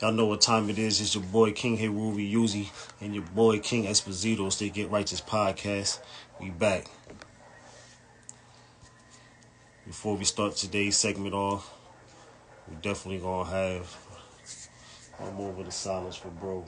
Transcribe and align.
Y'all 0.00 0.12
know 0.12 0.24
what 0.24 0.40
time 0.40 0.70
it 0.70 0.78
is. 0.78 0.98
It's 0.98 1.14
your 1.14 1.24
boy 1.24 1.52
King 1.52 1.76
Heruvi 1.76 2.32
Uzi 2.32 2.70
and 3.02 3.14
your 3.14 3.22
boy 3.22 3.58
King 3.58 3.84
Espizito. 3.84 4.50
Stay 4.50 4.70
Get 4.70 4.90
Righteous 4.90 5.20
podcast. 5.20 6.00
We 6.40 6.48
back. 6.48 6.86
Before 9.86 10.16
we 10.16 10.24
start 10.24 10.56
today's 10.56 10.96
segment 10.96 11.34
off, 11.34 11.70
we 12.66 12.76
definitely 12.76 13.18
gonna 13.18 13.50
have 13.50 13.92
one 15.18 15.46
over 15.46 15.60
of 15.60 15.70
silence 15.70 16.16
for 16.16 16.28
bro. 16.28 16.64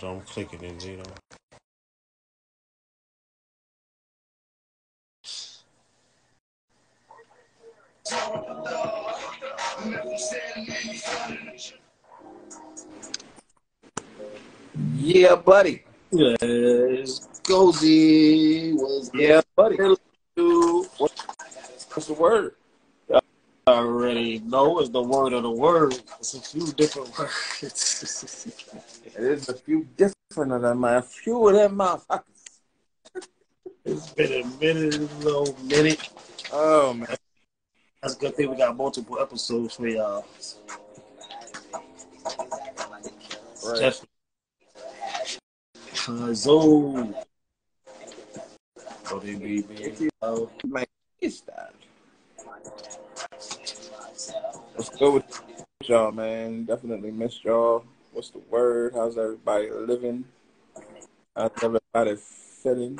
Hold 0.00 0.12
on, 0.14 0.18
I'm 0.20 0.26
clicking 0.26 0.62
in, 0.62 0.80
you 0.80 0.96
know. 0.96 1.02
Yeah, 14.94 15.34
buddy. 15.36 15.82
Yes, 16.10 17.28
Gozy 17.44 18.72
was 18.74 19.10
Yeah, 19.14 19.42
buddy. 19.54 19.76
What's 19.76 20.00
the 22.06 22.14
word? 22.18 22.54
I 23.12 23.20
already 23.68 24.38
know 24.40 24.80
is 24.80 24.90
the 24.90 25.02
word 25.02 25.32
of 25.34 25.42
the 25.42 25.50
word. 25.50 26.00
It's 26.18 26.34
a 26.34 26.40
few 26.40 26.66
different 26.72 27.16
words. 27.18 28.94
It 29.20 29.32
is 29.32 29.50
a 29.50 29.54
few 29.54 29.86
different 29.98 30.50
of 30.50 30.62
them, 30.62 30.82
a 30.82 31.02
few 31.02 31.46
of 31.46 31.54
them 31.54 31.76
motherfuckers. 31.76 32.22
it's 33.84 34.08
been 34.14 34.32
a 34.32 34.46
minute, 34.58 34.94
a 34.94 34.98
little 35.18 35.54
minute. 35.62 36.08
Oh 36.50 36.94
man, 36.94 37.14
That's 38.00 38.16
a 38.16 38.18
good 38.18 38.34
thing 38.34 38.48
we 38.48 38.56
got 38.56 38.78
multiple 38.78 39.18
episodes 39.20 39.74
for 39.74 39.88
y'all. 39.88 40.24
right. 43.62 43.80
Definitely. 43.80 44.08
Kazo. 45.92 47.14
Oh, 49.10 49.18
they 49.18 49.34
be 49.34 49.62
me. 49.64 50.08
Oh, 50.22 50.48
Man, 50.64 50.86
it's 51.20 51.42
that. 51.42 51.74
Let's 54.74 54.88
go 54.98 55.10
with 55.12 55.42
y'all, 55.84 56.10
man. 56.10 56.64
Definitely 56.64 57.10
missed 57.10 57.44
y'all. 57.44 57.84
What's 58.12 58.30
the 58.30 58.40
word? 58.50 58.92
How's 58.94 59.16
everybody 59.16 59.70
living? 59.70 60.24
Uh, 61.36 61.48
how's 61.54 61.78
everybody 61.94 62.20
feeling? 62.62 62.98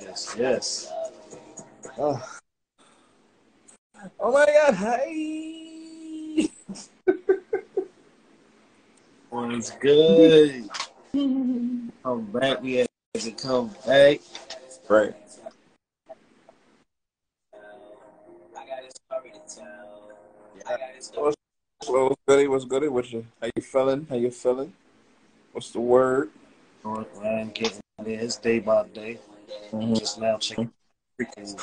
yes, 0.00 0.36
yes. 0.38 0.92
Oh, 1.98 2.22
oh 4.20 4.32
my 4.32 4.46
God! 4.46 4.74
Hey, 4.74 6.48
it's 9.32 9.70
good. 9.72 10.70
Come 11.12 12.22
back. 12.32 12.62
We 12.62 12.74
had 12.74 12.88
to 13.14 13.30
come 13.32 13.74
back. 13.84 14.20
Right. 14.88 15.14
What's, 21.86 21.90
what's 21.90 22.22
goody? 22.28 22.46
What's 22.48 22.64
goody? 22.64 22.88
What's 22.88 23.12
you? 23.12 23.26
How 23.40 23.48
you 23.56 23.62
feeling? 23.62 24.06
How 24.08 24.14
you 24.14 24.30
feeling? 24.30 24.72
What's 25.50 25.70
the 25.70 25.80
word? 25.80 26.30
Man, 27.20 27.50
getting 27.50 27.80
there. 27.98 28.20
It's 28.20 28.36
day 28.36 28.60
by 28.60 28.86
day. 28.88 29.18
Mhm. 29.72 29.98
Just 29.98 30.20
now 30.20 30.38
checking 30.38 30.70
freaking 31.20 31.60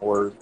Word. 0.00 0.36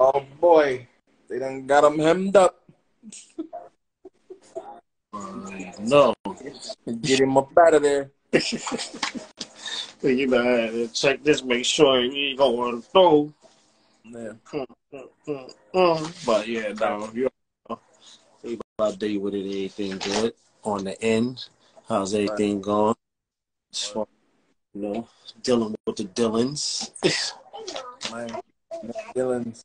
Oh 0.00 0.24
boy, 0.40 0.86
they 1.28 1.38
done 1.38 1.66
got 1.66 1.84
him 1.84 1.98
hemmed 1.98 2.36
up. 2.36 2.64
uh, 5.12 5.50
no. 5.80 6.14
Get 7.02 7.20
him 7.20 7.36
up 7.36 7.50
out 7.58 7.74
of 7.74 7.82
there. 7.82 8.10
you 10.02 10.26
gotta 10.30 10.88
check 10.88 11.22
this, 11.22 11.44
make 11.44 11.66
sure 11.66 12.00
he 12.02 12.30
ain't 12.30 12.38
going 12.38 12.80
through. 12.80 13.32
Yeah. 14.04 14.32
Mm, 14.52 14.66
mm, 14.92 15.08
mm, 15.28 15.54
mm. 15.74 16.26
But 16.26 16.46
yeah, 16.46 16.72
no, 16.78 17.10
you 17.14 17.28
know, 17.70 17.78
day 18.42 18.58
by 18.76 18.94
day 18.94 19.16
with 19.16 19.34
it, 19.34 19.46
everything 19.46 19.98
good 19.98 20.34
on 20.62 20.84
the 20.84 21.00
end. 21.02 21.46
How's 21.88 22.12
everything 22.14 22.60
going? 22.60 22.94
As 23.72 23.86
far, 23.86 24.06
you 24.74 24.82
know, 24.82 25.08
dealing 25.42 25.74
with 25.86 25.96
the 25.96 26.04
Dylans. 26.04 26.90
Man, 28.12 28.30
Dylan's. 29.16 29.62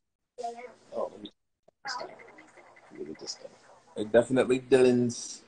oh, 0.93 1.11
let 1.11 1.21
me, 1.21 1.29
let 2.97 3.07
me 3.09 3.15
just 3.19 3.39
They 3.95 4.05
definitely 4.05 4.61
Dylan's. 4.61 5.41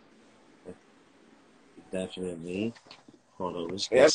definitely. 1.91 2.73
Hold 3.37 3.55
on, 3.55 3.67
let's 3.69 3.89
Yeah. 3.89 4.09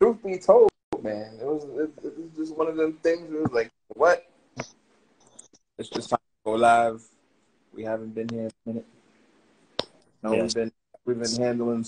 Truth 0.00 0.22
be 0.24 0.38
told, 0.38 0.70
man, 1.02 1.38
it 1.40 1.44
was 1.46 1.64
it, 1.64 1.90
it 2.04 2.18
was 2.18 2.30
just 2.36 2.56
one 2.56 2.68
of 2.68 2.76
them 2.76 2.94
things. 3.02 3.32
It 3.32 3.40
was 3.40 3.52
like, 3.52 3.70
what? 3.88 4.24
It's 5.78 5.88
just 5.88 6.10
time 6.10 6.18
to 6.18 6.44
go 6.44 6.52
live. 6.52 7.02
We 7.72 7.84
haven't 7.84 8.14
been 8.14 8.28
here 8.28 8.42
in 8.42 8.46
a 8.48 8.68
minute. 8.68 8.86
No, 10.22 10.32
Yes. 10.34 10.42
we've 10.42 10.54
been 10.54 10.72
we've 11.04 11.20
been 11.22 11.42
handling 11.42 11.86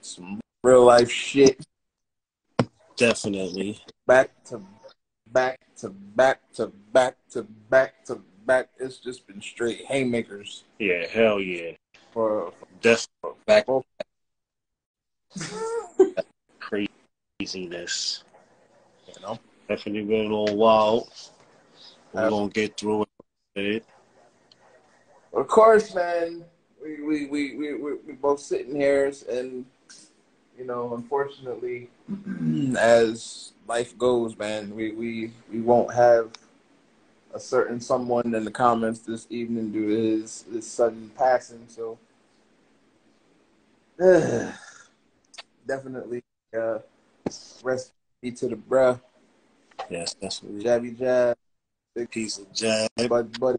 some 0.00 0.40
real 0.62 0.84
life 0.84 1.10
shit. 1.10 1.60
definitely. 2.96 3.82
back 4.06 4.30
to 4.44 4.62
back 5.32 5.58
to 5.76 5.90
back 5.90 6.40
to 6.54 6.68
back 6.92 7.16
to 7.30 7.42
back 7.68 8.04
to 8.06 8.22
back. 8.46 8.70
It's 8.78 8.98
just 8.98 9.26
been 9.26 9.42
straight 9.42 9.84
haymakers 9.86 10.64
Yeah, 10.78 11.06
hell 11.06 11.40
yeah. 11.40 11.72
for, 12.12 12.52
Definitely 12.80 13.40
back 13.46 13.66
for 13.66 13.82
craziness. 17.38 18.24
you 19.06 19.14
know. 19.22 19.38
Definitely 19.68 20.04
been 20.04 20.26
a 20.26 20.36
little 20.36 20.56
wild. 20.56 21.10
We're 22.12 22.30
gonna 22.30 22.48
get 22.48 22.76
through 22.76 23.04
it. 23.56 23.84
Of 25.32 25.48
course, 25.48 25.94
man. 25.94 26.44
We 26.82 27.02
we, 27.02 27.26
we, 27.26 27.56
we, 27.56 27.74
we 27.74 27.94
we 28.06 28.12
both 28.12 28.40
sitting 28.40 28.76
here 28.76 29.12
and 29.28 29.66
you 30.56 30.64
know, 30.64 30.94
unfortunately, 30.94 31.90
as 32.78 33.52
life 33.66 33.98
goes, 33.98 34.38
man, 34.38 34.74
we, 34.74 34.92
we 34.92 35.32
we 35.52 35.60
won't 35.60 35.92
have 35.92 36.30
a 37.34 37.40
certain 37.40 37.80
someone 37.80 38.34
in 38.34 38.44
the 38.44 38.50
comments 38.50 39.00
this 39.00 39.26
evening 39.28 39.72
due 39.72 39.88
to 39.88 40.20
his, 40.22 40.44
his 40.50 40.70
sudden 40.70 41.10
passing. 41.16 41.66
So 41.68 41.98
definitely 45.66 46.22
uh, 46.58 46.78
rest 47.62 47.92
be 48.22 48.30
to 48.32 48.48
the 48.48 48.56
bruh. 48.56 49.00
Yes, 49.90 50.14
definitely. 50.14 50.64
Jabby 50.64 50.98
jab, 50.98 51.36
big 51.94 52.10
Piece 52.10 52.38
of 52.38 52.52
jab. 52.52 52.88
bud 53.08 53.38
buddy. 53.40 53.58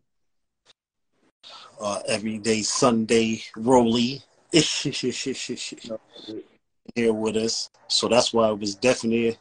Uh, 1.80 2.00
everyday 2.08 2.62
Sunday 2.64 3.42
Rolly 3.56 4.24
here 6.96 7.14
with 7.14 7.36
us. 7.38 7.70
So 7.88 8.08
that's 8.08 8.34
why 8.34 8.50
it 8.50 8.60
was 8.60 8.76
definitely 8.76 9.38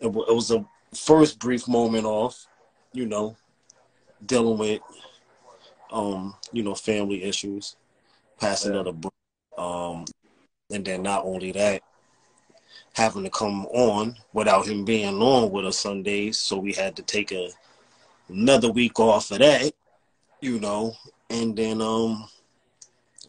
it, 0.00 0.06
wa- 0.06 0.24
it 0.28 0.34
was 0.34 0.50
a 0.50 0.64
first 0.94 1.38
brief 1.38 1.66
moment 1.66 2.04
off, 2.04 2.46
you 2.92 3.06
know, 3.06 3.36
dealing 4.24 4.58
with 4.58 4.80
um, 5.90 6.34
you 6.52 6.62
know, 6.62 6.74
family 6.74 7.22
issues, 7.22 7.76
passing 8.38 8.74
Yeah. 8.74 8.80
of 8.80 8.84
the 8.86 8.92
bro- 8.92 9.10
um 9.58 10.04
and 10.70 10.84
then 10.84 11.02
not 11.02 11.24
only 11.24 11.52
that, 11.52 11.82
having 12.94 13.24
to 13.24 13.30
come 13.30 13.66
on 13.66 14.16
without 14.32 14.66
him 14.66 14.84
being 14.84 15.20
on 15.22 15.50
with 15.50 15.66
us 15.66 15.78
Sundays, 15.78 16.38
so 16.38 16.58
we 16.58 16.72
had 16.72 16.96
to 16.96 17.02
take 17.02 17.32
a 17.32 17.48
another 18.28 18.70
week 18.70 18.98
off 19.00 19.30
of 19.30 19.38
that, 19.38 19.72
you 20.40 20.58
know, 20.60 20.94
and 21.30 21.56
then 21.56 21.80
um 21.80 22.28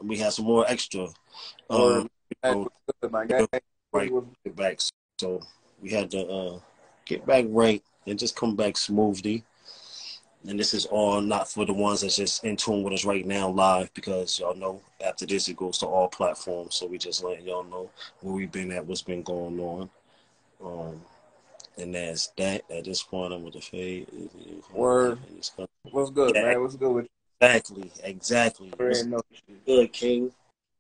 we 0.01 0.18
had 0.18 0.34
some 0.34 0.45
more 0.45 0.66
extra 0.68 1.07
um 1.69 2.10
you 2.44 2.51
know, 2.51 2.69
right 3.92 4.12
back. 4.56 4.80
So 5.19 5.42
we 5.81 5.90
had 5.92 6.12
to 6.12 6.25
uh 6.28 6.60
get 7.06 7.25
back 7.25 7.45
right 7.50 7.84
and 8.07 8.19
just 8.19 8.36
come 8.36 8.56
back 8.56 8.78
smoothly. 8.78 9.44
And 10.48 10.60
this 10.60 10.74
is 10.74 10.86
all 10.86 11.22
not 11.22 11.50
for 11.50 11.66
the 11.66 11.74
ones 11.74 12.01
that's 12.01 12.18
just 12.18 12.44
in 12.44 12.57
tune 12.57 12.84
with 12.84 12.94
us 12.94 13.06
right 13.06 13.25
now 13.25 13.50
live 13.50 13.94
because 13.94 14.40
y'all 14.40 14.56
know 14.56 14.81
after 15.06 15.25
this 15.25 15.48
it 15.48 15.56
goes 15.56 15.78
to 15.78 15.86
all 15.86 16.10
platforms. 16.10 16.75
So 16.75 16.86
we 16.86 16.98
just 16.98 17.24
letting 17.24 17.45
y'all 17.45 17.63
know 17.63 17.90
where 18.19 18.34
we've 18.34 18.51
been 18.51 18.72
at, 18.74 18.86
what's 18.86 19.01
been 19.01 19.24
going 19.24 19.60
on. 19.60 19.90
Um, 20.63 21.01
and 21.78 21.95
that's 21.95 22.28
that. 22.38 22.63
At 22.69 22.84
this 22.84 23.04
point, 23.04 23.34
I'm 23.34 23.44
with 23.44 23.54
the 23.54 23.62
fade. 23.62 24.07
Word. 24.74 25.19
What's 25.92 26.10
good, 26.10 26.36
yeah, 26.36 26.44
man? 26.44 26.62
What's 26.62 26.75
good 26.75 26.92
with 26.92 27.06
you? 27.06 27.10
Exactly. 27.42 27.92
Exactly. 28.04 28.74
What's 28.78 29.04
good, 29.66 29.94
King? 29.94 30.31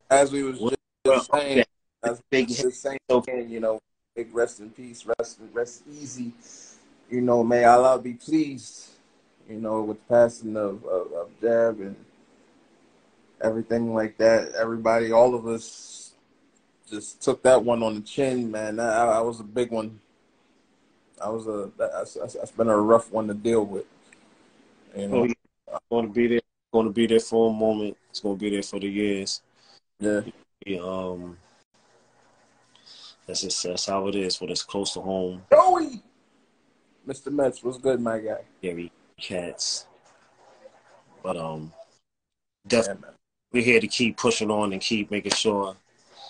As 0.09 0.31
we 0.31 0.43
was 0.43 0.59
just, 0.59 0.75
just 1.05 1.31
saying, 1.31 1.65
as 2.03 2.21
big 2.29 2.49
just 2.49 2.81
saying, 2.81 2.99
you 3.49 3.59
know, 3.61 3.79
big 4.15 4.33
rest 4.35 4.59
in 4.59 4.69
peace, 4.69 5.05
rest, 5.17 5.39
rest 5.53 5.83
easy. 5.89 6.33
You 7.09 7.21
know, 7.21 7.43
may 7.43 7.63
Allah 7.63 7.99
be 7.99 8.13
pleased 8.13 8.92
you 9.53 9.59
know, 9.59 9.83
with 9.83 9.99
the 9.99 10.13
passing 10.13 10.57
of, 10.57 10.83
of, 10.85 11.13
of 11.13 11.29
Jab 11.39 11.79
and 11.79 11.95
everything 13.39 13.93
like 13.93 14.17
that. 14.17 14.53
Everybody, 14.55 15.11
all 15.11 15.35
of 15.35 15.45
us 15.45 16.13
just 16.89 17.21
took 17.21 17.43
that 17.43 17.63
one 17.63 17.83
on 17.83 17.95
the 17.95 18.01
chin, 18.01 18.49
man. 18.49 18.77
That, 18.77 18.91
I, 18.91 19.19
I 19.19 19.21
was 19.21 19.39
a 19.39 19.43
big 19.43 19.69
one. 19.71 19.99
I 21.23 21.29
was 21.29 21.47
a 21.47 21.69
that's, 21.77 22.15
that's 22.15 22.51
been 22.51 22.67
a 22.67 22.75
rough 22.75 23.11
one 23.11 23.27
to 23.27 23.35
deal 23.35 23.63
with. 23.63 23.85
You 24.97 25.07
know, 25.07 25.27
oh, 25.71 25.77
going 25.91 26.07
to 26.07 26.13
be 26.13 26.27
there. 26.27 26.39
Going 26.73 26.87
to 26.87 26.91
be 26.91 27.05
there 27.05 27.19
for 27.19 27.51
a 27.51 27.53
moment. 27.53 27.95
It's 28.09 28.19
going 28.19 28.35
to 28.35 28.39
be 28.39 28.49
there 28.49 28.63
for 28.63 28.79
the 28.79 28.87
years. 28.87 29.41
Yeah. 29.99 30.21
yeah 30.65 30.79
um. 30.79 31.37
That's 33.27 33.41
just 33.41 33.63
that's 33.63 33.85
how 33.85 34.07
it 34.07 34.15
is. 34.15 34.41
When 34.41 34.49
it's 34.49 34.63
close 34.63 34.93
to 34.95 35.01
home. 35.01 35.43
Joey, 35.51 36.01
Mr. 37.07 37.31
Mets, 37.31 37.63
what's 37.63 37.77
good, 37.77 38.01
my 38.01 38.17
guy? 38.17 38.41
Yeah, 38.61 38.73
cats. 39.19 39.87
But 41.21 41.37
um, 41.37 41.71
definitely 42.67 43.07
yeah, 43.07 43.13
we're 43.53 43.63
here 43.63 43.79
to 43.79 43.87
keep 43.87 44.17
pushing 44.17 44.51
on 44.51 44.73
and 44.73 44.81
keep 44.81 45.11
making 45.11 45.31
sure, 45.31 45.75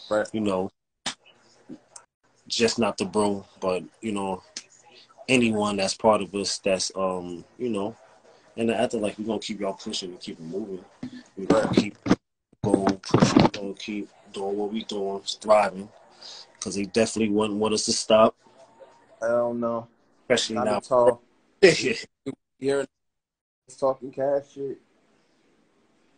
right. 0.09 0.27
you 0.33 0.41
know, 0.41 0.69
just 2.47 2.77
not 2.77 2.97
the 2.97 3.05
bro, 3.05 3.45
but 3.59 3.83
you 4.01 4.11
know, 4.11 4.43
anyone 5.29 5.77
that's 5.77 5.95
part 5.95 6.21
of 6.21 6.35
us 6.35 6.59
that's 6.59 6.91
um, 6.95 7.45
you 7.57 7.69
know, 7.69 7.95
and 8.57 8.69
after 8.69 8.97
like 8.97 9.17
we're 9.17 9.25
gonna 9.25 9.39
keep 9.39 9.59
y'all 9.59 9.73
pushing 9.73 10.11
and 10.11 10.19
keep 10.19 10.37
it 10.37 10.43
moving. 10.43 10.83
We're 11.37 11.45
gonna 11.45 11.65
right. 11.65 11.75
keep 11.75 11.97
go 12.63 12.85
pushing, 12.85 13.41
we're 13.41 13.47
gonna 13.47 13.73
keep 13.73 14.09
doing 14.33 14.57
what 14.57 14.71
we 14.71 14.83
doing, 14.83 15.21
thriving, 15.41 15.89
because 16.53 16.75
they 16.75 16.85
definitely 16.85 17.33
wouldn't 17.33 17.59
want 17.59 17.73
us 17.73 17.85
to 17.85 17.93
stop. 17.93 18.35
I 19.21 19.27
don't 19.27 19.59
know, 19.59 19.87
especially 20.23 20.55
not 20.57 20.65
now. 20.65 20.79
Tall. 20.79 21.21
hearing 22.63 22.87
talking 23.77 24.11
cash 24.11 24.53
shit, 24.53 24.77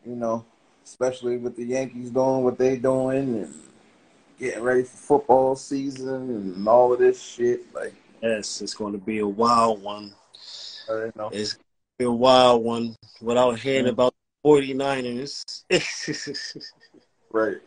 you 0.06 0.16
know, 0.16 0.46
especially 0.84 1.38
with 1.38 1.56
the 1.56 1.64
Yankees 1.64 2.12
doing 2.12 2.44
what 2.44 2.58
they 2.58 2.78
doing 2.78 3.36
and 3.36 3.54
getting 4.40 4.62
ready 4.62 4.84
for 4.84 4.98
football 4.98 5.56
season 5.56 6.30
and 6.30 6.68
all 6.68 6.94
of 6.94 7.00
this 7.00 7.22
shit. 7.22 7.74
Like, 7.74 7.96
yes, 8.22 8.62
it's 8.62 8.76
going 8.76 8.94
to 8.94 9.00
be 9.00 9.20
a 9.20 9.28
wild 9.28 9.82
one. 9.82 10.14
I 10.90 11.12
know. 11.16 11.30
It's 11.32 11.58
a 12.00 12.12
wild 12.12 12.64
one 12.64 12.96
without 13.22 13.58
hearing 13.58 13.88
about 13.88 14.14
the 14.44 14.50
49ers. 14.50 15.64
right. 17.32 17.58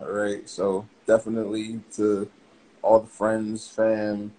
All 0.00 0.12
right. 0.12 0.48
So 0.48 0.86
definitely 1.06 1.80
to 1.94 2.30
all 2.82 3.00
the 3.00 3.08
friends, 3.08 3.66
fam, 3.66 4.32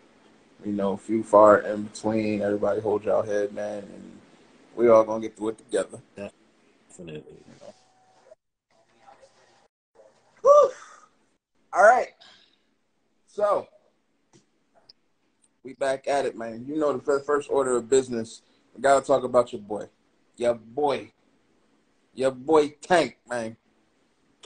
you 0.67 0.73
know, 0.73 0.97
few 0.97 1.23
far 1.23 1.59
in 1.59 1.83
between. 1.83 2.41
Everybody 2.41 2.81
hold 2.81 3.05
y'all 3.05 3.21
head, 3.21 3.53
man, 3.53 3.83
and 3.83 4.19
we 4.75 4.89
all 4.89 5.05
gonna 5.05 5.21
get 5.21 5.37
through 5.37 5.49
it 5.49 5.57
together. 5.59 5.99
Definitely. 6.13 7.23
You 7.23 7.55
know. 10.43 10.71
All 11.71 11.83
right. 11.83 12.09
So 13.27 13.69
we 15.63 15.73
back 15.73 16.05
at 16.09 16.25
it, 16.25 16.37
man. 16.37 16.65
You 16.67 16.75
know 16.75 16.97
the 16.97 17.21
first 17.21 17.49
order 17.49 17.77
of 17.77 17.89
business. 17.89 18.41
We 18.75 18.81
gotta 18.81 19.05
talk 19.05 19.23
about 19.23 19.53
your 19.53 19.61
boy. 19.61 19.85
Your 20.35 20.55
boy. 20.55 21.13
Your 22.13 22.31
boy 22.31 22.75
Tank, 22.81 23.17
man. 23.29 23.55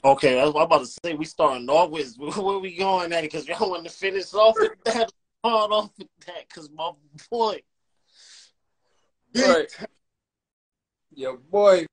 Okay, 0.04 0.36
that's 0.36 0.54
what 0.54 0.62
I'm 0.62 0.66
about 0.66 0.86
to 0.86 1.00
say. 1.04 1.16
We 1.16 1.26
starting 1.26 1.68
off 1.68 1.90
with 1.90 2.16
where 2.18 2.60
we 2.60 2.76
going 2.76 3.12
at 3.12 3.24
it 3.24 3.32
because 3.32 3.48
y'all 3.48 3.72
want 3.72 3.86
to 3.86 3.92
finish 3.92 4.32
off 4.36 4.56
with 4.60 4.84
that 4.84 5.12
hard 5.44 5.72
off 5.72 5.92
with 5.98 6.08
that 6.28 6.48
because 6.48 6.70
my 6.70 6.92
boy. 7.30 7.62
Right. 9.36 9.78
Your 11.14 11.38
boy. 11.38 11.86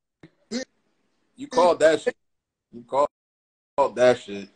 You 1.37 1.47
called 1.47 1.81
that 1.81 2.01
shit. 2.01 2.17
You 2.73 2.83
called, 2.83 3.09
called 3.77 3.97
that 3.97 4.19
shit. 4.19 4.49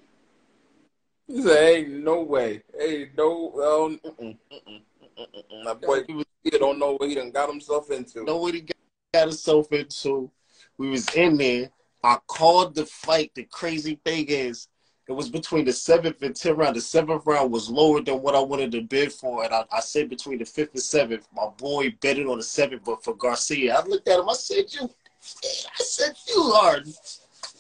You 1.29 1.43
said, 1.43 1.62
"Ain't 1.62 1.91
no 2.05 2.23
way. 2.23 2.62
Hey, 2.79 3.11
no. 3.17 3.53
Um, 3.55 4.00
mm-mm, 4.05 4.37
mm-mm, 4.53 4.83
mm-mm. 5.19 5.65
My 5.65 5.75
boy, 5.75 6.03
he 6.43 6.50
don't 6.50 6.79
know 6.79 6.97
what 6.97 7.09
he 7.09 7.15
done 7.15 7.31
got 7.31 7.49
himself 7.49 7.91
into. 7.91 8.25
Know 8.25 8.38
what 8.38 8.55
he 8.55 8.67
got 9.15 9.29
himself 9.29 9.71
into. 9.73 10.31
We 10.77 10.91
was 10.91 11.09
in 11.15 11.37
there. 11.37 11.71
I 12.03 12.19
called 12.27 12.75
the 12.75 12.85
fight. 12.85 13.31
The 13.35 13.45
crazy 13.45 14.00
thing 14.05 14.27
is, 14.27 14.69
it 15.08 15.12
was 15.12 15.28
between 15.28 15.64
the 15.64 15.72
seventh 15.72 16.22
and 16.22 16.34
tenth 16.34 16.56
round. 16.56 16.76
The 16.76 16.81
seventh 16.81 17.26
round 17.26 17.50
was 17.52 17.69
lower 17.69 18.00
than 18.00 18.22
what 18.22 18.37
I 18.37 18.40
wanted 18.40 18.70
to 18.72 18.82
bid 18.82 19.12
for, 19.12 19.44
and 19.44 19.52
I, 19.52 19.64
I 19.72 19.81
said 19.81 20.08
between 20.08 20.38
the 20.38 20.44
fifth 20.44 20.75
and 20.75 20.82
seventh. 20.82 21.26
My 21.34 21.49
boy 21.56 21.94
betted 22.00 22.26
on 22.26 22.38
the 22.38 22.44
seventh, 22.44 22.82
but 22.84 23.02
for 23.02 23.14
Garcia, 23.14 23.76
I 23.76 23.84
looked 23.84 24.08
at 24.08 24.20
him. 24.20 24.28
I 24.28 24.34
said, 24.34 24.64
"You," 24.72 24.88
I 24.88 25.82
said, 25.84 26.14
"You 26.28 26.43
are 26.43 26.81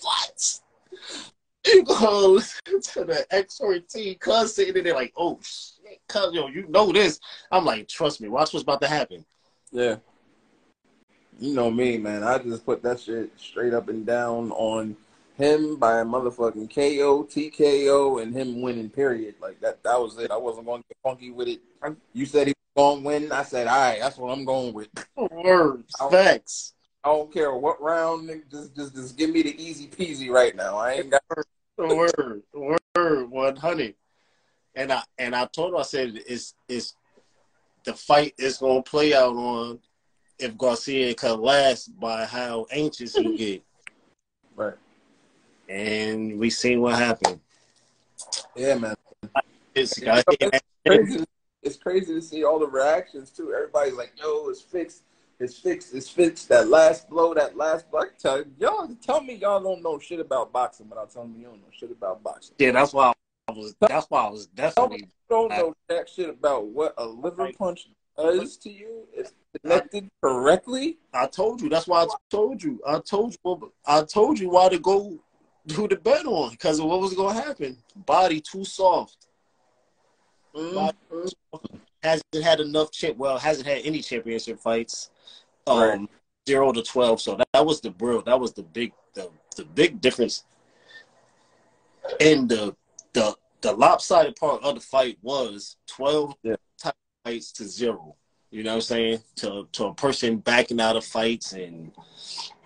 what?" 0.02 0.60
You 1.66 1.84
go 1.84 2.38
to 2.38 3.04
the 3.04 3.26
XRT 3.32 4.20
cuz 4.20 4.54
sitting 4.54 4.84
there 4.84 4.94
like, 4.94 5.12
"Oh 5.16 5.38
shit, 5.42 6.00
cuz 6.08 6.32
yo, 6.32 6.46
you 6.46 6.66
know 6.68 6.92
this." 6.92 7.18
I'm 7.50 7.64
like, 7.64 7.88
"Trust 7.88 8.20
me, 8.20 8.28
watch 8.28 8.52
what's 8.52 8.62
about 8.62 8.80
to 8.82 8.88
happen." 8.88 9.24
Yeah. 9.72 9.96
You 11.40 11.54
know 11.54 11.70
me, 11.70 11.98
man. 11.98 12.22
I 12.22 12.38
just 12.38 12.64
put 12.64 12.82
that 12.84 13.00
shit 13.00 13.32
straight 13.36 13.74
up 13.74 13.88
and 13.88 14.06
down 14.06 14.52
on 14.52 14.96
him 15.36 15.76
by 15.76 16.00
a 16.00 16.04
motherfucking 16.04 16.74
KO, 16.74 17.24
TKO, 17.24 18.22
and 18.22 18.34
him 18.34 18.60
winning. 18.62 18.90
Period. 18.90 19.34
Like 19.40 19.60
that. 19.60 19.82
That 19.82 20.00
was 20.00 20.18
it. 20.18 20.30
I 20.30 20.36
wasn't 20.36 20.66
going 20.66 20.82
to 20.82 20.88
get 20.88 20.98
funky 21.02 21.30
with 21.30 21.48
it. 21.48 21.60
You 22.12 22.26
said 22.26 22.48
he 22.48 22.54
was 22.76 22.92
going 22.92 23.02
to 23.02 23.06
win. 23.06 23.32
I 23.32 23.42
said, 23.42 23.66
all 23.66 23.76
right, 23.76 24.00
that's 24.00 24.18
what 24.18 24.30
I'm 24.30 24.44
going 24.44 24.72
with. 24.72 24.88
Words, 25.16 25.94
I 26.00 26.10
facts. 26.10 26.74
I 27.04 27.08
don't 27.08 27.32
care 27.32 27.52
what 27.54 27.82
round. 27.82 28.30
Just, 28.50 28.76
just, 28.76 28.94
just 28.94 29.16
give 29.16 29.30
me 29.30 29.42
the 29.42 29.60
easy 29.60 29.88
peasy 29.88 30.30
right 30.30 30.54
now. 30.54 30.76
I 30.76 30.92
ain't 30.92 31.10
got 31.10 31.22
word, 31.76 32.42
word, 32.94 33.30
one 33.30 33.56
honey. 33.56 33.94
And 34.74 34.92
I 34.92 35.02
and 35.18 35.34
I 35.34 35.46
told 35.46 35.72
her 35.72 35.80
I 35.80 35.82
said 35.82 36.12
it's 36.26 36.54
it's 36.68 36.94
the 37.84 37.92
fight 37.92 38.34
is 38.38 38.58
gonna 38.58 38.82
play 38.82 39.12
out 39.12 39.34
on 39.34 39.80
if 40.38 40.56
Garcia 40.56 41.14
can 41.14 41.40
last 41.40 41.88
by 42.00 42.24
how 42.24 42.66
anxious 42.70 43.14
he 43.14 43.36
get. 43.36 43.62
Right 44.56 44.74
and 45.68 46.38
we 46.38 46.50
seen 46.50 46.80
what 46.80 46.98
happened. 46.98 47.40
Yeah, 48.54 48.74
man. 48.76 48.94
It's, 49.74 49.98
you 49.98 50.06
know, 50.06 50.22
it's, 50.28 50.60
crazy. 50.86 51.24
it's 51.62 51.76
crazy 51.76 52.14
to 52.14 52.20
see 52.20 52.44
all 52.44 52.58
the 52.58 52.66
reactions 52.66 53.30
too. 53.30 53.52
Everybody's 53.54 53.94
like, 53.94 54.12
"Yo, 54.16 54.48
it's 54.48 54.60
fixed. 54.60 55.02
It's 55.40 55.58
fixed. 55.58 55.94
It's 55.94 56.08
fixed." 56.08 56.48
That 56.50 56.68
last 56.68 57.08
blow, 57.08 57.32
that 57.34 57.56
last 57.56 57.90
blow. 57.90 58.02
Tell 58.18 58.44
y'all 58.58 58.88
tell 59.02 59.22
me 59.22 59.34
y'all 59.34 59.62
don't 59.62 59.82
know 59.82 59.98
shit 59.98 60.20
about 60.20 60.52
boxing, 60.52 60.86
but 60.88 60.98
I'll 60.98 61.06
tell 61.06 61.26
me 61.26 61.40
you 61.40 61.46
don't 61.46 61.56
know 61.56 61.68
shit 61.72 61.90
about 61.90 62.22
boxing. 62.22 62.54
Yeah, 62.58 62.72
that's 62.72 62.92
why 62.92 63.12
I 63.48 63.52
was. 63.52 63.74
That's 63.80 64.06
why 64.10 64.26
I 64.26 64.30
was 64.30 64.46
definitely. 64.46 65.08
don't 65.30 65.50
know 65.50 65.74
that 65.88 66.08
shit 66.08 66.28
about 66.28 66.66
what 66.66 66.94
a 66.98 67.06
liver 67.06 67.50
punch 67.58 67.88
does 68.18 68.58
to 68.58 68.70
you. 68.70 69.06
It's 69.14 69.32
connected 69.62 70.08
correctly. 70.22 70.98
I 71.14 71.26
told 71.26 71.62
you. 71.62 71.70
That's 71.70 71.86
why 71.86 72.02
I 72.02 72.06
told 72.30 72.62
you. 72.62 72.80
I 72.86 72.98
told 72.98 73.36
you. 73.42 73.72
I 73.86 74.02
told 74.02 74.38
you 74.38 74.50
why 74.50 74.68
to 74.68 74.78
go 74.78 75.18
who 75.70 75.86
to 75.88 75.96
bet 75.96 76.26
on 76.26 76.50
because 76.50 76.78
of 76.78 76.86
what 76.86 77.00
was 77.00 77.14
going 77.14 77.36
to 77.36 77.42
happen. 77.42 77.76
Body 77.94 78.40
too 78.40 78.64
soft. 78.64 79.28
Mm-hmm. 80.54 80.74
Body 80.74 80.96
too 81.10 81.28
soft. 81.52 81.66
Hasn't 82.02 82.42
had 82.42 82.60
enough 82.60 82.90
champ. 82.90 83.16
Well, 83.16 83.38
hasn't 83.38 83.66
had 83.66 83.82
any 83.84 84.00
championship 84.00 84.58
fights. 84.58 85.10
Um, 85.66 85.78
right. 85.78 86.08
zero 86.48 86.72
to 86.72 86.82
twelve. 86.82 87.20
So 87.20 87.36
that, 87.36 87.48
that 87.52 87.64
was 87.64 87.80
the 87.80 87.90
bro. 87.90 88.20
That 88.22 88.40
was 88.40 88.52
the 88.52 88.64
big 88.64 88.92
the 89.14 89.30
the 89.56 89.64
big 89.64 90.00
difference 90.00 90.44
in 92.18 92.48
the 92.48 92.74
the 93.12 93.36
the 93.60 93.72
lopsided 93.72 94.34
part 94.36 94.62
of 94.64 94.74
the 94.74 94.80
fight 94.80 95.18
was 95.22 95.76
twelve 95.86 96.34
Yeah. 96.42 96.56
fights 97.24 97.52
to 97.52 97.64
zero. 97.64 98.16
You 98.50 98.64
know 98.64 98.72
what 98.72 98.76
I'm 98.76 98.80
saying? 98.82 99.18
To 99.36 99.68
to 99.72 99.84
a 99.86 99.94
person 99.94 100.38
backing 100.38 100.80
out 100.80 100.96
of 100.96 101.04
fights 101.04 101.52
and 101.52 101.92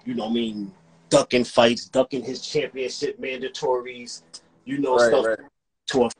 you 0.06 0.14
know 0.14 0.24
what 0.24 0.30
I 0.30 0.34
mean 0.34 0.72
ducking 1.08 1.44
fights, 1.44 1.88
ducking 1.88 2.22
his 2.22 2.40
championship 2.40 3.20
mandatories, 3.20 4.22
you 4.64 4.78
know, 4.78 4.96
Right, 4.96 5.06
stuff 5.08 5.26
right. 5.26 5.38
to 5.88 6.04
a 6.04 6.10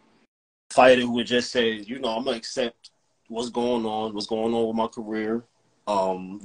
fighter 0.71 1.03
who 1.03 1.13
would 1.13 1.27
just 1.27 1.51
say, 1.51 1.73
you 1.73 1.99
know, 1.99 2.11
I'm 2.11 2.25
gonna 2.25 2.37
accept 2.37 2.91
what's 3.29 3.51
going 3.51 3.85
on, 3.85 4.15
what's 4.15 4.27
going 4.27 4.55
on 4.55 4.67
with 4.69 4.77
my 4.77 4.87
career. 4.87 5.45
Um, 5.87 6.41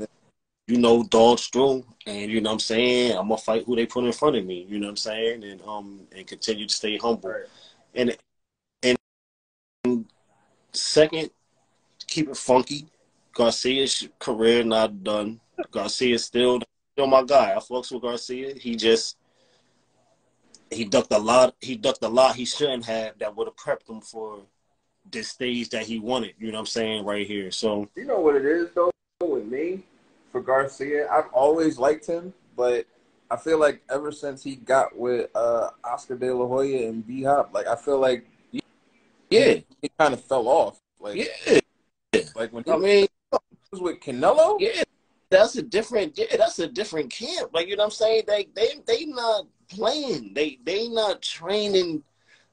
you 0.68 0.78
know, 0.78 1.04
dog 1.04 1.40
stroll, 1.40 1.86
and 2.06 2.32
you 2.32 2.40
know 2.40 2.50
what 2.50 2.56
I'm 2.56 2.60
saying, 2.60 3.12
I'm 3.12 3.28
gonna 3.28 3.38
fight 3.38 3.66
who 3.66 3.76
they 3.76 3.86
put 3.86 4.06
in 4.06 4.14
front 4.14 4.36
of 4.36 4.46
me, 4.46 4.66
you 4.70 4.80
know 4.80 4.88
what 4.88 4.92
I'm 4.92 4.98
saying, 4.98 5.44
and 5.44 5.62
um 5.64 6.02
and 6.16 6.26
continue 6.26 6.68
to 6.68 6.74
stay 6.74 6.98
humble. 6.98 7.30
Right. 7.30 7.46
And 7.96 8.18
and 8.84 10.06
second, 10.72 11.32
keep 12.08 12.30
it 12.30 12.38
funky. 12.38 12.88
Garcia's 13.34 14.08
career 14.20 14.64
not 14.64 15.04
done. 15.04 15.40
Garcia's 15.72 16.26
still 16.26 16.62
still 16.94 17.08
my 17.08 17.24
guy. 17.24 17.54
I 17.54 17.58
fucks 17.58 17.92
with 17.92 18.02
Garcia. 18.02 18.54
He 18.56 18.76
just 18.76 19.18
he 20.70 20.86
ducked 20.86 21.12
a 21.12 21.18
lot. 21.18 21.56
He 21.60 21.76
ducked 21.76 22.04
a 22.04 22.08
lot 22.08 22.36
he 22.36 22.46
shouldn't 22.46 22.86
have. 22.86 23.18
That 23.20 23.36
would 23.36 23.48
have 23.48 23.56
prepped 23.56 23.90
him 23.90 24.02
for 24.02 24.40
this 25.10 25.30
stage 25.30 25.70
that 25.70 25.84
he 25.84 26.00
wanted. 26.00 26.34
You 26.40 26.48
know 26.48 26.54
what 26.54 26.60
I'm 26.62 26.66
saying 26.68 27.06
right 27.06 27.28
here. 27.28 27.52
So 27.52 27.90
You 27.96 28.06
know 28.06 28.20
what 28.20 28.36
it 28.36 28.46
is 28.46 28.70
though 28.74 28.92
with 29.22 29.46
me 29.46 29.84
for 30.32 30.42
Garcia. 30.42 31.10
I've 31.10 31.32
always 31.34 31.78
liked 31.78 32.08
him, 32.08 32.34
but 32.56 32.86
I 33.30 33.38
feel 33.38 33.60
like 33.60 33.82
ever 33.90 34.12
since 34.12 34.44
he 34.44 34.56
got 34.56 34.98
with 34.98 35.30
uh, 35.36 35.70
Oscar 35.84 36.16
De 36.16 36.34
La 36.34 36.48
Hoya 36.48 36.88
and 36.88 37.06
B 37.06 37.24
Hop, 37.24 37.54
like 37.54 37.68
I 37.68 37.76
feel 37.76 38.00
like 38.00 38.26
yeah, 39.30 39.56
he 39.82 39.90
kind 39.98 40.14
of 40.14 40.22
fell 40.24 40.48
off. 40.48 40.80
Like, 41.00 41.16
yeah. 41.16 41.60
like 42.36 42.52
when 42.52 42.64
he 42.66 42.72
I 42.72 42.78
mean, 42.78 43.08
was 43.72 43.82
with 43.82 44.02
Canelo. 44.02 44.58
yeah, 44.60 44.84
that's 45.32 45.56
a 45.56 45.62
different. 45.64 46.20
That's 46.38 46.60
a 46.60 46.68
different 46.68 47.10
camp. 47.10 47.50
Like 47.54 47.68
you 47.68 47.76
know 47.76 47.84
what 47.84 47.88
I'm 47.88 47.92
saying. 47.92 48.24
They 48.28 48.48
they 48.54 48.82
they 48.86 49.06
not 49.06 49.48
playing. 49.70 50.34
They 50.36 50.60
they 50.64 50.88
not 50.90 51.22
training. 51.24 52.04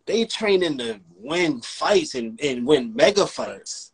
They 0.06 0.24
training 0.24 0.78
to 0.78 1.00
win 1.16 1.60
fights 1.60 2.14
and 2.14 2.40
and 2.40 2.66
win 2.66 2.94
mega 2.94 3.26
fights. 3.26 3.92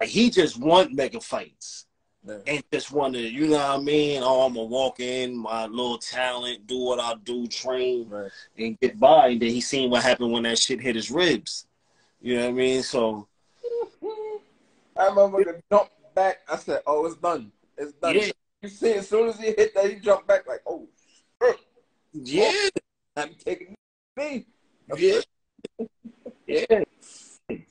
Like 0.00 0.08
he 0.08 0.30
just 0.30 0.58
want 0.58 0.92
mega 0.94 1.20
fights. 1.20 1.84
Yeah. 2.26 2.38
and 2.46 2.64
just 2.72 2.90
want 2.90 3.14
to, 3.14 3.20
you 3.20 3.46
know 3.46 3.56
what 3.56 3.78
I 3.78 3.78
mean? 3.78 4.22
Oh, 4.22 4.42
I'm 4.44 4.52
gonna 4.54 4.66
walk 4.66 4.98
in, 5.00 5.36
my 5.36 5.66
little 5.66 5.96
talent, 5.96 6.66
do 6.66 6.78
what 6.78 6.98
I 7.00 7.14
do, 7.24 7.46
train, 7.46 8.08
Right. 8.08 8.30
and 8.58 8.78
get 8.80 8.98
by. 8.98 9.28
And 9.28 9.40
then 9.40 9.50
he 9.50 9.60
seen 9.62 9.88
what 9.88 10.02
happened 10.02 10.32
when 10.32 10.42
that 10.42 10.58
shit 10.58 10.80
hit 10.80 10.96
his 10.96 11.10
ribs. 11.10 11.68
You 12.20 12.36
know 12.36 12.42
what 12.42 12.48
I 12.48 12.52
mean? 12.52 12.82
So 12.82 13.28
I 14.96 15.06
remember 15.06 15.62
jumped 15.70 15.92
back. 16.14 16.38
I 16.50 16.56
said, 16.56 16.82
"Oh, 16.86 17.06
it's 17.06 17.16
done. 17.16 17.52
It's 17.78 17.92
done." 17.92 18.16
Yeah. 18.16 18.30
You 18.62 18.68
see, 18.68 18.94
as 18.94 19.08
soon 19.08 19.28
as 19.28 19.38
he 19.38 19.46
hit 19.46 19.74
that, 19.74 19.88
he 19.88 19.96
jumped 19.96 20.26
back 20.26 20.46
like, 20.46 20.62
"Oh, 20.66 20.88
shit. 21.42 21.56
yeah, 22.12 22.68
I'm 23.16 23.34
taking 23.34 23.74
me." 24.16 24.46
yeah, 24.96 25.20
yeah. 26.46 26.84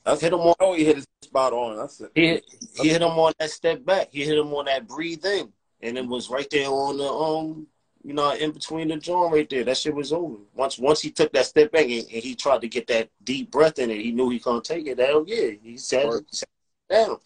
I 0.04 0.16
Hit 0.16 0.32
him 0.32 0.40
on. 0.40 0.54
Oh, 0.60 0.72
he 0.72 0.84
hit 0.84 0.96
his 0.96 1.06
spot 1.22 1.52
on. 1.52 1.78
I 1.78 1.86
said, 1.86 2.08
He 2.14 2.28
hit, 2.28 2.44
he 2.80 2.88
hit 2.88 3.02
him 3.02 3.10
on 3.10 3.32
that 3.38 3.50
step 3.50 3.84
back. 3.84 4.08
He 4.10 4.24
hit 4.24 4.38
him 4.38 4.52
on 4.54 4.64
that 4.64 4.88
breathe 4.88 5.24
in, 5.24 5.52
and 5.82 5.98
it 5.98 6.06
was 6.06 6.30
right 6.30 6.48
there 6.50 6.68
on 6.68 6.98
the 6.98 7.08
um, 7.08 7.66
you 8.02 8.14
know, 8.14 8.32
in 8.32 8.52
between 8.52 8.88
the 8.88 8.96
joint 8.96 9.32
right 9.32 9.48
there. 9.48 9.64
That 9.64 9.76
shit 9.76 9.94
was 9.94 10.12
over. 10.12 10.36
Once 10.54 10.78
once 10.78 11.00
he 11.00 11.10
took 11.10 11.32
that 11.32 11.46
step 11.46 11.72
back 11.72 11.84
and, 11.84 12.04
and 12.12 12.22
he 12.22 12.34
tried 12.34 12.62
to 12.62 12.68
get 12.68 12.86
that 12.88 13.10
deep 13.22 13.50
breath 13.50 13.78
in 13.78 13.90
it, 13.90 14.00
he 14.00 14.12
knew 14.12 14.30
he 14.30 14.38
couldn't 14.38 14.64
take 14.64 14.86
it. 14.86 14.98
Hell 14.98 15.24
yeah, 15.26 15.50
he 15.62 15.76
said, 15.76 16.10
"Sit 16.30 16.48
down. 16.88 17.18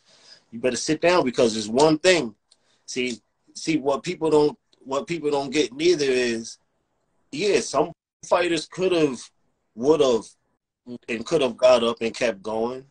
You 0.51 0.59
better 0.59 0.77
sit 0.77 1.01
down 1.01 1.25
because 1.25 1.55
there's 1.55 1.69
one 1.69 1.99
thing. 1.99 2.35
See, 2.87 3.21
see 3.55 3.79
what 3.79 4.03
people 4.03 4.31
don't 4.31 4.59
what 4.85 5.07
people 5.07 5.31
don't 5.31 5.51
get 5.51 5.73
neither 5.73 6.07
is, 6.07 6.59
yeah, 7.31 7.61
some 7.61 7.93
fighters 8.27 8.67
could 8.67 8.93
have, 8.93 9.21
would 9.75 10.01
have, 10.01 10.25
and 11.09 11.25
could 11.25 11.41
have 11.41 11.57
got 11.57 11.85
up 11.85 11.99
and 12.01 12.15
kept 12.15 12.43
going. 12.43 12.85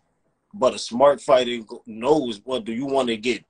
But 0.54 0.74
a 0.74 0.80
smart 0.80 1.22
fighter 1.22 1.60
knows 1.86 2.42
what 2.44 2.66
do 2.66 2.74
you 2.74 2.86
want 2.86 3.10
to 3.10 3.18
get 3.18 3.44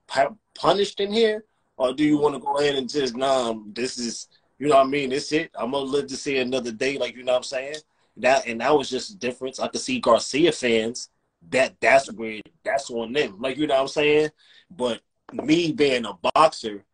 punished 0.54 1.00
in 1.00 1.12
here, 1.12 1.44
or 1.76 1.92
do 1.92 2.04
you 2.04 2.18
want 2.18 2.34
to 2.34 2.40
go 2.40 2.58
ahead 2.58 2.76
and 2.76 2.88
just 2.88 3.16
nah? 3.16 3.54
This 3.72 3.98
is 3.98 4.28
you 4.58 4.68
know 4.68 4.76
what 4.76 4.86
I 4.86 4.90
mean. 4.90 5.10
This 5.10 5.32
it. 5.32 5.50
I'm 5.56 5.72
gonna 5.72 5.84
live 5.84 6.06
to 6.08 6.16
see 6.16 6.38
another 6.38 6.70
day. 6.70 6.98
Like 6.98 7.16
you 7.16 7.24
know 7.24 7.32
what 7.32 7.38
I'm 7.38 7.44
saying. 7.44 7.76
That 8.18 8.46
and 8.46 8.60
that 8.60 8.76
was 8.76 8.88
just 8.88 9.10
a 9.10 9.16
difference. 9.16 9.58
I 9.58 9.68
could 9.68 9.80
see 9.80 9.98
Garcia 9.98 10.52
fans 10.52 11.08
that 11.50 11.74
that's 11.80 12.12
where 12.12 12.40
that's 12.64 12.90
on 12.90 13.12
them. 13.12 13.40
Like 13.40 13.56
you 13.56 13.66
know 13.66 13.74
what 13.74 13.80
I'm 13.82 13.88
saying. 13.88 14.30
But 14.70 15.00
me 15.32 15.72
being 15.72 16.04
a 16.04 16.14
boxer, 16.34 16.84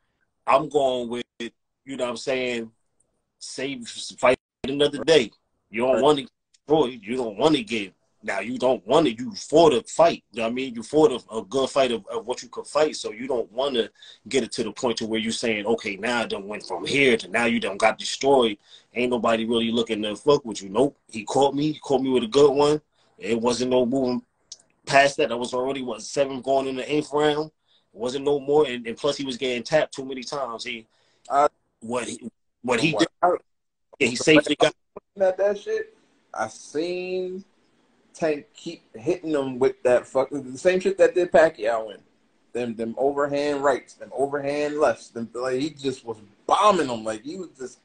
I'm 0.46 0.68
going 0.68 1.08
with 1.08 1.24
you 1.84 1.96
know 1.96 2.04
what 2.04 2.10
I'm 2.10 2.16
saying. 2.16 2.70
Save 3.38 3.88
fight 4.18 4.38
another 4.64 5.02
day. 5.04 5.30
You 5.70 5.82
don't 5.82 5.94
Right. 5.94 6.02
want 6.02 6.18
to 6.18 6.28
destroy. 6.66 6.86
You 7.02 7.16
don't 7.16 7.38
want 7.38 7.56
to 7.56 7.62
get 7.62 7.94
now. 8.22 8.40
You 8.40 8.58
don't 8.58 8.86
want 8.86 9.06
to. 9.06 9.12
You 9.14 9.32
fought 9.32 9.72
a 9.72 9.82
fight. 9.84 10.22
You 10.32 10.38
know 10.38 10.42
what 10.44 10.50
I 10.50 10.54
mean, 10.54 10.74
you 10.74 10.82
fought 10.82 11.12
a, 11.12 11.34
a 11.36 11.42
good 11.44 11.70
fight 11.70 11.92
of, 11.92 12.06
of 12.08 12.26
what 12.26 12.42
you 12.42 12.48
could 12.48 12.66
fight. 12.66 12.96
So 12.96 13.12
you 13.12 13.26
don't 13.26 13.50
want 13.52 13.74
to 13.76 13.90
get 14.28 14.42
it 14.44 14.52
to 14.52 14.64
the 14.64 14.72
point 14.72 14.98
to 14.98 15.06
where 15.06 15.20
you're 15.20 15.32
saying, 15.32 15.64
okay, 15.66 15.96
now 15.96 16.22
I 16.22 16.26
done 16.26 16.46
went 16.46 16.66
from 16.66 16.84
here 16.84 17.16
to 17.16 17.28
now 17.28 17.46
you 17.46 17.60
done 17.60 17.78
got 17.78 17.98
destroyed. 17.98 18.58
Ain't 18.94 19.10
nobody 19.10 19.46
really 19.46 19.70
looking 19.70 20.02
to 20.02 20.16
fuck 20.16 20.44
with 20.44 20.62
you. 20.62 20.68
Nope. 20.68 20.98
He 21.08 21.24
caught 21.24 21.54
me. 21.54 21.72
He 21.72 21.78
caught 21.78 22.02
me 22.02 22.10
with 22.10 22.24
a 22.24 22.28
good 22.28 22.50
one. 22.52 22.80
It 23.18 23.40
wasn't 23.40 23.70
no 23.70 23.86
moving 23.86 24.22
past 24.84 25.16
that. 25.18 25.32
I 25.32 25.36
was 25.36 25.54
already 25.54 25.82
what 25.82 26.02
seven 26.02 26.40
going 26.40 26.66
in 26.66 26.76
the 26.76 26.92
eighth 26.92 27.12
round. 27.12 27.50
Wasn't 27.92 28.24
no 28.24 28.38
more. 28.38 28.66
And, 28.66 28.86
and 28.86 28.96
plus 28.96 29.16
he 29.16 29.24
was 29.24 29.36
getting 29.36 29.62
tapped 29.62 29.94
too 29.94 30.04
many 30.04 30.22
times. 30.22 30.64
He 30.64 30.86
Uh, 31.28 31.48
what 31.80 32.06
he 32.08 32.28
what 32.62 32.80
he 32.80 32.92
did. 32.92 33.08
He 33.98 34.16
safely 34.16 34.56
got. 34.56 34.74
at 35.20 35.36
that 35.38 35.58
shit, 35.58 35.96
I 36.32 36.48
seen 36.48 37.44
Tank 38.14 38.46
keep 38.54 38.82
hitting 38.96 39.32
them 39.32 39.58
with 39.58 39.82
that 39.82 40.06
fucking 40.06 40.52
the 40.52 40.58
same 40.58 40.80
shit 40.80 40.98
that 40.98 41.14
did 41.14 41.32
Pacquiao 41.32 41.94
in. 41.94 42.00
Them 42.52 42.74
them 42.74 42.94
overhand 42.98 43.62
rights, 43.62 43.94
them 43.94 44.10
overhand 44.14 44.78
lefts. 44.78 45.08
Them 45.08 45.28
like 45.34 45.60
he 45.60 45.70
just 45.70 46.04
was 46.04 46.18
bombing 46.46 46.86
them. 46.88 47.04
Like 47.04 47.22
he 47.22 47.36
was 47.36 47.50
just 47.58 47.78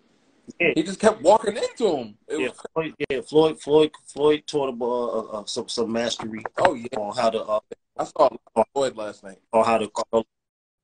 Yeah. 0.60 0.72
he 0.76 0.84
just 0.84 1.00
kept 1.00 1.22
walking 1.22 1.58
into 1.58 1.96
him. 1.96 2.18
It 2.28 2.40
Yeah, 2.40 2.48
was 2.50 2.60
Floyd, 2.74 2.94
yeah, 3.10 3.22
Floyd, 3.22 3.62
Floyd, 3.62 3.92
Floyd 4.08 4.44
taught 4.48 4.70
him 4.70 4.82
uh, 4.82 4.86
uh, 4.86 5.22
uh, 5.40 5.46
some 5.46 5.68
some 5.68 5.92
mastery 5.92 6.44
oh 6.60 6.74
yeah. 6.74 6.88
on 6.98 7.16
how 7.16 7.30
to 7.30 7.44
uh, 7.44 7.60
I 7.98 8.04
saw 8.06 8.30
Floyd 8.74 8.96
last 8.96 9.24
night. 9.24 9.40
on 9.52 9.66
how 9.66 9.78
to 9.78 9.90
curl, 9.90 10.26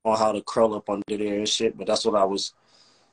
on 0.05 0.17
how 0.17 0.31
to 0.31 0.41
curl 0.41 0.75
up 0.75 0.89
under 0.89 1.03
there 1.17 1.39
and 1.39 1.49
shit. 1.49 1.77
But 1.77 1.87
that's 1.87 2.05
what 2.05 2.15
I 2.15 2.23
was 2.23 2.53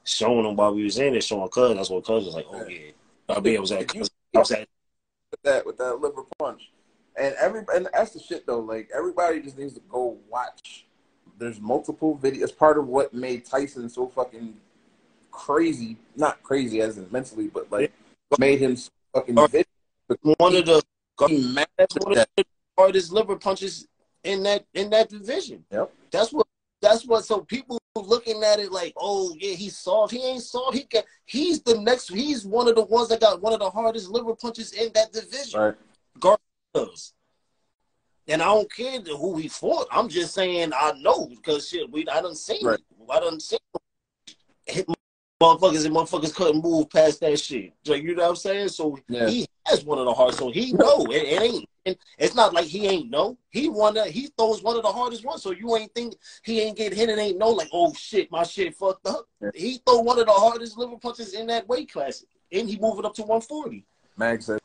showing 0.05 0.45
him 0.45 0.57
while 0.57 0.75
we 0.75 0.85
was 0.85 0.99
in 0.99 1.13
there, 1.13 1.21
showing 1.21 1.49
Cuz. 1.49 1.75
That's 1.75 1.91
what 1.91 2.05
Cuz 2.05 2.25
was 2.25 2.35
like, 2.35 2.47
oh 2.51 2.67
yeah. 2.69 2.91
I 3.29 3.41
mean, 3.41 3.55
it 3.55 3.61
was 3.61 3.73
at 3.73 3.83
If 3.83 3.89
Cuz. 3.89 4.11
I 4.35 4.39
was 4.39 4.51
at 4.53 4.69
with 5.31 5.43
that 5.43 5.67
with 5.67 5.79
that 5.79 6.01
liver 6.01 6.23
punch. 6.39 6.71
And 7.19 7.35
every 7.37 7.65
and 7.75 7.89
that's 7.93 8.13
the 8.13 8.21
shit 8.21 8.47
though. 8.47 8.61
Like 8.61 8.91
everybody 8.95 9.41
just 9.41 9.59
needs 9.59 9.75
to 9.75 9.81
go 9.89 10.19
watch. 10.29 10.87
There's 11.39 11.61
multiple 11.61 12.19
videos. 12.23 12.57
Part 12.57 12.79
of 12.79 12.87
what 12.87 13.15
made 13.15 13.45
Tyson 13.45 13.89
so 13.89 14.09
fucking 14.09 14.55
crazy, 15.31 15.97
not 16.15 16.43
crazy 16.43 16.81
as 16.81 16.99
in 16.99 17.09
mentally, 17.11 17.49
but 17.49 17.71
like 17.73 17.93
what 18.29 18.41
made 18.41 18.59
him 18.59 18.77
so 18.77 18.91
fucking 19.15 19.35
one 19.35 20.57
of 20.57 20.67
the 20.67 20.83
He 21.27 21.53
mad 21.53 21.69
at 21.79 21.89
that. 21.91 22.29
Hardest 22.79 23.13
liver 23.13 23.37
punches 23.37 23.87
in 24.25 24.43
that 24.43 24.65
in 24.75 24.91
that 24.91 25.09
division. 25.09 25.65
Yep. 25.71 25.93
That's 26.11 26.33
what 26.33 26.47
that's 26.83 27.07
what 27.07 27.25
so 27.25 27.41
people 27.41 27.79
looking 27.97 28.43
at 28.45 28.59
it 28.59 28.71
like, 28.71 28.93
oh 28.97 29.35
yeah, 29.39 29.55
he's 29.55 29.77
soft. 29.77 30.13
He 30.13 30.23
ain't 30.23 30.43
soft. 30.43 30.77
He 30.77 30.85
can 30.85 31.03
he's 31.25 31.63
the 31.63 31.79
next 31.81 32.09
he's 32.13 32.45
one 32.45 32.69
of 32.69 32.75
the 32.75 32.85
ones 32.85 33.09
that 33.09 33.21
got 33.21 33.41
one 33.41 33.53
of 33.53 33.61
the 33.61 33.71
hardest 33.71 34.11
liver 34.11 34.35
punches 34.35 34.73
in 34.73 34.91
that 34.95 35.13
division. 35.13 35.61
Right. 35.61 36.39
does. 36.75 37.13
And 38.29 38.43
I 38.43 38.47
don't 38.47 38.71
care 38.73 39.01
who 39.01 39.37
he 39.37 39.49
fought. 39.49 39.87
I'm 39.91 40.09
just 40.09 40.35
saying 40.35 40.73
I 40.75 40.93
know 41.01 41.27
because 41.27 41.69
shit, 41.69 41.91
we 41.91 42.07
I 42.09 42.21
done 42.21 42.35
seen 42.35 42.65
Right. 42.67 42.79
it. 42.79 42.85
I 43.09 43.21
done 43.21 43.41
seen 43.41 43.59
hit 44.67 44.87
motherfuckers 45.41 45.85
and 45.85 45.95
motherfuckers 45.95 46.35
couldn't 46.35 46.63
move 46.63 46.89
past 46.91 47.21
that 47.21 47.39
shit. 47.39 47.73
Like 47.87 48.03
you 48.03 48.15
know 48.15 48.23
what 48.25 48.31
I'm 48.31 48.37
saying? 48.37 48.69
So 48.69 48.99
Yeah. 49.09 49.29
he 49.29 49.47
has 49.67 49.85
one 49.85 49.99
of 49.99 50.07
the 50.07 50.15
hardest. 50.15 50.39
So 50.39 50.51
he 50.51 50.73
know 50.73 51.07
it, 51.11 51.23
it 51.23 51.43
ain't. 51.43 51.69
and 51.85 51.97
It's 52.19 52.35
not 52.35 52.55
like 52.55 52.67
he 52.67 52.87
ain't 52.87 53.11
know. 53.11 53.37
He 53.51 53.69
one 53.69 53.97
he 54.09 54.29
throws 54.39 54.63
one 54.63 54.77
of 54.77 54.83
the 54.83 54.93
hardest 54.93 55.25
ones. 55.25 55.43
So 55.43 55.51
you 55.51 55.77
ain't 55.77 55.95
think 55.95 56.15
he 56.45 56.61
ain't 56.61 56.77
get 56.77 56.95
hit 56.95 57.11
and 57.11 57.21
ain't 57.21 57.39
know 57.39 57.51
like 57.51 57.69
oh 57.73 57.93
shit 57.95 58.31
my 58.31 58.43
shit 58.45 58.75
fucked 58.75 59.07
up. 59.07 59.27
Yeah. 59.41 59.51
He 59.55 59.81
throw 59.87 60.01
one 60.01 60.19
of 60.19 60.27
the 60.27 60.33
hardest 60.33 60.79
liver 60.79 60.97
punches 60.97 61.35
in 61.35 61.47
that 61.49 61.69
weight 61.69 61.93
class 61.93 62.25
and 62.53 62.69
he 62.69 62.79
move 62.79 62.99
it 62.99 63.05
up 63.05 63.15
to 63.15 63.23
140. 63.23 63.85
Max 64.17 64.47
said 64.47 64.59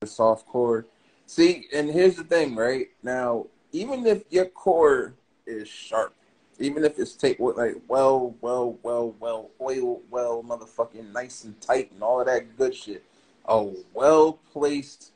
the 0.00 0.06
soft 0.06 0.46
core. 0.46 0.86
See, 1.26 1.66
and 1.72 1.88
here's 1.88 2.16
the 2.16 2.24
thing, 2.24 2.56
right? 2.56 2.88
Now, 3.02 3.46
even 3.72 4.04
if 4.04 4.24
your 4.30 4.46
core 4.46 5.14
is 5.46 5.68
sharp, 5.68 6.14
even 6.60 6.84
if 6.84 6.98
it's 6.98 7.14
take 7.14 7.38
what 7.38 7.56
like 7.56 7.76
well, 7.88 8.34
well, 8.40 8.78
well, 8.82 9.14
well, 9.18 9.50
oil, 9.60 10.00
well, 10.10 10.42
motherfucking 10.42 11.12
nice 11.12 11.44
and 11.44 11.60
tight 11.60 11.90
and 11.92 12.02
all 12.02 12.20
of 12.20 12.26
that 12.26 12.56
good 12.56 12.74
shit, 12.74 13.04
a 13.46 13.70
well 13.94 14.34
placed 14.52 15.12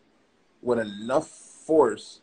with 0.62 0.78
enough 0.78 1.28
force 1.28 2.20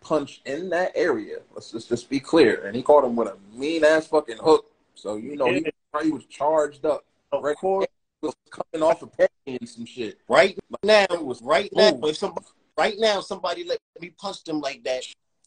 punch 0.00 0.42
in 0.44 0.68
that 0.70 0.92
area. 0.94 1.38
Let's 1.54 1.70
just, 1.70 1.88
just 1.88 2.10
be 2.10 2.20
clear. 2.20 2.66
And 2.66 2.74
he 2.74 2.82
caught 2.82 3.04
him 3.04 3.16
with 3.16 3.28
a 3.28 3.36
mean 3.54 3.84
ass 3.84 4.08
fucking 4.08 4.38
hook. 4.38 4.66
So 4.94 5.16
you 5.16 5.36
know 5.36 5.52
he, 5.52 5.64
he 6.02 6.10
was 6.10 6.24
charged 6.26 6.84
up. 6.84 7.04
Of 7.32 7.42
right 7.42 7.56
course, 7.56 7.86
was 8.20 8.34
coming 8.50 8.86
off 8.86 9.02
a 9.02 9.06
of 9.06 9.28
and 9.46 9.68
some 9.68 9.86
shit. 9.86 10.18
Right 10.28 10.58
now, 10.82 11.06
was 11.10 11.40
right 11.42 11.70
now. 11.74 11.98
If 12.02 12.16
somebody, 12.16 12.46
right 12.76 12.94
now, 12.98 13.20
somebody 13.20 13.64
let 13.64 13.78
me 14.00 14.10
punch 14.18 14.44
them 14.44 14.60
like 14.60 14.84
that, 14.84 15.02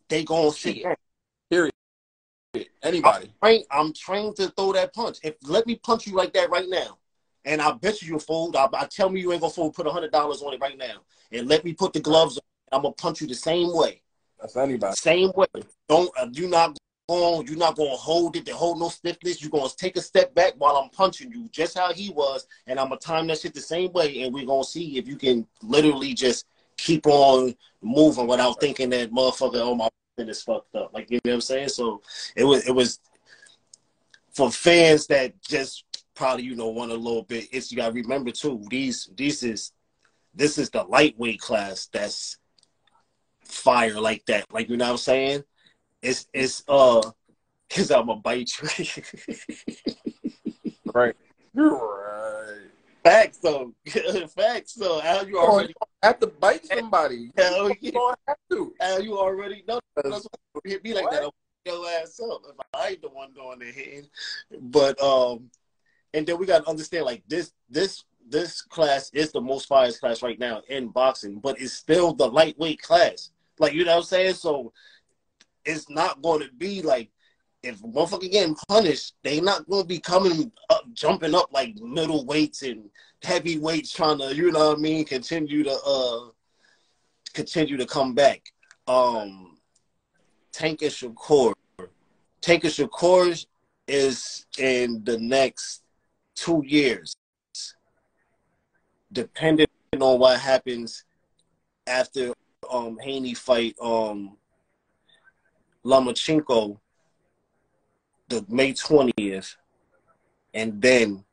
they 0.09 0.23
gonna 0.23 0.51
see 0.51 0.83
it. 0.83 0.97
Period. 1.49 1.74
Anybody. 2.83 3.25
I'm 3.25 3.33
trained, 3.41 3.65
I'm 3.71 3.93
trained 3.93 4.35
to 4.37 4.49
throw 4.49 4.73
that 4.73 4.93
punch. 4.93 5.17
If 5.23 5.35
let 5.43 5.65
me 5.67 5.75
punch 5.75 6.07
you 6.07 6.15
like 6.15 6.33
that 6.33 6.49
right 6.49 6.67
now, 6.67 6.97
and 7.45 7.61
I 7.61 7.71
bet 7.71 8.01
you 8.01 8.09
you'll 8.09 8.19
fold. 8.19 8.55
I, 8.55 8.67
I 8.73 8.85
tell 8.85 9.09
me 9.09 9.21
you 9.21 9.31
ain't 9.31 9.41
gonna 9.41 9.53
fold. 9.53 9.73
Put 9.73 9.87
a 9.87 9.91
hundred 9.91 10.11
dollars 10.11 10.41
on 10.41 10.53
it 10.53 10.61
right 10.61 10.77
now, 10.77 11.01
and 11.31 11.47
let 11.47 11.63
me 11.63 11.73
put 11.73 11.93
the 11.93 11.99
gloves 11.99 12.37
on. 12.37 12.43
I'm 12.71 12.81
gonna 12.83 12.93
punch 12.93 13.21
you 13.21 13.27
the 13.27 13.35
same 13.35 13.75
way. 13.75 14.01
That's 14.39 14.55
anybody. 14.57 14.95
Same 14.95 15.31
way. 15.35 15.47
Don't 15.87 16.11
uh, 16.19 16.27
you 16.31 16.47
not 16.47 16.77
going. 17.07 17.47
You're 17.47 17.57
not 17.57 17.75
gonna 17.75 17.89
hold 17.91 18.35
it. 18.35 18.45
To 18.47 18.53
hold 18.53 18.79
no 18.79 18.89
stiffness. 18.89 19.41
You're 19.41 19.51
gonna 19.51 19.69
take 19.77 19.97
a 19.97 20.01
step 20.01 20.33
back 20.35 20.53
while 20.57 20.77
I'm 20.77 20.89
punching 20.89 21.31
you, 21.31 21.47
just 21.51 21.77
how 21.77 21.93
he 21.93 22.09
was, 22.09 22.47
and 22.67 22.79
I'm 22.79 22.89
gonna 22.89 22.99
time 22.99 23.27
that 23.27 23.39
shit 23.39 23.53
the 23.53 23.61
same 23.61 23.91
way, 23.93 24.23
and 24.23 24.33
we're 24.33 24.45
gonna 24.45 24.63
see 24.63 24.97
if 24.97 25.07
you 25.07 25.15
can 25.15 25.47
literally 25.61 26.13
just 26.13 26.45
keep 26.77 27.07
on 27.07 27.55
moving 27.81 28.27
without 28.27 28.59
thinking 28.59 28.89
that 28.89 29.11
motherfucker, 29.11 29.61
oh 29.61 29.75
my 29.75 29.89
is 30.17 30.41
fucked 30.41 30.75
up. 30.75 30.91
Like 30.93 31.09
you 31.11 31.19
know 31.25 31.31
what 31.31 31.35
I'm 31.35 31.41
saying? 31.41 31.69
So 31.69 32.01
it 32.35 32.43
was 32.43 32.67
it 32.67 32.71
was 32.71 32.99
for 34.33 34.51
fans 34.51 35.07
that 35.07 35.41
just 35.41 35.83
probably 36.15 36.43
you 36.43 36.55
know 36.55 36.69
want 36.69 36.91
a 36.91 36.95
little 36.95 37.23
bit. 37.23 37.47
It's 37.51 37.71
you 37.71 37.77
gotta 37.77 37.93
remember 37.93 38.31
too. 38.31 38.63
These 38.69 39.09
these 39.15 39.43
is 39.43 39.71
this 40.33 40.57
is 40.57 40.69
the 40.69 40.83
lightweight 40.83 41.39
class 41.39 41.87
that's 41.91 42.37
fire 43.43 43.99
like 43.99 44.25
that. 44.25 44.51
Like 44.51 44.69
you 44.69 44.77
know 44.77 44.85
what 44.85 44.91
I'm 44.91 44.97
saying? 44.97 45.43
It's 46.01 46.27
it's 46.33 46.63
uh 46.67 47.01
cause 47.69 47.91
I'm 47.91 48.07
gonna 48.07 48.21
bite 48.21 48.51
you. 48.61 48.85
right. 50.93 51.15
You're 51.53 51.71
right. 51.71 52.69
Facts 53.03 53.37
though. 53.37 53.73
Facts 54.35 54.73
though. 54.73 54.99
How 54.99 55.21
you 55.21 55.39
already 55.39 55.73
have 56.05 56.19
to 56.19 56.27
bite 56.27 56.65
somebody. 56.65 57.31
Hell 57.37 57.71
you 57.81 57.91
don't 57.91 58.17
have 58.27 58.37
to. 58.51 58.73
How 58.79 58.97
you 58.97 59.17
already 59.17 59.63
know 59.67 59.79
that's 59.95 60.27
hit 60.63 60.83
me 60.83 60.93
like 60.93 61.05
what? 61.05 61.11
that. 61.11 61.31
Your 61.65 61.89
ass 61.89 62.19
up. 62.19 62.41
If 62.47 62.55
I 62.73 62.89
ain't 62.89 63.01
the 63.01 63.09
one 63.09 63.33
doing 63.33 63.59
the 63.59 63.65
hitting. 63.65 64.07
But 64.61 65.01
um 65.01 65.49
and 66.13 66.25
then 66.25 66.37
we 66.37 66.45
gotta 66.45 66.67
understand 66.69 67.05
like 67.05 67.23
this 67.27 67.51
this 67.69 68.05
this 68.27 68.61
class 68.61 69.09
is 69.13 69.31
the 69.31 69.41
most 69.41 69.67
fires 69.67 69.99
class 69.99 70.23
right 70.23 70.39
now 70.39 70.61
in 70.69 70.87
boxing, 70.87 71.39
but 71.39 71.59
it's 71.59 71.73
still 71.73 72.13
the 72.13 72.27
lightweight 72.27 72.81
class. 72.81 73.31
Like 73.59 73.73
you 73.73 73.85
know 73.85 73.91
what 73.91 73.97
I'm 73.97 74.03
saying? 74.03 74.33
So 74.35 74.73
it's 75.63 75.89
not 75.89 76.21
going 76.21 76.41
to 76.41 76.49
be 76.57 76.81
like 76.81 77.09
if 77.65 77.81
motherfucker 77.81 78.31
getting 78.31 78.55
punished, 78.69 79.15
they 79.23 79.41
not 79.41 79.67
to 79.69 79.83
be 79.83 79.99
coming 79.99 80.51
up, 80.69 80.83
jumping 80.93 81.33
up 81.33 81.49
like 81.51 81.75
middleweights 81.77 82.69
and 82.69 82.89
heavyweights 83.23 83.91
trying 83.91 84.19
to, 84.19 84.35
you 84.35 84.51
know 84.51 84.69
what 84.69 84.77
I 84.77 84.81
mean, 84.81 85.03
continue 85.03 85.63
to 85.63 85.75
uh 85.85 86.29
continue 87.33 87.75
to 87.77 87.85
come 87.87 88.13
back. 88.13 88.43
Um 88.87 89.57
Tank 90.51 90.83
and 90.83 90.91
Shakur. 90.91 91.53
Tank 92.39 92.63
Shakur 92.63 93.45
is 93.87 94.45
in 94.59 95.03
the 95.03 95.17
next 95.17 95.81
two 96.35 96.63
years, 96.65 97.15
depending 99.11 99.65
on 99.99 100.19
what 100.19 100.39
happens 100.39 101.03
after 101.87 102.31
um 102.71 102.99
Haney 103.01 103.33
fight 103.33 103.75
um 103.81 104.37
Lomachenko 105.83 106.79
the 108.27 108.45
May 108.49 108.73
20th, 108.73 109.55
and 110.53 110.81
then 110.81 111.23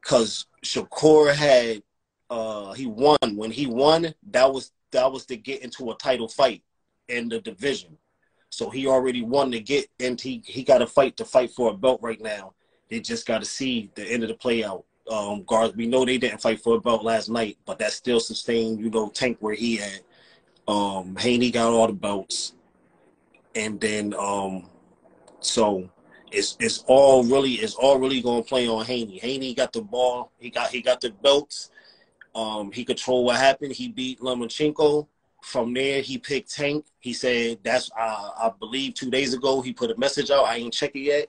because 0.00 0.46
Shakur 0.64 1.34
had 1.34 1.82
uh 2.28 2.72
he 2.72 2.86
won 2.86 3.18
when 3.34 3.50
he 3.50 3.66
won 3.66 4.12
that 4.30 4.52
was 4.52 4.72
that 4.90 5.10
was 5.10 5.26
to 5.26 5.36
get 5.36 5.62
into 5.62 5.90
a 5.90 5.96
title 5.96 6.28
fight 6.28 6.62
in 7.08 7.28
the 7.28 7.40
division. 7.40 7.96
So 8.50 8.70
he 8.70 8.86
already 8.86 9.22
won 9.22 9.50
to 9.50 9.60
get 9.60 9.86
and 10.00 10.20
he 10.20 10.42
he 10.46 10.62
got 10.64 10.82
a 10.82 10.86
fight 10.86 11.16
to 11.18 11.24
fight 11.24 11.50
for 11.50 11.70
a 11.70 11.76
belt 11.76 12.00
right 12.02 12.20
now. 12.20 12.54
They 12.88 13.00
just 13.00 13.26
got 13.26 13.40
to 13.40 13.44
see 13.44 13.90
the 13.94 14.04
end 14.04 14.22
of 14.22 14.28
the 14.28 14.34
play 14.34 14.64
out. 14.64 14.84
Um, 15.10 15.44
Garth, 15.44 15.76
we 15.76 15.86
know 15.86 16.04
they 16.04 16.18
didn't 16.18 16.40
fight 16.40 16.60
for 16.60 16.76
a 16.76 16.80
belt 16.80 17.04
last 17.04 17.28
night, 17.28 17.58
but 17.64 17.78
that 17.78 17.92
still 17.92 18.18
sustained, 18.18 18.80
you 18.80 18.90
know, 18.90 19.08
Tank 19.08 19.38
where 19.40 19.54
he 19.54 19.80
at. 19.80 20.00
Um, 20.66 21.14
Haney 21.16 21.52
got 21.52 21.72
all 21.72 21.86
the 21.86 21.92
belts, 21.92 22.54
and 23.54 23.80
then 23.80 24.14
um, 24.18 24.68
so 25.40 25.88
it's 26.32 26.56
it's 26.60 26.84
all 26.86 27.24
really 27.24 27.54
it's 27.54 27.74
all 27.74 27.98
really 27.98 28.20
gonna 28.20 28.42
play 28.42 28.68
on 28.68 28.84
Haney. 28.84 29.18
Haney 29.18 29.54
got 29.54 29.72
the 29.72 29.82
ball. 29.82 30.32
He 30.38 30.50
got 30.50 30.70
he 30.70 30.82
got 30.82 31.00
the 31.00 31.10
belts. 31.10 31.70
Um, 32.34 32.70
he 32.70 32.84
controlled 32.84 33.26
what 33.26 33.36
happened. 33.36 33.72
He 33.72 33.88
beat 33.88 34.20
Lomachenko. 34.20 35.06
From 35.42 35.72
there, 35.72 36.02
he 36.02 36.18
picked 36.18 36.54
Tank. 36.54 36.84
He 36.98 37.12
said 37.12 37.58
that's 37.62 37.90
uh, 37.98 38.30
I 38.36 38.52
believe 38.58 38.94
two 38.94 39.10
days 39.10 39.32
ago 39.32 39.60
he 39.60 39.72
put 39.72 39.90
a 39.90 39.96
message 39.98 40.30
out. 40.30 40.44
I 40.44 40.56
ain't 40.56 40.74
check 40.74 40.94
it 40.94 41.00
yet. 41.00 41.28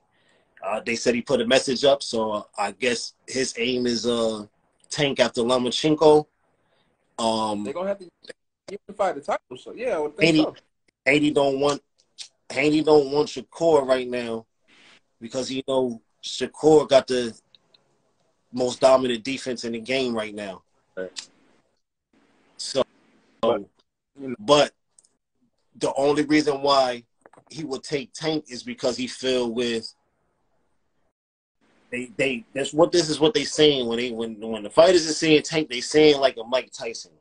Uh, 0.63 0.81
they 0.85 0.95
said 0.95 1.13
he 1.13 1.21
put 1.21 1.39
a 1.39 1.45
message 1.45 1.85
up, 1.85 2.01
so 2.01 2.47
I 2.57 2.71
guess 2.71 3.13
his 3.27 3.53
aim 3.57 3.85
is 3.85 4.05
uh 4.05 4.45
Tank 4.89 5.19
after 5.19 5.41
Lomachenko. 5.41 6.25
Um, 7.19 7.63
They're 7.63 7.73
gonna 7.73 7.89
have 7.89 7.99
to 7.99 8.09
unify 8.69 9.11
the 9.13 9.21
title, 9.21 9.57
so 9.57 9.73
yeah. 9.73 10.05
Haney, 10.19 10.39
so. 10.39 10.55
Haney 11.05 11.31
don't 11.31 11.59
want 11.59 11.81
Haney 12.57 12.81
don't 12.81 13.11
want 13.11 13.29
Shakur 13.29 13.85
right 13.85 14.07
now 14.07 14.45
because 15.21 15.51
you 15.51 15.61
know 15.67 16.01
Shakur 16.23 16.89
got 16.89 17.07
the 17.07 17.37
most 18.51 18.79
dominant 18.79 19.23
defense 19.23 19.63
in 19.63 19.73
the 19.73 19.79
game 19.79 20.15
right 20.15 20.33
now. 20.33 20.63
Right. 20.95 21.29
So, 22.57 22.83
but, 23.41 23.61
but 24.39 24.71
the 25.75 25.93
only 25.95 26.25
reason 26.25 26.61
why 26.63 27.03
he 27.51 27.63
would 27.63 27.83
take 27.83 28.11
Tank 28.13 28.45
is 28.49 28.63
because 28.63 28.97
he 28.97 29.07
feel 29.07 29.53
with 29.53 29.93
they 31.91 32.11
they 32.17 32.43
that's 32.53 32.73
what 32.73 32.91
this 32.91 33.09
is 33.09 33.19
what 33.19 33.33
they 33.33 33.45
saying 33.45 33.87
when 33.87 33.97
they 33.97 34.11
when 34.11 34.39
when 34.41 34.63
the 34.63 34.69
fighters 34.69 35.07
are 35.07 35.13
saying 35.13 35.43
Tank 35.43 35.69
they 35.69 35.79
saying 35.79 36.19
like 36.19 36.37
a 36.37 36.43
Mike 36.43 36.71
Tyson. 36.73 37.11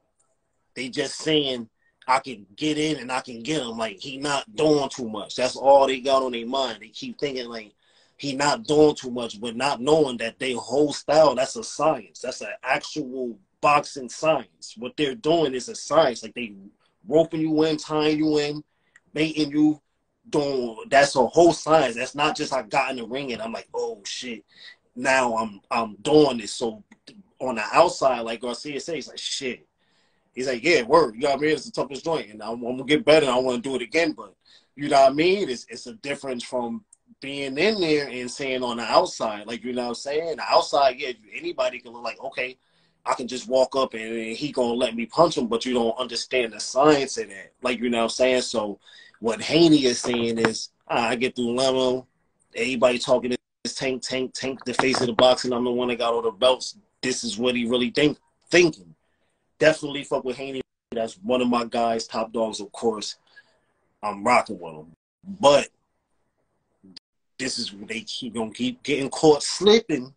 They 0.75 0.89
just 0.89 1.19
saying 1.19 1.69
I 2.07 2.21
can 2.21 2.47
get 2.57 2.79
in 2.79 2.99
and 2.99 3.11
I 3.11 3.21
can 3.21 3.43
get 3.43 3.63
him. 3.63 3.77
Like 3.77 3.99
he 3.99 4.17
not 4.17 4.55
doing 4.55 4.89
too 4.89 5.09
much. 5.09 5.35
That's 5.37 5.57
all 5.57 5.87
they 5.87 6.01
got 6.01 6.23
on 6.23 6.33
their 6.33 6.47
mind. 6.47 6.79
They 6.81 6.89
keep 6.89 7.19
thinking 7.19 7.49
like 7.49 7.73
he 8.17 8.35
not 8.35 8.65
doing 8.65 8.95
too 8.95 9.11
much, 9.11 9.41
but 9.41 9.57
not 9.57 9.81
knowing 9.81 10.17
that 10.19 10.39
their 10.39 10.57
whole 10.57 10.93
style 10.93 11.35
that's 11.35 11.57
a 11.57 11.65
science. 11.65 12.21
That's 12.21 12.41
an 12.43 12.53
actual 12.63 13.39
boxing 13.61 14.09
science. 14.09 14.75
What 14.77 14.97
they're 14.97 15.17
doing 15.17 15.55
is 15.55 15.69
a 15.69 15.75
science. 15.75 16.23
Like 16.23 16.35
they 16.35 16.55
roping 17.09 17.41
you 17.41 17.65
in, 17.65 17.77
tying 17.77 18.19
you 18.19 18.39
in, 18.39 18.63
baiting 19.13 19.51
you. 19.51 19.81
Doing 20.29 20.77
that's 20.91 21.15
a 21.15 21.25
whole 21.25 21.53
science. 21.53 21.95
That's 21.95 22.17
not 22.17 22.37
just 22.37 22.53
I 22.53 22.63
got 22.63 22.91
in 22.91 22.97
the 22.97 23.07
ring 23.07 23.33
and 23.33 23.41
I'm 23.41 23.53
like, 23.53 23.69
oh 23.73 24.01
shit. 24.05 24.45
Now 24.97 25.37
I'm 25.37 25.61
I'm 25.71 25.95
doing 26.03 26.39
this. 26.39 26.53
So 26.53 26.83
on 27.41 27.57
the 27.57 27.65
outside, 27.73 28.21
like 28.21 28.41
Garcia 28.41 28.81
says, 28.81 29.07
like 29.07 29.19
shit 29.19 29.67
He's 30.37 30.47
like, 30.47 30.63
yeah, 30.63 30.83
word. 30.83 31.15
You 31.15 31.23
know 31.23 31.31
what 31.31 31.39
I 31.39 31.41
mean? 31.41 31.51
It's 31.53 31.65
the 31.65 31.73
toughest 31.73 32.05
joint, 32.05 32.31
and 32.31 32.43
I'm, 32.43 32.63
I'm 32.63 32.77
gonna 32.77 32.85
get 32.85 33.07
better. 33.07 33.27
I 33.27 33.39
want 33.39 33.65
to 33.65 33.69
do 33.69 33.75
it 33.75 33.83
again, 33.83 34.13
but 34.13 34.35
you 34.77 34.91
know 34.91 35.01
what 35.01 35.11
I 35.11 35.15
mean? 35.15 35.49
It's 35.49 35.67
it's 35.71 35.87
a 35.87 35.95
difference 35.95 36.45
from 36.45 36.85
being 37.23 37.57
in 37.57 37.81
there 37.81 38.07
and 38.07 38.31
saying 38.31 38.63
on 38.63 38.77
the 38.77 38.83
outside, 38.83 39.47
like 39.47 39.65
you 39.65 39.73
know 39.73 39.85
what 39.85 39.89
I'm 39.89 39.95
saying. 39.95 40.37
The 40.37 40.43
outside, 40.43 40.97
yeah, 40.99 41.13
anybody 41.35 41.81
can 41.81 41.93
look 41.93 42.05
like 42.05 42.23
okay, 42.23 42.59
I 43.07 43.15
can 43.15 43.27
just 43.27 43.49
walk 43.49 43.75
up 43.77 43.95
and, 43.95 44.03
and 44.03 44.37
he 44.37 44.53
gonna 44.53 44.75
let 44.75 44.95
me 44.95 45.07
punch 45.07 45.39
him, 45.39 45.47
but 45.47 45.65
you 45.65 45.73
don't 45.73 45.99
understand 45.99 46.53
the 46.53 46.61
science 46.61 47.17
of 47.17 47.31
that. 47.31 47.53
Like 47.63 47.79
you 47.79 47.89
know 47.89 47.99
what 47.99 48.05
I'm 48.05 48.11
saying. 48.11 48.43
So 48.43 48.79
what 49.21 49.41
Haney 49.41 49.87
is 49.87 50.01
saying 50.01 50.39
is, 50.39 50.69
ah, 50.87 51.09
I 51.09 51.17
get 51.17 51.35
through 51.35 51.53
Loma, 51.55 52.05
everybody 52.55 52.99
talking 52.99 53.31
to 53.31 53.39
this 53.65 53.75
tank, 53.75 54.03
tank, 54.03 54.35
tank, 54.35 54.63
the 54.67 54.75
face 54.75 55.01
of 55.01 55.07
the 55.07 55.15
boxing. 55.15 55.55
I'm 55.55 55.65
the 55.65 55.71
one 55.71 55.89
that 55.89 55.97
got 55.97 56.13
all 56.13 56.21
the 56.21 56.31
belts. 56.31 56.77
This 57.01 57.25
is 57.25 57.39
what 57.39 57.57
he 57.57 57.67
really 57.67 57.89
think 57.89 58.19
thinking 58.51 58.96
definitely 59.59 60.05
fuck 60.05 60.25
with 60.25 60.37
Haney. 60.37 60.63
That's 60.93 61.15
one 61.15 61.43
of 61.43 61.49
my 61.49 61.65
guys, 61.65 62.07
top 62.07 62.33
dogs, 62.33 62.61
of 62.61 62.71
course. 62.73 63.17
I'm 64.03 64.25
rocking 64.25 64.59
with 64.59 64.75
him. 64.75 64.93
But 65.41 65.69
this 67.39 67.59
is 67.59 67.75
they 67.87 68.01
keep 68.01 68.35
gonna 68.35 68.51
keep 68.51 68.83
getting 68.83 69.11
caught 69.11 69.43
slipping, 69.43 70.15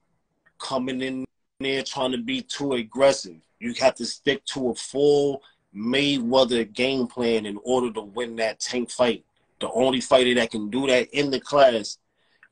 coming 0.60 1.02
in 1.02 1.25
there 1.60 1.84
trying 1.84 2.12
to 2.12 2.17
be 2.17 2.41
too 2.41 2.73
aggressive. 2.73 3.36
You 3.60 3.73
have 3.80 3.95
to 3.95 4.06
stick 4.06 4.45
to 4.45 4.69
a 4.69 4.75
full 4.75 5.41
Mayweather 5.75 6.71
game 6.71 7.08
plan 7.08 7.45
in 7.45 7.60
order 7.63 7.91
to 7.93 8.02
win 8.02 8.36
that 8.38 8.60
tank 8.60 8.89
fight. 8.89 9.25
The 9.60 9.69
only 9.71 9.99
fighter 9.99 10.34
that 10.36 10.52
can 10.52 10.69
do 10.69 10.88
that 10.88 11.10
in 11.12 11.30
the 11.30 11.39
class 11.39 11.97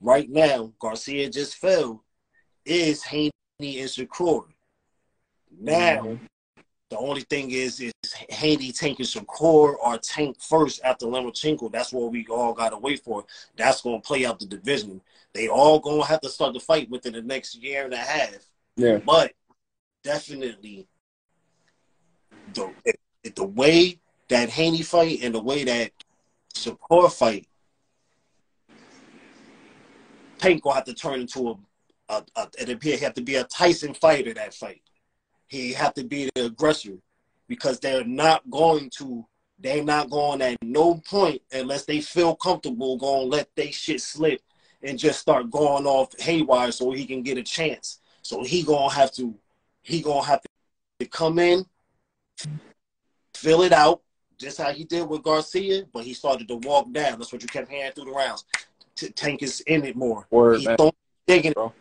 right 0.01 0.29
now, 0.29 0.73
Garcia 0.79 1.29
just 1.29 1.55
fell, 1.55 2.03
is 2.65 3.03
Haney 3.03 3.31
and 3.59 3.89
Shakur. 3.89 4.43
Now, 5.59 6.01
mm-hmm 6.01 6.25
The 6.89 6.97
only 6.97 7.21
thing 7.21 7.51
is, 7.51 7.81
is 7.81 7.93
Haney 8.29 8.71
tanking 8.71 9.05
Shakur 9.05 9.75
or 9.83 9.97
tank 9.97 10.37
first 10.41 10.81
after 10.83 11.05
Lomachenko. 11.05 11.71
That's 11.71 11.91
what 11.91 12.11
we 12.11 12.25
all 12.29 12.53
got 12.53 12.69
to 12.69 12.77
wait 12.77 13.03
for. 13.03 13.25
That's 13.57 13.81
going 13.81 14.01
to 14.01 14.07
play 14.07 14.25
out 14.25 14.39
the 14.39 14.45
division. 14.45 15.01
They 15.33 15.49
all 15.49 15.79
going 15.79 16.01
to 16.01 16.07
have 16.07 16.21
to 16.21 16.29
start 16.29 16.53
the 16.53 16.61
fight 16.61 16.89
within 16.89 17.13
the 17.13 17.21
next 17.21 17.55
year 17.55 17.83
and 17.83 17.93
a 17.93 17.97
half. 17.97 18.37
Yeah. 18.77 18.99
But 18.99 19.33
definitely, 20.03 20.87
the 22.53 22.73
the 23.35 23.45
way 23.45 23.99
that 24.29 24.49
Haney 24.49 24.81
fight 24.81 25.19
and 25.21 25.35
the 25.35 25.41
way 25.41 25.65
that 25.65 25.91
Shakur 26.53 27.11
fight, 27.11 27.47
Tank 30.37 30.63
will 30.63 30.71
have 30.71 30.85
to 30.85 30.93
turn 30.93 31.21
into 31.21 31.49
a, 31.49 32.13
a, 32.13 32.23
a 32.37 32.47
it 32.59 32.69
appear 32.69 32.97
have 32.99 33.15
to 33.15 33.21
be 33.21 33.35
a 33.35 33.43
Tyson 33.43 33.93
fighter 33.93 34.33
that 34.33 34.53
fight. 34.53 34.81
He 35.47 35.73
have 35.73 35.93
to 35.95 36.03
be 36.03 36.29
the 36.35 36.45
aggressor 36.45 36.97
because 37.47 37.79
they're 37.79 38.03
not 38.03 38.49
going 38.49 38.89
to 38.97 39.25
they're 39.59 39.83
not 39.83 40.09
going 40.09 40.41
at 40.41 40.57
no 40.61 40.95
point 40.95 41.41
unless 41.51 41.85
they 41.85 41.99
feel 41.99 42.35
comfortable 42.35 42.97
going 42.97 43.21
to 43.21 43.35
let 43.35 43.49
they 43.55 43.71
shit 43.71 44.01
slip 44.01 44.39
and 44.83 44.99
just 44.99 45.19
start 45.19 45.49
going 45.49 45.85
off 45.85 46.17
haywire 46.19 46.71
so 46.71 46.91
he 46.91 47.05
can 47.05 47.23
get 47.23 47.37
a 47.37 47.43
chance. 47.43 47.99
So 48.21 48.43
he 48.43 48.63
gonna 48.63 48.93
have 48.93 49.11
to 49.13 49.33
he 49.81 50.01
gonna 50.01 50.25
have 50.25 50.41
to 50.99 51.05
come 51.05 51.39
in, 51.39 51.65
fill 53.33 53.61
it 53.63 53.71
out, 53.71 54.01
just 54.37 54.57
how 54.57 54.71
he 54.71 54.83
did 54.83 55.07
with 55.07 55.23
Garcia, 55.23 55.85
but 55.93 56.03
he 56.03 56.13
started 56.13 56.47
to 56.49 56.55
walk 56.57 56.91
down. 56.91 57.17
That's 57.17 57.31
what 57.31 57.41
you 57.41 57.47
kept 57.47 57.71
hearing 57.71 57.91
through 57.93 58.05
the 58.05 58.11
rounds. 58.11 58.45
T- 58.95 59.09
Tank 59.09 59.43
is 59.43 59.61
in 59.61 59.85
it 59.85 59.95
more. 59.95 60.27
Word, 60.29 60.59
he 60.59 60.65
man. 60.65 60.75
don't 60.77 60.95
digging 61.25 61.53
Bro. 61.53 61.73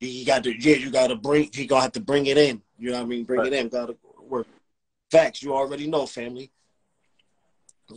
He 0.00 0.24
got 0.24 0.42
to 0.44 0.52
yeah, 0.58 0.76
you 0.76 0.90
gotta 0.90 1.14
bring 1.14 1.50
he 1.52 1.66
gonna 1.66 1.82
have 1.82 1.92
to 1.92 2.00
bring 2.00 2.26
it 2.26 2.38
in. 2.38 2.62
You 2.78 2.90
know 2.90 2.98
what 2.98 3.04
I 3.04 3.06
mean? 3.06 3.24
Bring 3.24 3.40
Right. 3.40 3.52
it 3.52 3.58
in, 3.58 3.68
gotta 3.68 3.96
work. 4.26 4.46
Facts, 5.10 5.42
you 5.42 5.54
already 5.54 5.86
know, 5.86 6.06
family. 6.06 6.50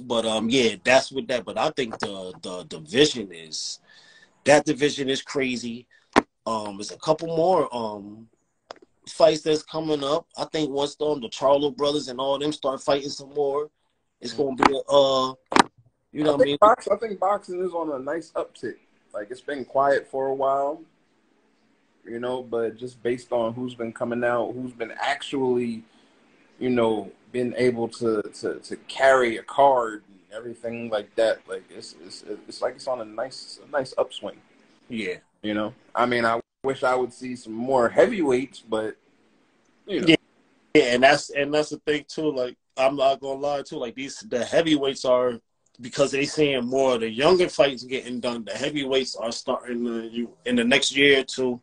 But 0.01 0.25
um 0.25 0.49
yeah, 0.49 0.75
that's 0.83 1.11
what 1.11 1.27
that 1.29 1.45
but 1.45 1.57
I 1.57 1.69
think 1.69 1.97
the 1.99 2.33
the 2.41 2.63
division 2.63 3.31
is 3.31 3.79
that 4.43 4.65
division 4.65 5.09
is 5.09 5.21
crazy. 5.21 5.87
Um 6.45 6.75
there's 6.77 6.91
a 6.91 6.97
couple 6.97 7.27
more 7.27 7.73
um 7.73 8.27
fights 9.07 9.41
that's 9.43 9.63
coming 9.63 10.03
up. 10.03 10.27
I 10.37 10.45
think 10.45 10.71
once 10.71 10.97
um, 10.99 11.21
the 11.21 11.29
Charlo 11.29 11.75
brothers 11.75 12.09
and 12.09 12.19
all 12.19 12.37
them 12.37 12.51
start 12.51 12.81
fighting 12.81 13.09
some 13.09 13.33
more, 13.33 13.69
it's 14.19 14.33
gonna 14.33 14.55
be 14.55 14.73
a 14.73 14.91
uh 14.91 15.33
you 16.11 16.23
know 16.23 16.33
I 16.33 16.35
what 16.35 16.41
I 16.41 16.45
mean? 16.45 16.57
box, 16.59 16.87
I 16.89 16.95
think 16.97 17.19
boxing 17.19 17.63
is 17.63 17.73
on 17.73 17.91
a 17.91 17.99
nice 17.99 18.31
uptick. 18.31 18.75
Like 19.13 19.31
it's 19.31 19.41
been 19.41 19.63
quiet 19.63 20.07
for 20.07 20.27
a 20.27 20.33
while, 20.33 20.81
you 22.05 22.19
know, 22.19 22.43
but 22.43 22.77
just 22.77 23.01
based 23.03 23.31
on 23.31 23.53
who's 23.53 23.75
been 23.75 23.93
coming 23.93 24.23
out, 24.23 24.53
who's 24.53 24.73
been 24.73 24.93
actually, 24.99 25.83
you 26.59 26.69
know, 26.69 27.11
been 27.31 27.53
able 27.57 27.87
to 27.89 28.21
to, 28.21 28.59
to 28.59 28.75
carry 28.87 29.37
a 29.37 29.43
card 29.43 30.03
and 30.07 30.19
everything 30.33 30.89
like 30.89 31.13
that. 31.15 31.39
Like 31.47 31.63
it's 31.69 31.95
it's 32.05 32.23
it's 32.47 32.61
like 32.61 32.75
it's 32.75 32.87
on 32.87 33.01
a 33.01 33.05
nice 33.05 33.59
a 33.65 33.71
nice 33.71 33.93
upswing. 33.97 34.37
Yeah. 34.89 35.15
You 35.41 35.53
know, 35.53 35.73
I 35.93 36.05
mean, 36.05 36.25
I 36.25 36.39
wish 36.63 36.83
I 36.83 36.95
would 36.95 37.11
see 37.11 37.35
some 37.35 37.53
more 37.53 37.89
heavyweights, 37.89 38.61
but 38.61 38.95
you 39.85 40.01
know, 40.01 40.07
Yeah. 40.07 40.15
Yeah, 40.75 40.95
and 40.95 41.03
that's 41.03 41.29
and 41.29 41.53
that's 41.53 41.69
the 41.69 41.77
thing 41.85 42.05
too. 42.07 42.31
Like 42.31 42.57
I'm 42.77 42.95
not 42.95 43.19
gonna 43.19 43.39
lie 43.39 43.61
too. 43.61 43.77
Like 43.77 43.95
these 43.95 44.19
the 44.21 44.43
heavyweights 44.43 45.05
are 45.05 45.39
because 45.81 46.11
they 46.11 46.25
seeing 46.25 46.65
more 46.65 46.95
of 46.95 47.01
the 47.01 47.09
younger 47.09 47.49
fights 47.49 47.83
getting 47.83 48.19
done. 48.19 48.43
The 48.45 48.53
heavyweights 48.53 49.15
are 49.15 49.31
starting 49.31 49.85
to, 49.85 50.07
you 50.07 50.31
in 50.45 50.55
the 50.55 50.63
next 50.63 50.95
year 50.95 51.19
or 51.19 51.23
two. 51.23 51.61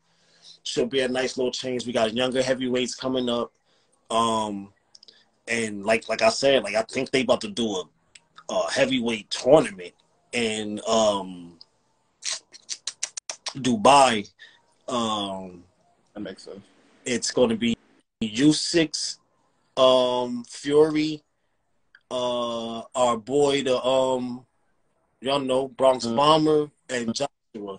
Should 0.64 0.90
be 0.90 1.00
a 1.00 1.08
nice 1.08 1.36
little 1.36 1.52
change. 1.52 1.86
We 1.86 1.92
got 1.92 2.14
younger 2.14 2.42
heavyweights 2.42 2.94
coming 2.94 3.28
up, 3.28 3.52
um, 4.10 4.72
and 5.48 5.84
like 5.84 6.08
like 6.08 6.22
I 6.22 6.28
said, 6.28 6.62
like 6.62 6.74
I 6.74 6.82
think 6.82 7.10
they 7.10 7.22
about 7.22 7.40
to 7.42 7.48
do 7.48 7.66
a, 7.66 7.84
a 8.50 8.70
heavyweight 8.70 9.30
tournament 9.30 9.94
in 10.32 10.80
um 10.86 11.58
Dubai. 13.56 14.30
Um, 14.88 15.64
that 16.14 16.20
makes 16.20 16.44
sense. 16.44 16.60
it's 17.04 17.30
going 17.30 17.50
to 17.50 17.56
be 17.56 17.76
Usyk, 18.22 19.18
um, 19.76 20.44
Fury, 20.48 21.22
uh, 22.10 22.82
our 22.94 23.16
boy, 23.16 23.62
the 23.62 23.82
um, 23.82 24.44
y'all 25.20 25.38
know 25.40 25.68
Bronze 25.68 26.06
Mm. 26.06 26.16
Bomber 26.16 26.70
and 26.88 27.14
Joshua, 27.14 27.78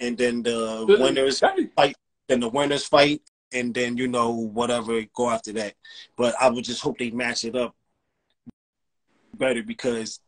and 0.00 0.18
then 0.18 0.42
the 0.42 0.84
winners, 0.98 1.40
Hey, 1.76 1.94
then 2.28 2.40
the 2.40 2.48
winners 2.48 2.84
fight, 2.86 3.22
and 3.52 3.72
then 3.74 3.96
you 3.96 4.06
know 4.08 4.30
whatever 4.30 5.02
go 5.14 5.30
after 5.30 5.52
that. 5.54 5.74
But 6.16 6.34
I 6.40 6.48
would 6.50 6.64
just 6.64 6.82
hope 6.82 6.98
they 6.98 7.10
match 7.10 7.44
it 7.44 7.56
up 7.56 7.74
better 9.36 9.62
because 9.62 10.20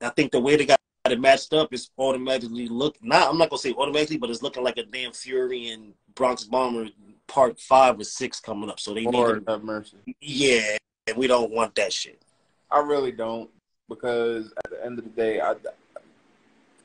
I 0.00 0.10
think 0.10 0.32
the 0.32 0.40
way 0.40 0.56
they 0.56 0.66
got 0.66 0.78
it 1.08 1.20
matched 1.20 1.52
up 1.52 1.72
is 1.74 1.90
automatically 1.98 2.68
look 2.68 2.96
not 3.02 3.28
I'm 3.28 3.38
not 3.38 3.50
gonna 3.50 3.58
say 3.58 3.72
automatically, 3.72 4.18
but 4.18 4.30
it's 4.30 4.42
looking 4.42 4.62
like 4.62 4.78
a 4.78 4.84
damn 4.84 5.12
Fury 5.12 5.68
and 5.70 5.94
Bronze 6.14 6.44
Bomber 6.44 6.86
part 7.26 7.58
five 7.58 7.98
or 7.98 8.04
six 8.04 8.38
coming 8.40 8.70
up. 8.70 8.78
So 8.78 8.94
they 8.94 9.04
need 9.04 9.14
Lord 9.14 9.44
to, 9.46 9.52
have 9.52 9.64
mercy. 9.64 9.96
yeah, 10.20 10.76
and 11.08 11.16
we 11.16 11.26
don't 11.26 11.50
want 11.50 11.74
that 11.74 11.92
shit. 11.92 12.22
I 12.70 12.78
really 12.80 13.12
don't 13.12 13.50
because 13.88 14.52
at 14.64 14.70
the 14.70 14.84
end 14.84 14.98
of 14.98 15.04
the 15.04 15.10
day, 15.10 15.40
I 15.40 15.50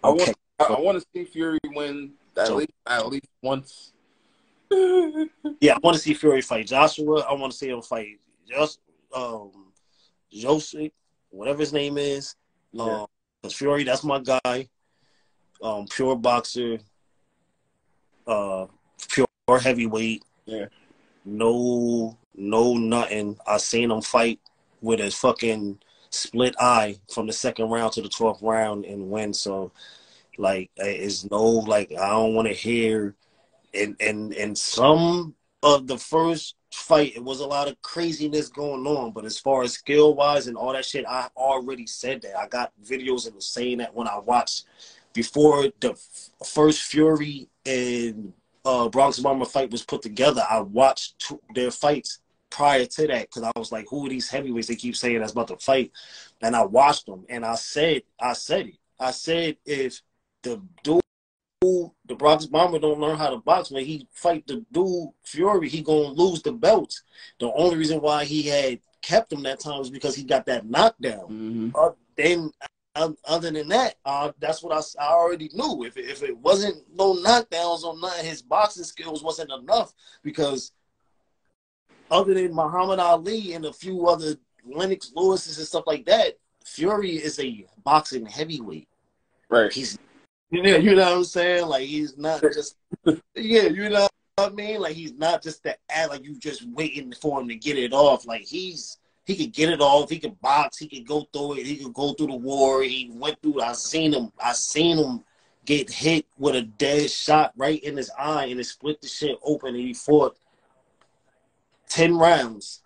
I 0.04 0.08
Okay. 0.10 0.26
want 0.26 0.38
I, 0.60 0.64
I 0.66 0.80
want 0.80 1.00
to 1.00 1.06
see 1.14 1.24
Fury 1.26 1.60
win 1.66 2.14
at 2.38 2.48
So- 2.48 2.56
least 2.56 2.72
at 2.88 3.08
least 3.08 3.28
once. 3.44 3.94
Yeah, 4.72 5.76
I 5.76 5.80
want 5.82 5.96
to 5.96 6.02
see 6.02 6.14
Fury 6.14 6.42
fight 6.42 6.68
Joshua. 6.68 7.22
I 7.22 7.34
want 7.34 7.52
to 7.52 7.58
see 7.58 7.70
him 7.70 7.82
fight 7.82 8.20
just 8.48 8.80
um 9.16 9.52
Joseph, 10.32 10.92
whatever 11.30 11.60
his 11.60 11.74
name 11.74 11.98
is. 11.98 12.36
Yeah. 12.72 12.84
Um, 12.84 13.08
cause 13.44 13.54
Fury, 13.54 13.84
that's 13.84 14.04
my 14.04 14.20
guy. 14.20 14.68
Um, 15.62 15.86
pure 15.90 16.16
boxer. 16.16 16.80
Uh, 18.26 18.68
pure 19.10 19.28
heavyweight. 19.60 20.24
Yeah. 20.46 20.66
No, 21.26 22.18
no, 22.36 22.74
nothing. 22.76 23.38
I 23.48 23.58
seen 23.58 23.92
him 23.92 24.02
fight 24.02 24.40
with 24.82 25.00
his 25.00 25.16
fucking 25.16 25.80
split 26.10 26.56
eye 26.60 26.98
from 27.14 27.28
the 27.28 27.34
second 27.34 27.70
round 27.70 27.94
to 27.94 28.02
the 28.02 28.10
twelfth 28.10 28.42
round 28.42 28.86
and 28.86 29.10
win. 29.10 29.34
So, 29.34 29.72
like, 30.38 30.70
it's 30.78 31.30
no 31.30 31.44
like 31.44 31.92
I 31.92 32.10
don't 32.10 32.36
want 32.36 32.48
to 32.48 32.54
hear. 32.54 33.16
And 33.78 33.96
and 34.00 34.34
and 34.34 34.58
some 34.58 35.36
of 35.64 35.88
the 35.88 35.98
first 35.98 36.56
fight, 36.72 37.16
it 37.16 37.24
was 37.24 37.40
a 37.40 37.48
lot 37.48 37.68
of 37.68 37.82
craziness 37.82 38.50
going 38.50 38.86
on. 38.86 39.12
But 39.12 39.26
as 39.26 39.40
far 39.40 39.64
as 39.64 39.74
skill 39.74 40.16
wise 40.16 40.48
and 40.48 40.58
all 40.58 40.74
that 40.74 40.86
shit, 40.86 41.06
I 41.08 41.30
already 41.36 41.88
said 41.88 42.22
that. 42.24 42.38
I 42.38 42.48
got 42.48 42.72
videos 42.84 43.34
was 43.34 43.48
saying 43.48 43.80
that 43.80 43.96
when 43.96 44.08
I 44.08 44.20
watched 44.20 44.66
before 45.14 45.66
the 45.80 45.92
f- 45.92 46.30
first 46.46 46.84
Fury 46.84 47.50
and 47.66 48.34
uh, 48.66 48.90
Bronze 48.90 49.20
Bomber 49.20 49.46
fight 49.46 49.72
was 49.72 49.84
put 49.84 50.02
together. 50.02 50.44
I 50.50 50.60
watched 50.60 51.20
two, 51.20 51.42
their 51.56 51.72
fights 51.72 52.20
prior 52.50 52.86
to 52.86 53.08
that 53.08 53.22
because 53.30 53.44
I 53.44 53.52
was 53.56 53.72
like, 53.72 53.88
"Who 53.90 54.06
are 54.06 54.10
these 54.10 54.30
heavyweights?" 54.30 54.68
They 54.68 54.76
keep 54.76 54.96
saying 54.96 55.20
that's 55.20 55.32
about 55.32 55.48
to 55.48 55.58
fight, 55.58 55.92
and 56.42 56.56
I 56.56 56.66
watched 56.66 57.06
them, 57.06 57.26
and 57.30 57.46
I 57.46 57.56
said, 57.56 58.04
I 58.20 58.34
said 58.34 58.68
it. 58.68 58.78
I 59.00 59.12
said 59.12 59.58
if 59.66 60.02
the 60.44 60.62
dude, 60.84 61.02
the 62.06 62.16
Bronze 62.16 62.48
Bomber, 62.48 62.80
don't 62.80 63.00
learn 63.00 63.18
how 63.18 63.30
to 63.30 63.38
box 63.38 63.72
when 63.72 63.86
he 63.86 64.08
fight 64.12 64.46
the 64.48 64.66
dude 64.72 65.10
Fury, 65.24 65.70
he 65.70 65.82
gonna 65.82 66.10
lose 66.10 66.42
the 66.42 66.52
belts. 66.52 67.04
The 67.40 67.52
only 67.54 67.78
reason 67.78 68.02
why 68.02 68.26
he 68.26 68.44
had 68.44 68.80
kept 69.02 69.32
him 69.32 69.44
that 69.44 69.60
time 69.60 69.80
was 69.80 69.90
because 69.90 70.16
he 70.16 70.24
got 70.24 70.46
that 70.48 70.66
knockdown 70.66 71.26
hmm 71.28 71.70
uh, 71.76 71.92
then 72.16 72.52
uh, 72.96 73.12
other 73.26 73.52
than 73.52 73.68
that, 73.68 73.96
uh, 74.06 74.32
that's 74.40 74.64
what 74.64 74.74
I 75.00 75.06
already 75.08 75.50
knew. 75.54 75.84
If 75.86 75.98
it, 75.98 76.10
if 76.10 76.24
it 76.24 76.36
wasn't 76.36 76.78
no 76.92 77.14
knockdowns 77.14 77.84
or 77.84 77.98
nothing, 78.00 78.26
his 78.26 78.42
boxing 78.42 78.84
skills 78.84 79.24
wasn't 79.24 79.52
enough 79.52 79.94
because 80.24 80.72
other 82.10 82.34
than 82.34 82.56
Muhammad 82.56 83.00
Ali 83.00 83.54
and 83.54 83.66
a 83.66 83.74
few 83.74 84.08
other 84.08 84.36
Lennox 84.66 85.12
Lewis's 85.16 85.60
and 85.60 85.68
stuff 85.68 85.84
like 85.86 86.06
that, 86.06 86.40
Fury 86.66 87.12
is 87.12 87.40
a 87.40 87.66
boxing 87.84 88.26
heavyweight. 88.26 88.88
Right. 89.50 89.72
He's 89.72 89.98
you 90.50 90.64
know, 90.64 90.78
you 90.78 90.96
know 90.96 91.04
what 91.04 91.18
I'm 91.18 91.24
saying? 91.24 91.68
Like 91.68 91.88
he's 91.88 92.18
not 92.18 92.42
just 92.42 92.78
yeah, 93.36 93.64
you 93.64 93.90
know 93.90 94.08
what 94.36 94.52
I 94.52 94.56
mean? 94.56 94.82
Like 94.82 94.96
he's 94.96 95.14
not 95.14 95.44
just 95.44 95.64
that 95.64 95.80
act 95.90 96.10
like 96.10 96.24
you 96.24 96.38
just 96.40 96.68
waiting 96.70 97.14
for 97.14 97.42
him 97.42 97.48
to 97.50 97.56
get 97.56 97.78
it 97.78 97.94
off. 97.94 98.26
Like 98.26 98.42
he's 98.42 98.98
he 99.26 99.36
could 99.36 99.52
get 99.52 99.70
it 99.70 99.82
off. 99.82 100.10
He 100.10 100.20
could 100.20 100.40
box. 100.40 100.78
He 100.78 100.88
could 100.88 101.06
go 101.06 101.28
through 101.34 101.56
it. 101.56 101.66
He 101.66 101.78
could 101.78 101.94
go 101.94 102.14
through 102.14 102.28
the 102.28 102.36
war. 102.36 102.82
He 102.82 103.12
went 103.14 103.42
through. 103.42 103.62
I 103.62 103.74
seen 103.74 104.14
him. 104.14 104.32
I 104.40 104.54
seen 104.54 104.98
him 104.98 105.24
get 105.66 105.92
hit 105.92 106.26
with 106.38 106.56
a 106.56 106.62
dead 106.62 107.12
shot 107.12 107.52
right 107.58 107.84
in 107.84 107.98
his 107.98 108.10
eye, 108.18 108.46
and 108.46 108.60
it 108.60 108.64
split 108.64 109.02
the 109.02 109.08
shit 109.08 109.38
open. 109.44 109.76
And 109.76 109.84
he 109.84 109.94
fought 109.94 110.38
ten 111.90 112.18
rounds 112.18 112.84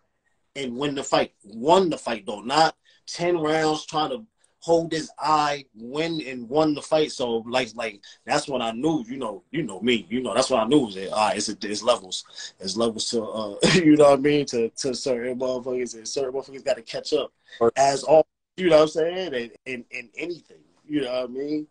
and 0.55 0.77
win 0.77 0.95
the 0.95 1.03
fight. 1.03 1.33
Won 1.43 1.91
the 1.91 1.97
fight 1.97 2.25
though, 2.25 2.41
not 2.41 2.75
ten 3.05 3.37
rounds 3.37 3.85
trying 3.85 4.09
to 4.09 4.25
hold 4.61 4.91
his 4.91 5.11
eye, 5.19 5.65
win 5.75 6.21
and 6.25 6.47
won 6.47 6.73
the 6.73 6.81
fight. 6.81 7.11
So 7.11 7.43
like 7.47 7.69
like 7.75 8.01
that's 8.25 8.47
when 8.47 8.61
I 8.61 8.71
knew, 8.71 9.03
you 9.07 9.17
know, 9.17 9.43
you 9.51 9.63
know 9.63 9.81
me, 9.81 10.05
you 10.09 10.21
know, 10.21 10.33
that's 10.33 10.49
what 10.49 10.61
I 10.61 10.67
knew 10.67 10.85
was 10.85 10.95
that 10.95 11.11
all 11.11 11.27
right, 11.27 11.37
it's 11.37 11.49
it's 11.49 11.83
levels. 11.83 12.53
It's 12.59 12.77
levels 12.77 13.09
to 13.09 13.23
uh 13.23 13.55
you 13.75 13.97
know 13.97 14.11
what 14.11 14.19
I 14.19 14.21
mean, 14.21 14.45
to 14.47 14.69
to 14.69 14.93
certain 14.95 15.39
motherfuckers 15.39 15.95
and 15.95 16.07
certain 16.07 16.33
motherfuckers 16.33 16.63
gotta 16.63 16.83
catch 16.83 17.13
up 17.13 17.33
as 17.75 18.03
all 18.03 18.25
you 18.57 18.69
know 18.69 18.77
what 18.77 18.83
I'm 18.83 18.87
saying, 18.89 19.51
and 19.65 19.85
in 19.89 20.09
anything. 20.17 20.57
You 20.87 21.01
know 21.01 21.21
what 21.21 21.23
I 21.23 21.27
mean? 21.27 21.67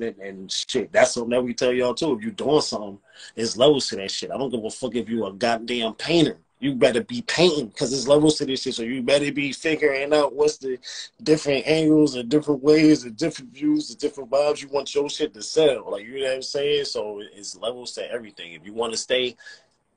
And, 0.00 0.16
and, 0.18 0.52
shit, 0.52 0.92
that's 0.92 1.14
something 1.14 1.30
that 1.30 1.42
we 1.42 1.54
tell 1.54 1.72
y'all 1.72 1.94
too. 1.94 2.14
If 2.14 2.22
you're 2.22 2.30
doing 2.32 2.60
something, 2.60 2.98
it's 3.34 3.56
levels 3.56 3.88
to 3.88 3.96
that 3.96 4.10
shit. 4.10 4.30
I 4.30 4.38
don't 4.38 4.50
give 4.50 4.64
a 4.64 4.70
fuck 4.70 4.94
if 4.94 5.08
you 5.08 5.26
a 5.26 5.32
goddamn 5.32 5.94
painter 5.94 6.38
you 6.60 6.74
better 6.74 7.02
be 7.02 7.22
painting 7.22 7.68
because 7.68 7.90
there's 7.90 8.08
levels 8.08 8.36
to 8.36 8.46
this 8.46 8.62
shit. 8.62 8.74
So 8.74 8.82
you 8.82 9.02
better 9.02 9.32
be 9.32 9.52
figuring 9.52 10.12
out 10.12 10.34
what's 10.34 10.58
the 10.58 10.78
different 11.22 11.66
angles 11.66 12.16
and 12.16 12.28
different 12.28 12.62
ways 12.62 13.04
and 13.04 13.16
different 13.16 13.52
views 13.52 13.90
and 13.90 13.98
different 13.98 14.30
vibes 14.30 14.62
you 14.62 14.68
want 14.68 14.94
your 14.94 15.08
shit 15.08 15.34
to 15.34 15.42
sell. 15.42 15.90
Like 15.90 16.04
you 16.04 16.20
know 16.20 16.26
what 16.26 16.34
I'm 16.36 16.42
saying? 16.42 16.86
So 16.86 17.20
it's 17.20 17.56
levels 17.56 17.92
to 17.92 18.10
everything. 18.10 18.54
If 18.54 18.66
you 18.66 18.72
want 18.72 18.92
to 18.92 18.98
stay 18.98 19.36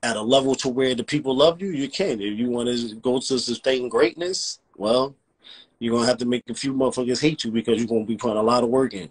at 0.04 0.16
a 0.16 0.22
level 0.22 0.54
to 0.56 0.68
where 0.68 0.94
the 0.94 1.04
people 1.04 1.36
love 1.36 1.60
you, 1.60 1.70
you 1.70 1.88
can. 1.88 2.20
If 2.20 2.38
you 2.38 2.48
want 2.48 2.68
to 2.68 2.94
go 2.96 3.18
to 3.18 3.38
sustain 3.38 3.88
greatness, 3.88 4.60
well, 4.76 5.16
you're 5.80 5.94
gonna 5.94 6.06
have 6.06 6.18
to 6.18 6.26
make 6.26 6.48
a 6.48 6.54
few 6.54 6.72
motherfuckers 6.72 7.20
hate 7.20 7.42
you 7.42 7.50
because 7.50 7.78
you're 7.78 7.88
gonna 7.88 8.04
be 8.04 8.16
putting 8.16 8.36
a 8.38 8.42
lot 8.42 8.62
of 8.62 8.70
work 8.70 8.94
in. 8.94 9.10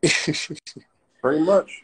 Pretty 1.20 1.42
much 1.42 1.82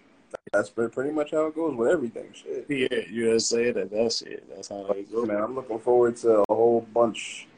that's 0.54 0.70
pretty 0.70 1.10
much 1.10 1.32
how 1.32 1.46
it 1.46 1.54
goes 1.54 1.74
with 1.74 1.90
everything. 1.90 2.32
Shit. 2.32 2.66
Yeah, 2.68 3.00
you 3.10 3.26
know 3.26 3.32
I'm 3.32 3.40
saying? 3.40 3.74
That, 3.74 3.90
that's 3.90 4.22
it. 4.22 4.44
That's 4.54 4.68
how 4.68 4.86
it 4.86 5.10
goes. 5.10 5.26
Man, 5.26 5.42
I'm 5.42 5.54
looking 5.54 5.80
forward 5.80 6.16
to 6.18 6.44
a 6.48 6.54
whole 6.54 6.82
bunch 6.94 7.48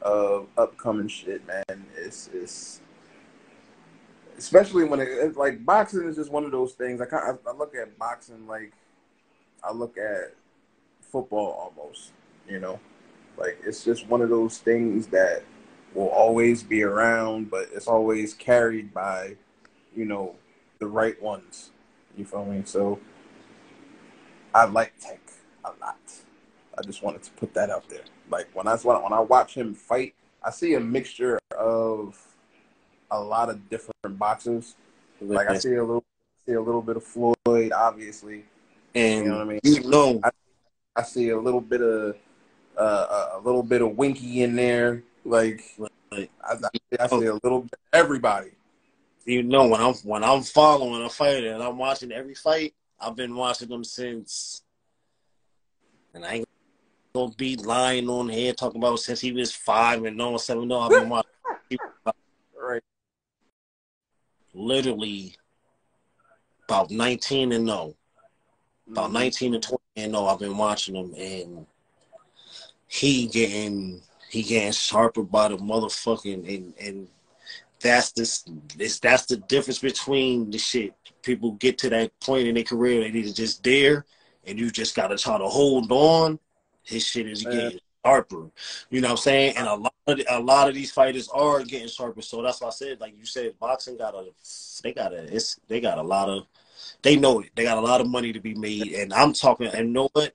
of 0.00 0.48
upcoming 0.58 1.08
shit, 1.08 1.46
man. 1.46 1.86
It's 1.96 2.28
it's 2.32 2.80
especially 4.36 4.84
when 4.84 4.98
it, 4.98 5.08
it's 5.08 5.36
like 5.36 5.64
boxing 5.64 6.08
is 6.08 6.16
just 6.16 6.32
one 6.32 6.44
of 6.44 6.50
those 6.50 6.72
things. 6.72 7.00
I 7.00 7.06
kind 7.06 7.38
I 7.46 7.52
look 7.52 7.74
at 7.76 7.96
boxing 7.96 8.46
like 8.48 8.72
I 9.62 9.72
look 9.72 9.96
at 9.96 10.34
football 11.00 11.72
almost. 11.76 12.10
You 12.48 12.58
know, 12.58 12.80
like 13.36 13.58
it's 13.64 13.84
just 13.84 14.08
one 14.08 14.20
of 14.20 14.30
those 14.30 14.58
things 14.58 15.06
that 15.08 15.44
will 15.94 16.08
always 16.08 16.64
be 16.64 16.82
around, 16.82 17.50
but 17.50 17.68
it's 17.72 17.86
always 17.86 18.34
carried 18.34 18.92
by 18.92 19.36
you 19.94 20.06
know 20.06 20.34
the 20.80 20.86
right 20.86 21.20
ones 21.22 21.70
you 22.16 22.24
feel 22.24 22.44
me? 22.44 22.62
So 22.64 22.98
I 24.54 24.64
like 24.64 24.92
Tank 25.00 25.20
a 25.64 25.70
lot. 25.80 25.98
I 26.76 26.82
just 26.82 27.02
wanted 27.02 27.22
to 27.24 27.30
put 27.32 27.54
that 27.54 27.70
out 27.70 27.88
there. 27.88 28.04
Like 28.30 28.48
when 28.54 28.66
I 28.66 28.76
when 28.76 29.12
I 29.12 29.20
watch 29.20 29.54
him 29.54 29.74
fight, 29.74 30.14
I 30.42 30.50
see 30.50 30.74
a 30.74 30.80
mixture 30.80 31.38
of 31.58 32.18
a 33.10 33.20
lot 33.20 33.50
of 33.50 33.68
different 33.68 34.18
boxers. 34.18 34.74
Like 35.20 35.48
I 35.48 35.58
see 35.58 35.74
a 35.74 35.84
little 35.84 36.04
see 36.46 36.52
a 36.52 36.60
little 36.60 36.82
bit 36.82 36.96
of 36.96 37.04
Floyd, 37.04 37.72
obviously, 37.72 38.44
and 38.94 39.24
you 39.24 39.30
know 39.30 39.38
what 39.38 39.46
I 39.46 39.48
mean. 39.48 39.60
You 39.62 39.88
know, 39.88 40.20
I, 40.24 40.30
I 40.96 41.02
see 41.02 41.28
a 41.30 41.38
little 41.38 41.60
bit 41.60 41.82
of 41.82 42.16
uh, 42.76 43.28
a 43.34 43.40
little 43.40 43.62
bit 43.62 43.82
of 43.82 43.96
Winky 43.96 44.42
in 44.42 44.56
there. 44.56 45.02
Like, 45.24 45.62
like 46.10 46.30
I, 46.42 46.56
I 46.98 47.06
see 47.06 47.26
a 47.26 47.34
little 47.34 47.62
bit 47.62 47.78
everybody 47.92 48.52
you 49.24 49.42
know 49.42 49.66
when 49.66 49.80
I'm 49.80 49.94
when 49.94 50.24
I'm 50.24 50.42
following 50.42 51.02
a 51.02 51.08
fighter 51.08 51.52
and 51.52 51.62
I'm 51.62 51.78
watching 51.78 52.12
every 52.12 52.34
fight, 52.34 52.74
I've 53.00 53.16
been 53.16 53.34
watching 53.34 53.68
them 53.68 53.84
since, 53.84 54.62
and 56.14 56.24
I 56.24 56.34
ain't 56.34 56.48
gonna 57.14 57.32
be 57.36 57.56
lying 57.56 58.08
on 58.08 58.28
here 58.28 58.52
talking 58.52 58.80
about 58.80 58.98
since 59.00 59.20
he 59.20 59.32
was 59.32 59.52
five 59.52 60.04
and 60.04 60.16
no 60.16 60.36
seven. 60.36 60.68
No, 60.68 60.80
I've 60.80 60.90
been 60.90 61.08
watching. 61.08 61.30
right. 62.56 62.82
Literally, 64.54 65.36
about 66.68 66.90
nineteen 66.90 67.52
and 67.52 67.66
no, 67.66 67.96
about 68.90 69.06
mm-hmm. 69.06 69.14
nineteen 69.14 69.54
and 69.54 69.62
twenty 69.62 69.82
and 69.96 70.12
no. 70.12 70.26
I've 70.26 70.38
been 70.38 70.56
watching 70.56 70.96
him 70.96 71.14
and 71.16 71.66
he 72.88 73.26
getting 73.26 74.02
he 74.28 74.42
getting 74.42 74.72
sharper 74.72 75.22
by 75.22 75.48
the 75.48 75.56
motherfucking 75.56 76.54
and 76.54 76.74
and 76.80 77.08
that's 77.82 78.12
this 78.12 78.44
that's 79.00 79.26
the 79.26 79.36
difference 79.36 79.80
between 79.80 80.50
the 80.50 80.58
shit. 80.58 80.94
People 81.22 81.52
get 81.52 81.78
to 81.78 81.90
that 81.90 82.18
point 82.20 82.48
in 82.48 82.54
their 82.54 82.64
career, 82.64 83.00
they 83.00 83.10
need 83.10 83.26
to 83.26 83.34
just 83.34 83.62
dare, 83.62 84.06
and 84.46 84.58
you 84.58 84.70
just 84.70 84.94
gotta 84.94 85.18
try 85.18 85.38
to 85.38 85.46
hold 85.46 85.90
on. 85.90 86.38
His 86.82 87.06
shit 87.06 87.28
is 87.28 87.44
getting 87.44 87.78
sharper. 88.04 88.50
You 88.90 89.00
know 89.00 89.08
what 89.08 89.12
I'm 89.12 89.16
saying? 89.18 89.56
And 89.56 89.68
a 89.68 89.74
lot 89.74 89.94
of 90.06 90.20
a 90.28 90.40
lot 90.40 90.68
of 90.68 90.74
these 90.74 90.90
fighters 90.90 91.28
are 91.28 91.62
getting 91.62 91.88
sharper. 91.88 92.22
So 92.22 92.42
that's 92.42 92.60
why 92.60 92.68
I 92.68 92.70
said, 92.70 93.00
like 93.00 93.16
you 93.18 93.26
said, 93.26 93.58
boxing 93.58 93.98
got 93.98 94.14
a 94.14 94.30
they 94.82 94.92
got 94.92 95.12
a 95.12 95.34
it's 95.34 95.60
they 95.68 95.80
got 95.80 95.98
a 95.98 96.02
lot 96.02 96.28
of 96.28 96.46
they 97.02 97.16
know 97.16 97.40
it. 97.40 97.50
They 97.54 97.64
got 97.64 97.78
a 97.78 97.82
lot 97.82 98.00
of 98.00 98.08
money 98.08 98.32
to 98.32 98.40
be 98.40 98.54
made. 98.54 98.94
And 98.94 99.12
I'm 99.12 99.32
talking 99.32 99.68
and 99.68 99.88
you 99.88 99.92
know 99.92 100.08
what? 100.12 100.34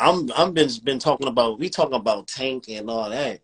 I'm 0.00 0.30
I'm 0.36 0.52
been 0.52 0.70
been 0.82 0.98
talking 0.98 1.28
about 1.28 1.58
we 1.58 1.70
talking 1.70 1.94
about 1.94 2.26
tank 2.26 2.68
and 2.68 2.90
all 2.90 3.10
that. 3.10 3.40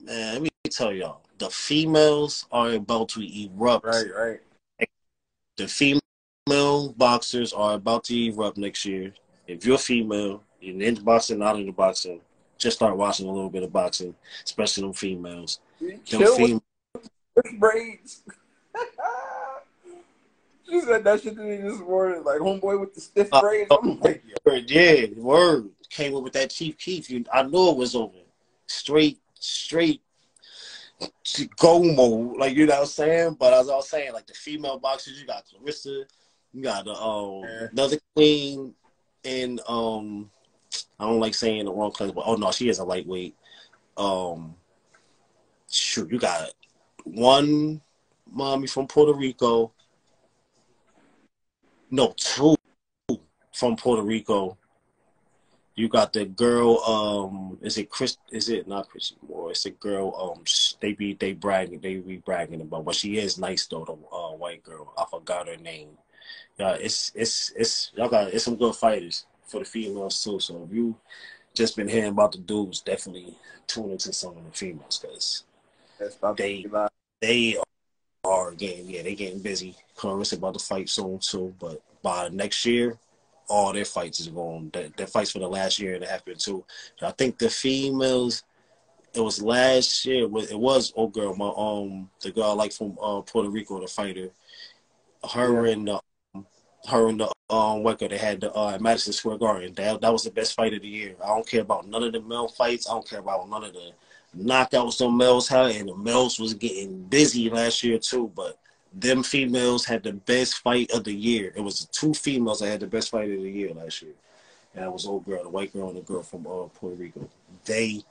Man, 0.00 0.34
let 0.34 0.42
me 0.42 0.50
tell 0.70 0.92
y'all 0.92 1.23
the 1.38 1.50
females 1.50 2.46
are 2.52 2.70
about 2.72 3.08
to 3.10 3.20
erupt. 3.22 3.86
Right, 3.86 4.06
right. 4.16 4.88
The 5.56 5.68
female 5.68 6.92
boxers 6.96 7.52
are 7.52 7.74
about 7.74 8.04
to 8.04 8.26
erupt 8.26 8.56
next 8.58 8.84
year. 8.84 9.12
If 9.46 9.64
you're 9.64 9.78
female, 9.78 10.42
you're 10.60 10.80
into 10.80 11.02
boxing, 11.02 11.38
not 11.38 11.56
into 11.56 11.72
boxing, 11.72 12.20
just 12.58 12.76
start 12.76 12.96
watching 12.96 13.28
a 13.28 13.32
little 13.32 13.50
bit 13.50 13.62
of 13.62 13.72
boxing, 13.72 14.14
especially 14.44 14.82
them 14.84 14.92
females. 14.92 15.60
Them 15.80 16.00
fem- 16.36 16.62
with 17.36 17.58
braids. 17.58 18.22
she 20.68 20.80
said 20.80 21.04
that 21.04 21.22
shit 21.22 21.36
to 21.36 21.42
me 21.42 21.56
this 21.56 21.78
morning, 21.78 22.24
like 22.24 22.40
homeboy 22.40 22.80
with 22.80 22.94
the 22.94 23.00
stiff 23.00 23.28
uh, 23.32 23.40
braids. 23.40 23.70
I'm 23.70 24.00
like, 24.00 24.22
yeah, 24.66 25.06
word 25.16 25.70
came 25.90 26.16
up 26.16 26.22
with 26.22 26.32
that 26.32 26.50
Chief 26.50 26.76
Keef. 26.78 27.10
You, 27.10 27.24
I 27.32 27.42
knew 27.42 27.70
it 27.70 27.76
was 27.76 27.94
over. 27.94 28.18
Straight, 28.66 29.20
straight 29.34 30.00
go 31.58 31.82
mode, 31.82 32.38
like 32.38 32.54
you 32.54 32.66
know 32.66 32.74
what 32.74 32.80
I'm 32.80 32.86
saying. 32.86 33.36
But 33.38 33.52
as 33.52 33.68
I 33.68 33.74
was 33.74 33.88
saying, 33.88 34.12
like 34.12 34.26
the 34.26 34.34
female 34.34 34.78
boxers, 34.78 35.20
you 35.20 35.26
got 35.26 35.44
Claressa, 35.46 36.04
you 36.52 36.62
got 36.62 36.84
the 36.84 36.94
um 36.94 37.42
yeah. 37.42 37.68
another 37.72 37.98
queen, 38.14 38.74
and 39.24 39.60
um 39.68 40.30
I 40.98 41.04
don't 41.04 41.20
like 41.20 41.34
saying 41.34 41.64
the 41.64 41.72
wrong 41.72 41.92
class, 41.92 42.12
but 42.12 42.24
oh 42.26 42.36
no, 42.36 42.52
she 42.52 42.68
is 42.68 42.78
a 42.78 42.84
lightweight. 42.84 43.34
Um, 43.96 44.54
shoot, 45.70 46.10
you 46.10 46.18
got 46.18 46.50
one 47.04 47.80
mommy 48.30 48.66
from 48.66 48.86
Puerto 48.86 49.12
Rico. 49.12 49.72
No, 51.90 52.14
two 52.16 52.56
from 53.52 53.76
Puerto 53.76 54.02
Rico. 54.02 54.56
You 55.76 55.88
got 55.88 56.12
the 56.12 56.24
girl. 56.24 56.78
Um, 56.84 57.58
is 57.60 57.78
it 57.78 57.90
Chris? 57.90 58.16
Is 58.30 58.48
it 58.48 58.68
not 58.68 58.88
Chrissy 58.88 59.16
Moore? 59.28 59.50
It's 59.50 59.66
a 59.66 59.70
girl. 59.70 60.14
Um, 60.14 60.44
they 60.84 60.92
be 60.92 61.14
they 61.14 61.32
bragging. 61.32 61.80
They 61.80 61.96
be 61.96 62.18
bragging 62.18 62.60
about, 62.60 62.84
but 62.84 62.94
she 62.94 63.16
is 63.16 63.38
nice 63.38 63.66
though. 63.66 63.86
The 63.86 63.94
uh, 64.14 64.32
white 64.32 64.62
girl. 64.62 64.92
I 64.98 65.06
forgot 65.10 65.48
her 65.48 65.56
name. 65.56 65.88
Yeah, 66.58 66.74
it's 66.74 67.10
it's 67.14 67.52
it's 67.56 67.90
y'all 67.96 68.10
got 68.10 68.28
it's 68.34 68.44
some 68.44 68.56
good 68.56 68.74
fighters 68.74 69.24
for 69.46 69.60
the 69.60 69.64
females 69.64 70.22
too. 70.22 70.38
So 70.40 70.68
if 70.68 70.76
you 70.76 70.94
just 71.54 71.74
been 71.74 71.88
hearing 71.88 72.10
about 72.10 72.32
the 72.32 72.38
dudes, 72.38 72.82
definitely 72.82 73.34
tune 73.66 73.92
into 73.92 74.12
some 74.12 74.36
of 74.36 74.44
the 74.44 74.50
females 74.50 74.98
because 75.00 75.44
they 76.36 76.66
they 77.22 77.56
are 78.24 78.52
getting 78.52 78.90
yeah 78.90 79.02
they 79.02 79.14
getting 79.14 79.40
busy. 79.40 79.74
Claressa 79.96 80.36
about 80.36 80.52
to 80.52 80.62
fight 80.62 80.90
soon 80.90 81.18
too, 81.18 81.54
but 81.58 81.80
by 82.02 82.28
next 82.28 82.66
year 82.66 82.98
all 83.48 83.72
their 83.72 83.86
fights 83.86 84.20
is 84.20 84.28
going. 84.28 84.68
Their, 84.68 84.90
their 84.90 85.06
fights 85.06 85.30
for 85.30 85.38
the 85.38 85.48
last 85.48 85.78
year 85.78 85.94
and 85.94 86.04
a 86.04 86.08
half 86.08 86.28
or 86.28 86.34
two. 86.34 86.62
I 87.00 87.12
think 87.12 87.38
the 87.38 87.48
females. 87.48 88.42
It 89.14 89.20
was 89.20 89.40
last 89.40 90.04
year. 90.04 90.24
It 90.24 90.58
was 90.58 90.92
oh 90.96 91.08
girl, 91.08 91.34
my 91.36 91.52
um 91.56 92.10
the 92.20 92.30
girl 92.30 92.50
I 92.50 92.54
like 92.54 92.72
from 92.72 92.96
uh, 93.00 93.20
Puerto 93.20 93.48
Rico, 93.48 93.80
the 93.80 93.86
fighter. 93.86 94.30
Her 95.32 95.66
yeah. 95.66 95.72
and 95.72 95.88
the, 95.88 96.00
her 96.88 97.08
and 97.08 97.20
the 97.20 97.26
um 97.50 97.82
Wecker, 97.82 98.10
they 98.10 98.18
had 98.18 98.40
the 98.40 98.52
uh, 98.52 98.78
Madison 98.80 99.12
Square 99.12 99.38
Garden. 99.38 99.72
That 99.74 100.00
that 100.00 100.12
was 100.12 100.24
the 100.24 100.30
best 100.30 100.54
fight 100.54 100.74
of 100.74 100.82
the 100.82 100.88
year. 100.88 101.14
I 101.22 101.28
don't 101.28 101.46
care 101.46 101.62
about 101.62 101.86
none 101.88 102.02
of 102.02 102.12
the 102.12 102.20
male 102.20 102.48
fights. 102.48 102.88
I 102.88 102.94
don't 102.94 103.08
care 103.08 103.20
about 103.20 103.48
none 103.48 103.64
of 103.64 103.72
the 103.72 103.92
knockouts 104.36 104.98
the 104.98 105.08
males 105.08 105.48
had, 105.48 105.70
and 105.70 105.88
the 105.88 105.96
males 105.96 106.40
was 106.40 106.54
getting 106.54 107.04
busy 107.04 107.48
last 107.48 107.84
year 107.84 107.98
too. 107.98 108.32
But 108.34 108.58
them 108.92 109.22
females 109.22 109.84
had 109.84 110.02
the 110.02 110.12
best 110.12 110.56
fight 110.58 110.90
of 110.92 111.04
the 111.04 111.14
year. 111.14 111.52
It 111.56 111.60
was 111.60 111.86
two 111.86 112.14
females 112.14 112.60
that 112.60 112.68
had 112.68 112.80
the 112.80 112.86
best 112.86 113.10
fight 113.10 113.30
of 113.30 113.42
the 113.42 113.50
year 113.50 113.72
last 113.72 114.02
year. 114.02 114.12
And 114.74 114.82
that 114.82 114.92
was 114.92 115.06
old 115.06 115.24
girl, 115.24 115.42
the 115.42 115.48
white 115.48 115.72
girl 115.72 115.88
and 115.88 115.96
the 115.96 116.02
girl 116.02 116.22
from 116.22 116.46
uh, 116.46 116.66
Puerto 116.74 116.96
Rico. 116.96 117.28
They 117.64 118.02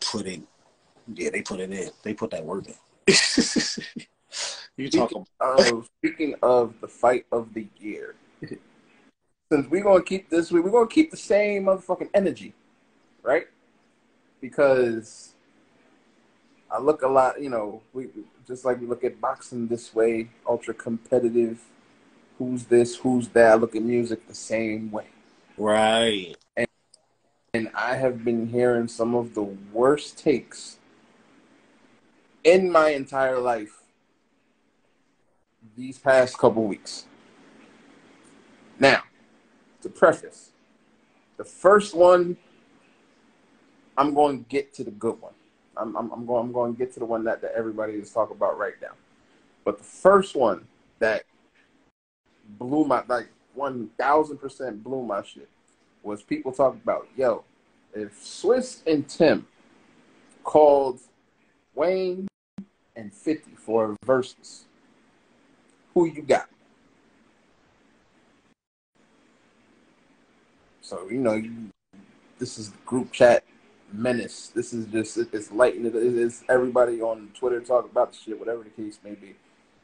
put 0.00 0.26
it, 0.26 0.40
yeah, 1.14 1.30
they 1.30 1.42
put 1.42 1.60
it 1.60 1.72
in. 1.72 1.90
They 2.02 2.14
put 2.14 2.30
that 2.30 2.44
work 2.44 2.66
in. 2.66 2.74
you 4.76 4.90
talking 4.90 5.26
of, 5.40 5.88
speaking 5.98 6.34
of 6.42 6.74
the 6.80 6.88
fight 6.88 7.26
of 7.32 7.52
the 7.54 7.66
year. 7.78 8.14
Since 9.52 9.68
we're 9.70 9.84
gonna 9.84 10.02
keep 10.02 10.28
this, 10.28 10.50
we're 10.50 10.62
gonna 10.62 10.88
keep 10.88 11.10
the 11.10 11.16
same 11.16 11.64
motherfucking 11.64 12.10
energy, 12.14 12.52
right? 13.22 13.46
Because 14.40 15.34
I 16.70 16.80
look 16.80 17.02
a 17.02 17.08
lot, 17.08 17.40
you 17.40 17.48
know, 17.48 17.82
we 17.92 18.08
just 18.46 18.64
like 18.64 18.80
we 18.80 18.86
look 18.86 19.04
at 19.04 19.20
boxing 19.20 19.68
this 19.68 19.94
way, 19.94 20.30
ultra 20.48 20.74
competitive. 20.74 21.60
Who's 22.38 22.64
this? 22.64 22.96
Who's 22.96 23.28
that? 23.28 23.52
I 23.52 23.54
look 23.54 23.76
at 23.76 23.82
music 23.82 24.26
the 24.26 24.34
same 24.34 24.90
way. 24.90 25.06
Right. 25.56 26.36
And, 27.56 27.70
I 27.74 27.94
have 27.96 28.22
been 28.22 28.48
hearing 28.48 28.86
some 28.86 29.14
of 29.14 29.32
the 29.32 29.42
worst 29.42 30.18
takes 30.18 30.76
in 32.44 32.70
my 32.70 32.90
entire 32.90 33.38
life 33.38 33.82
these 35.74 35.98
past 35.98 36.36
couple 36.36 36.64
weeks. 36.64 37.06
Now, 38.78 39.04
to 39.80 39.88
preface, 39.88 40.50
the 41.38 41.44
first 41.44 41.94
one, 41.94 42.36
I'm 43.96 44.12
going 44.12 44.44
to 44.44 44.50
get 44.50 44.74
to 44.74 44.84
the 44.84 44.90
good 44.90 45.18
one. 45.22 45.32
I'm, 45.78 45.96
I'm, 45.96 46.10
I'm, 46.12 46.26
going, 46.26 46.44
I'm 46.44 46.52
going 46.52 46.74
to 46.74 46.78
get 46.78 46.92
to 46.92 46.98
the 46.98 47.06
one 47.06 47.24
that, 47.24 47.40
that 47.40 47.52
everybody 47.56 47.94
is 47.94 48.10
talking 48.10 48.36
about 48.36 48.58
right 48.58 48.74
now. 48.82 48.92
But 49.64 49.78
the 49.78 49.84
first 49.84 50.36
one 50.36 50.66
that 50.98 51.24
blew 52.58 52.84
my, 52.84 53.02
like 53.08 53.28
1000% 53.56 54.82
blew 54.82 55.02
my 55.02 55.22
shit 55.22 55.48
was 56.06 56.22
people 56.22 56.52
talking 56.52 56.80
about, 56.82 57.08
yo, 57.16 57.44
if 57.92 58.14
Swizz 58.22 58.86
and 58.86 59.06
Tim 59.08 59.46
called 60.44 61.00
Wayne 61.74 62.28
and 62.94 63.12
50 63.12 63.50
for 63.56 63.96
Verzuz, 64.06 64.62
who 65.92 66.06
you 66.06 66.22
got? 66.22 66.48
So, 70.80 71.08
you 71.10 71.18
know, 71.18 71.42
this 72.38 72.58
is 72.58 72.70
group 72.84 73.10
chat 73.10 73.42
menace. 73.92 74.52
This 74.54 74.72
is 74.72 74.86
just 74.86 75.16
it's 75.16 75.50
lighting. 75.50 75.90
It's 75.92 76.44
everybody 76.48 77.00
on 77.00 77.30
Twitter 77.34 77.60
talking 77.60 77.90
about 77.90 78.12
the 78.12 78.18
shit, 78.18 78.38
whatever 78.38 78.62
the 78.62 78.70
case 78.70 79.00
may 79.02 79.14
be. 79.14 79.34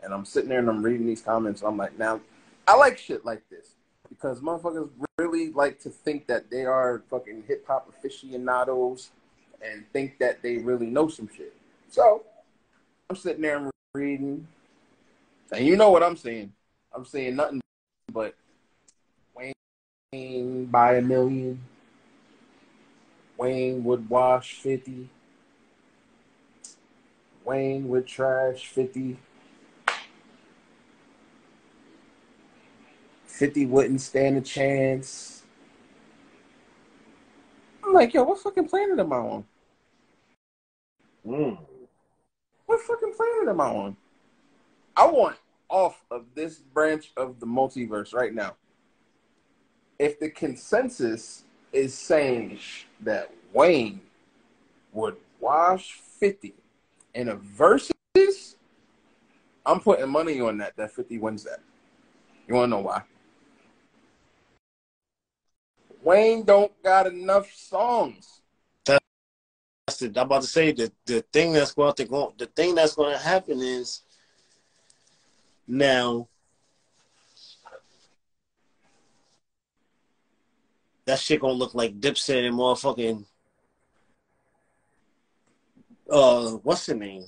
And 0.02 0.14
I'm 0.14 0.24
sitting 0.24 0.48
there 0.48 0.60
and 0.60 0.68
I'm 0.68 0.82
reading 0.82 1.06
these 1.06 1.22
comments. 1.22 1.62
I'm 1.62 1.76
like, 1.76 1.98
now 1.98 2.20
I 2.68 2.76
like 2.76 2.98
shit 2.98 3.24
like 3.24 3.42
this 3.50 3.70
because 4.12 4.40
motherfuckers 4.40 4.88
really 5.18 5.50
like 5.50 5.80
to 5.80 5.88
think 5.88 6.26
that 6.26 6.50
they 6.50 6.64
are 6.64 7.02
fucking 7.10 7.44
hip 7.48 7.66
hop 7.66 7.88
aficionados 7.88 9.10
and 9.62 9.84
think 9.92 10.18
that 10.18 10.42
they 10.42 10.58
really 10.58 10.86
know 10.86 11.08
some 11.08 11.28
shit. 11.34 11.54
So 11.88 12.24
I'm 13.08 13.16
sitting 13.16 13.42
there 13.42 13.56
and 13.58 13.70
reading, 13.94 14.46
and 15.52 15.66
you 15.66 15.76
know 15.76 15.90
what 15.90 16.02
I'm 16.02 16.16
saying? 16.16 16.52
I'm 16.94 17.04
saying 17.04 17.36
nothing 17.36 17.60
but 18.12 18.34
Wayne 19.34 20.66
by 20.66 20.96
a 20.96 21.02
million. 21.02 21.62
Wayne 23.38 23.82
would 23.84 24.08
wash 24.08 24.54
50. 24.54 25.08
Wayne 27.44 27.88
would 27.88 28.06
trash 28.06 28.68
50. 28.68 29.18
50 33.42 33.66
wouldn't 33.66 34.00
stand 34.00 34.36
a 34.36 34.40
chance. 34.40 35.42
I'm 37.82 37.92
like, 37.92 38.14
yo, 38.14 38.22
what 38.22 38.38
fucking 38.38 38.68
planet 38.68 39.00
am 39.00 39.12
I 39.12 39.16
on? 39.16 39.44
Mm. 41.26 41.58
What 42.66 42.80
fucking 42.82 43.12
planet 43.16 43.48
am 43.48 43.60
I 43.60 43.66
on? 43.66 43.96
I 44.96 45.06
want 45.06 45.38
off 45.68 46.04
of 46.12 46.26
this 46.36 46.58
branch 46.58 47.10
of 47.16 47.40
the 47.40 47.46
multiverse 47.46 48.14
right 48.14 48.32
now. 48.32 48.54
If 49.98 50.20
the 50.20 50.30
consensus 50.30 51.42
is 51.72 51.94
saying 51.94 52.60
that 53.00 53.34
Wayne 53.52 54.02
would 54.92 55.16
wash 55.40 55.94
50 56.20 56.54
in 57.14 57.30
a 57.30 57.34
versus, 57.34 58.54
I'm 59.66 59.80
putting 59.80 60.08
money 60.08 60.40
on 60.40 60.58
that, 60.58 60.76
that 60.76 60.92
50 60.92 61.18
wins 61.18 61.42
that. 61.42 61.58
You 62.46 62.54
want 62.54 62.66
to 62.66 62.76
know 62.76 62.82
why? 62.82 63.02
Wayne 66.02 66.44
don't 66.44 66.72
got 66.82 67.06
enough 67.06 67.50
songs. 67.52 68.40
That's 68.84 70.02
it. 70.02 70.16
I'm 70.16 70.26
about 70.26 70.42
to 70.42 70.48
say 70.48 70.72
that 70.72 70.92
the 71.06 71.22
thing 71.32 71.52
that's 71.52 71.74
going 71.74 71.94
to 71.94 72.04
go, 72.04 72.34
the 72.36 72.46
thing 72.46 72.74
that's 72.74 72.94
going 72.94 73.12
to 73.12 73.18
happen 73.18 73.60
is 73.60 74.02
now 75.66 76.28
that 81.04 81.18
shit 81.18 81.40
gonna 81.40 81.52
look 81.52 81.74
like 81.74 81.98
Dipset 82.00 82.46
and 82.46 82.56
motherfucking 82.56 83.24
uh 86.10 86.50
what's 86.62 86.86
the 86.86 86.94
name? 86.94 87.24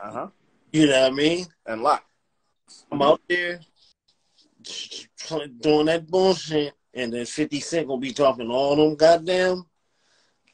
Uh 0.00 0.12
huh. 0.12 0.26
You 0.72 0.86
know 0.86 1.02
what 1.02 1.12
I 1.12 1.14
mean? 1.14 1.46
And 1.66 1.82
lock. 1.82 2.04
I'm 2.90 3.02
out 3.02 3.20
there 3.28 3.60
doing 5.60 5.86
that 5.86 6.06
bullshit, 6.06 6.74
and 6.94 7.12
then 7.12 7.26
50 7.26 7.60
Cent 7.60 7.88
gonna 7.88 8.00
be 8.00 8.12
dropping 8.12 8.50
all 8.50 8.76
them 8.76 8.94
goddamn. 8.96 9.66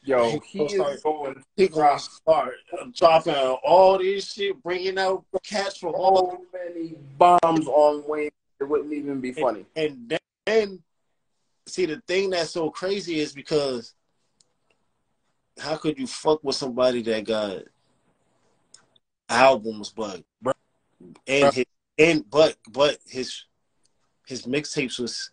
Yo, 0.02 0.38
he 0.40 0.62
is 0.62 1.02
going. 1.02 1.44
He 1.56 1.68
gonna 1.68 1.98
start 1.98 2.54
dropping 2.96 3.34
all 3.34 3.98
this 3.98 4.32
shit, 4.32 4.62
bringing 4.62 4.98
out 4.98 5.24
cats 5.44 5.78
from 5.78 5.94
all 5.94 6.30
so 6.30 6.58
many 6.58 6.94
bombs 7.18 7.66
on 7.66 8.04
Wayne. 8.06 8.30
It 8.60 8.64
wouldn't 8.64 8.92
even 8.92 9.20
be 9.20 9.32
funny. 9.32 9.66
And, 9.76 10.10
and 10.10 10.20
then, 10.46 10.82
see, 11.66 11.86
the 11.86 12.00
thing 12.08 12.30
that's 12.30 12.50
so 12.50 12.70
crazy 12.70 13.20
is 13.20 13.32
because 13.32 13.94
how 15.58 15.76
could 15.76 15.98
you 15.98 16.06
fuck 16.06 16.42
with 16.42 16.56
somebody 16.56 17.02
that 17.02 17.24
got 17.24 17.62
albums, 19.28 19.92
but 19.94 20.22
and 21.26 21.52
his 21.52 21.66
and 21.98 22.24
but 22.30 22.56
but 22.70 22.98
his 23.06 23.44
his 24.26 24.46
mixtapes 24.46 24.98
was 24.98 25.30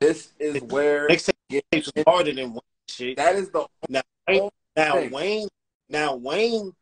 this 0.00 0.32
is 0.38 0.62
where 0.62 1.08
mixtapes 1.08 1.90
harder 2.06 2.32
than 2.32 2.52
Wayne 2.52 2.60
shit. 2.88 3.16
That 3.16 3.36
is 3.36 3.50
the 3.50 3.66
now 3.88 4.02
Wayne, 4.28 4.50
now 4.76 5.08
Wayne 5.08 5.48
now 5.88 6.16
Wayne 6.16 6.72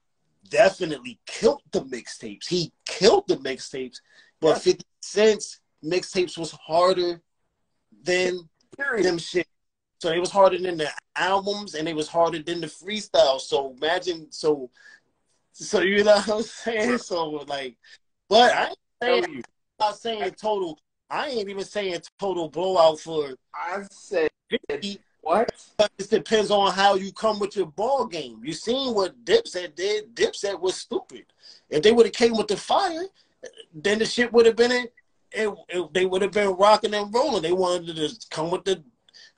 definitely 0.48 1.18
killed 1.26 1.62
the 1.72 1.80
mixtapes. 1.80 2.48
He 2.48 2.72
killed 2.86 3.28
the 3.28 3.36
mixtapes, 3.36 4.00
but 4.40 4.48
yes. 4.48 4.64
Fifty 4.64 4.84
Cent's 5.00 5.60
mixtapes 5.84 6.38
was 6.38 6.52
harder 6.52 7.20
than 8.02 8.48
Period. 8.76 9.04
them 9.04 9.18
shit. 9.18 9.46
So 10.00 10.10
it 10.10 10.18
was 10.18 10.30
harder 10.30 10.58
than 10.58 10.76
the 10.78 10.88
albums, 11.14 11.74
and 11.74 11.88
it 11.88 11.94
was 11.94 12.08
harder 12.08 12.42
than 12.42 12.60
the 12.60 12.66
freestyle. 12.66 13.40
So 13.40 13.74
imagine, 13.76 14.26
so, 14.30 14.68
so 15.52 15.80
you 15.80 16.02
know 16.02 16.16
what 16.16 16.28
I'm 16.28 16.42
saying? 16.42 16.98
So 16.98 17.30
like, 17.46 17.76
but 18.28 18.52
I 18.52 18.66
ain't 18.66 18.78
saying, 19.00 19.24
I'm 19.24 19.42
not 19.78 19.98
saying 19.98 20.30
total. 20.32 20.78
I 21.12 21.28
ain't 21.28 21.50
even 21.50 21.64
saying 21.64 22.00
total 22.18 22.48
blowout 22.48 22.98
for. 22.98 23.34
I 23.54 23.82
said 23.90 24.30
50. 24.70 24.98
What? 25.20 25.52
It 25.98 26.10
depends 26.10 26.50
on 26.50 26.72
how 26.72 26.94
you 26.94 27.12
come 27.12 27.38
with 27.38 27.54
your 27.54 27.66
ball 27.66 28.06
game. 28.06 28.40
You 28.42 28.54
seen 28.54 28.94
what 28.94 29.22
Dipset 29.24 29.76
did? 29.76 30.16
Dipset 30.16 30.58
was 30.58 30.74
stupid. 30.74 31.26
If 31.68 31.82
they 31.82 31.92
would 31.92 32.06
have 32.06 32.14
came 32.14 32.34
with 32.34 32.48
the 32.48 32.56
fire, 32.56 33.04
then 33.74 33.98
the 33.98 34.06
shit 34.06 34.32
would 34.32 34.46
have 34.46 34.56
been 34.56 34.72
it, 34.72 34.92
it, 35.32 35.54
it 35.68 35.92
they 35.92 36.06
would 36.06 36.22
have 36.22 36.32
been 36.32 36.56
rocking 36.56 36.94
and 36.94 37.12
rolling. 37.12 37.42
They 37.42 37.52
wanted 37.52 37.88
to 37.88 37.94
just 37.94 38.30
come 38.30 38.50
with 38.50 38.64
the 38.64 38.82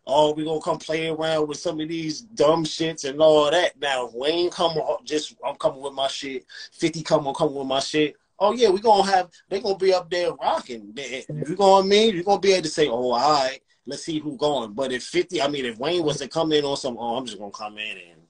oh, 0.06 0.32
we 0.32 0.44
gonna 0.44 0.60
come 0.60 0.78
play 0.78 1.08
around 1.08 1.48
with 1.48 1.58
some 1.58 1.80
of 1.80 1.88
these 1.88 2.20
dumb 2.20 2.64
shits 2.64 3.08
and 3.08 3.20
all 3.20 3.50
that. 3.50 3.78
Now 3.80 4.10
Wayne 4.14 4.50
come 4.50 4.72
oh, 4.76 5.00
just 5.04 5.34
I'm 5.44 5.56
coming 5.56 5.82
with 5.82 5.92
my 5.92 6.06
shit. 6.06 6.46
Fifty 6.72 7.02
come 7.02 7.26
on 7.26 7.34
coming 7.34 7.56
with 7.56 7.66
my 7.66 7.80
shit. 7.80 8.14
Oh 8.38 8.52
yeah, 8.52 8.68
we're 8.68 8.78
gonna 8.78 9.10
have 9.10 9.30
they 9.48 9.60
gonna 9.60 9.76
be 9.76 9.94
up 9.94 10.10
there 10.10 10.32
rocking. 10.34 10.92
You 10.96 11.24
know 11.56 11.70
what 11.70 11.84
I 11.84 11.86
mean? 11.86 12.14
You're 12.14 12.24
gonna 12.24 12.40
be 12.40 12.52
able 12.52 12.64
to 12.64 12.68
say, 12.68 12.88
oh, 12.88 13.12
all 13.12 13.44
right, 13.44 13.60
let's 13.86 14.04
see 14.04 14.18
who 14.18 14.36
going. 14.36 14.72
But 14.72 14.92
if 14.92 15.04
fifty, 15.04 15.40
I 15.40 15.48
mean, 15.48 15.64
if 15.64 15.78
Wayne 15.78 16.04
was 16.04 16.18
to 16.18 16.28
come 16.28 16.52
in 16.52 16.64
on 16.64 16.76
some, 16.76 16.96
oh, 16.98 17.16
I'm 17.16 17.26
just 17.26 17.38
gonna 17.38 17.50
come 17.52 17.78
in 17.78 17.96
and 17.96 18.20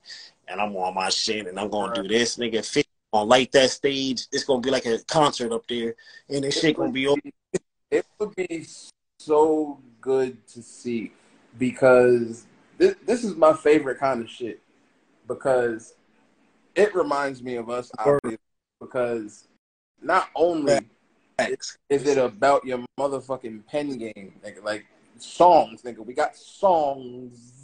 and 0.48 0.60
I'm 0.60 0.76
on 0.76 0.94
my 0.94 1.08
shit 1.08 1.46
and 1.46 1.58
I'm 1.58 1.70
gonna 1.70 2.02
do 2.02 2.08
this, 2.08 2.36
nigga. 2.36 2.64
Fifty 2.64 2.90
gonna 3.12 3.24
light 3.24 3.52
that 3.52 3.70
stage. 3.70 4.26
It's 4.32 4.44
gonna 4.44 4.60
be 4.60 4.70
like 4.70 4.86
a 4.86 4.98
concert 5.08 5.52
up 5.52 5.66
there, 5.68 5.94
and 6.28 6.44
this 6.44 6.60
shit 6.60 6.76
gonna 6.76 6.92
be 6.92 7.06
over. 7.06 7.20
It 7.90 8.04
would 8.18 8.34
be 8.34 8.66
so 9.18 9.80
good 10.00 10.46
to 10.48 10.62
see 10.62 11.12
because 11.58 12.46
this, 12.76 12.94
this 13.06 13.24
is 13.24 13.36
my 13.36 13.52
favorite 13.52 13.98
kind 13.98 14.20
of 14.20 14.28
shit 14.28 14.60
because 15.28 15.94
it 16.74 16.94
reminds 16.94 17.42
me 17.42 17.54
of 17.56 17.70
us 17.70 17.90
obviously 17.98 18.38
because 18.80 19.46
not 20.04 20.28
only 20.34 20.86
is 21.90 22.06
it 22.06 22.18
about 22.18 22.64
your 22.64 22.84
motherfucking 22.98 23.66
pen 23.66 23.98
game 23.98 24.34
nigga 24.44 24.62
like 24.62 24.86
songs 25.18 25.82
nigga 25.82 26.04
we 26.04 26.14
got 26.14 26.36
songs 26.36 27.54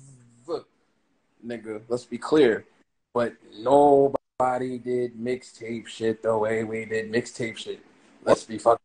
nigga 1.46 1.82
let's 1.88 2.04
be 2.04 2.18
clear. 2.18 2.64
But 3.12 3.34
nobody 3.58 4.78
did 4.78 5.16
mixtape 5.16 5.86
shit 5.86 6.22
the 6.22 6.36
way 6.36 6.64
we 6.64 6.84
did 6.84 7.10
mixtape 7.10 7.56
shit. 7.56 7.80
Let's 8.24 8.44
be 8.44 8.58
fucking 8.58 8.78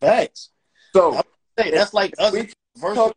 facts. 0.00 0.50
So 0.94 1.20
that's 1.56 1.94
like 1.94 2.14
us 2.18 2.34
versus, 2.76 3.12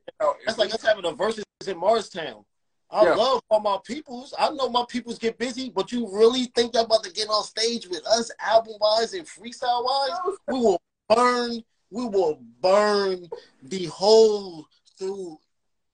that's 0.46 0.58
like 0.58 0.74
us 0.74 0.82
having 0.84 1.06
a 1.06 1.12
versus 1.12 1.43
in 1.68 1.78
Morristown. 1.78 2.46
I 2.92 3.04
yeah. 3.04 3.16
love 3.16 3.42
all 3.50 3.60
my 3.60 3.78
peoples. 3.86 4.34
I 4.38 4.50
know 4.52 4.70
my 4.70 4.86
peoples 4.88 5.20
get 5.20 5.38
busy, 5.38 5.70
but 5.70 5.92
you 5.92 6.08
really 6.12 6.46
think 6.56 6.74
they're 6.74 6.84
about 6.84 7.04
to 7.04 7.12
get 7.12 7.28
on 7.28 7.44
stage 7.44 7.88
with 7.88 8.06
us 8.06 8.32
album 8.40 8.76
wise 8.80 9.14
and 9.14 9.26
freestyle 9.26 9.84
wise? 9.84 10.38
We 10.48 10.60
will 10.60 10.82
burn, 11.10 11.64
we 11.90 12.06
will 12.06 12.40
burn 12.62 13.28
the 13.64 13.86
whole 13.86 14.68
through 14.98 15.40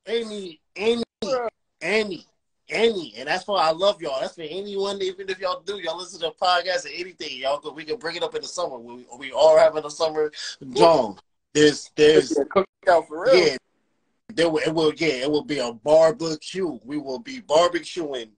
any, 0.05 0.59
any, 0.75 1.03
any, 1.81 2.25
any. 2.69 3.13
And 3.17 3.27
that's 3.27 3.47
why 3.47 3.67
I 3.67 3.71
love 3.71 4.01
y'all. 4.01 4.19
That's 4.19 4.35
for 4.35 4.41
anyone, 4.41 5.01
even 5.01 5.29
if 5.29 5.39
y'all 5.39 5.61
do, 5.61 5.79
y'all 5.79 5.97
listen 5.97 6.19
to 6.21 6.27
a 6.27 6.33
podcast 6.33 6.85
or 6.85 6.89
anything, 6.89 7.37
y'all 7.37 7.73
we 7.73 7.85
can 7.85 7.97
bring 7.97 8.15
it 8.15 8.23
up 8.23 8.35
in 8.35 8.41
the 8.41 8.47
summer. 8.47 8.77
We, 8.77 9.05
we 9.17 9.31
all 9.31 9.57
having 9.57 9.85
a 9.85 9.89
summer 9.89 10.31
John. 10.73 11.17
There's 11.53 11.91
there's 11.95 12.31
cookout 12.31 13.07
for 13.07 13.25
real. 13.25 13.35
Yeah, 13.35 13.57
there 14.35 14.49
will, 14.49 14.59
it 14.59 14.73
will 14.73 14.93
yeah, 14.95 15.23
it 15.23 15.31
will 15.31 15.43
be 15.43 15.59
a 15.59 15.71
barbecue. 15.73 16.79
We 16.83 16.97
will 16.97 17.19
be 17.19 17.41
barbecuing 17.41 18.29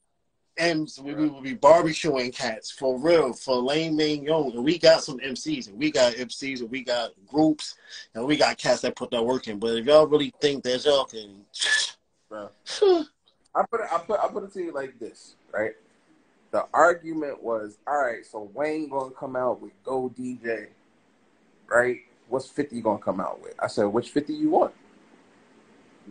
M's 0.58 1.00
we, 1.00 1.14
we 1.14 1.28
will 1.28 1.42
be 1.42 1.56
barbecuing 1.56 2.34
cats 2.34 2.72
for 2.72 3.00
real 3.00 3.34
for 3.34 3.56
Lane 3.56 3.98
Young. 4.24 4.52
And 4.54 4.64
we 4.64 4.78
got 4.78 5.04
some 5.04 5.20
MCs 5.20 5.68
and 5.68 5.78
we 5.78 5.92
got 5.92 6.14
MCs 6.14 6.62
and 6.62 6.70
we 6.70 6.84
got 6.84 7.12
groups 7.28 7.76
and 8.14 8.26
we 8.26 8.38
got 8.38 8.58
cats 8.58 8.82
that 8.82 8.96
put 8.96 9.12
that 9.12 9.26
work 9.26 9.48
in. 9.48 9.60
But 9.60 9.78
if 9.78 9.86
y'all 9.86 10.08
really 10.08 10.34
think 10.42 10.64
that 10.64 10.86
y'all 10.86 11.06
can 11.06 11.46
Bro. 12.30 12.50
I 13.56 13.64
put 13.70 13.82
it 13.82 13.88
I 13.92 13.98
put 14.00 14.20
I 14.20 14.28
put 14.28 14.44
it 14.44 14.54
to 14.54 14.62
you 14.62 14.74
like 14.74 15.00
this, 15.00 15.36
right? 15.52 15.74
The 16.52 16.68
argument 16.72 17.42
was, 17.42 17.78
all 17.88 18.00
right, 18.00 18.24
so 18.24 18.52
Wayne 18.54 18.88
gonna 18.88 19.10
come 19.12 19.36
out 19.36 19.60
with 19.60 19.72
Go 19.84 20.14
DJ, 20.16 20.68
right? 21.68 21.98
What's 22.30 22.48
50 22.48 22.80
gonna 22.82 23.00
come 23.00 23.20
out 23.20 23.42
with? 23.42 23.56
I 23.60 23.66
said, 23.66 23.86
which 23.86 24.10
50 24.10 24.34
you 24.34 24.52
want? 24.52 24.74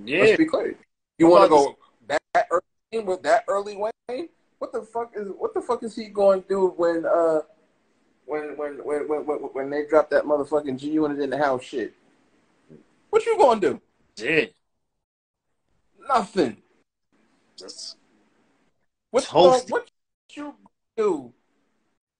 Yeah. 0.04 0.20
Let's 0.20 0.38
be 0.38 0.46
clear. 0.46 0.76
You 1.18 1.28
want 1.28 1.44
to 1.44 1.48
go 1.48 1.78
that, 2.08 2.22
that 2.34 2.48
early 2.50 3.04
with 3.04 3.22
that 3.22 3.44
early 3.48 3.76
Wayne? 3.76 4.28
What 4.58 4.72
the 4.72 4.82
fuck 4.82 5.12
is 5.14 5.28
what 5.36 5.54
the 5.54 5.60
fuck 5.60 5.82
is 5.82 5.94
he 5.96 6.06
going 6.06 6.42
to 6.42 6.48
do 6.48 6.74
when 6.76 7.04
uh 7.04 7.40
when 8.26 8.56
when 8.56 8.78
when 8.84 9.08
when 9.08 9.24
when, 9.26 9.70
they 9.70 9.86
drop 9.86 10.10
that 10.10 10.24
motherfucking 10.24 10.78
G 10.78 10.90
unit 10.90 11.20
in 11.20 11.30
the 11.30 11.38
house 11.38 11.64
shit? 11.64 11.94
What 13.10 13.26
you 13.26 13.36
going 13.36 13.60
to 13.60 13.80
do? 14.16 14.24
Yeah. 14.24 14.46
Nothing. 16.08 16.56
Just 17.56 17.96
what, 19.10 19.24
what, 19.26 19.68
what 19.68 19.90
you 20.34 20.54
do 20.96 21.32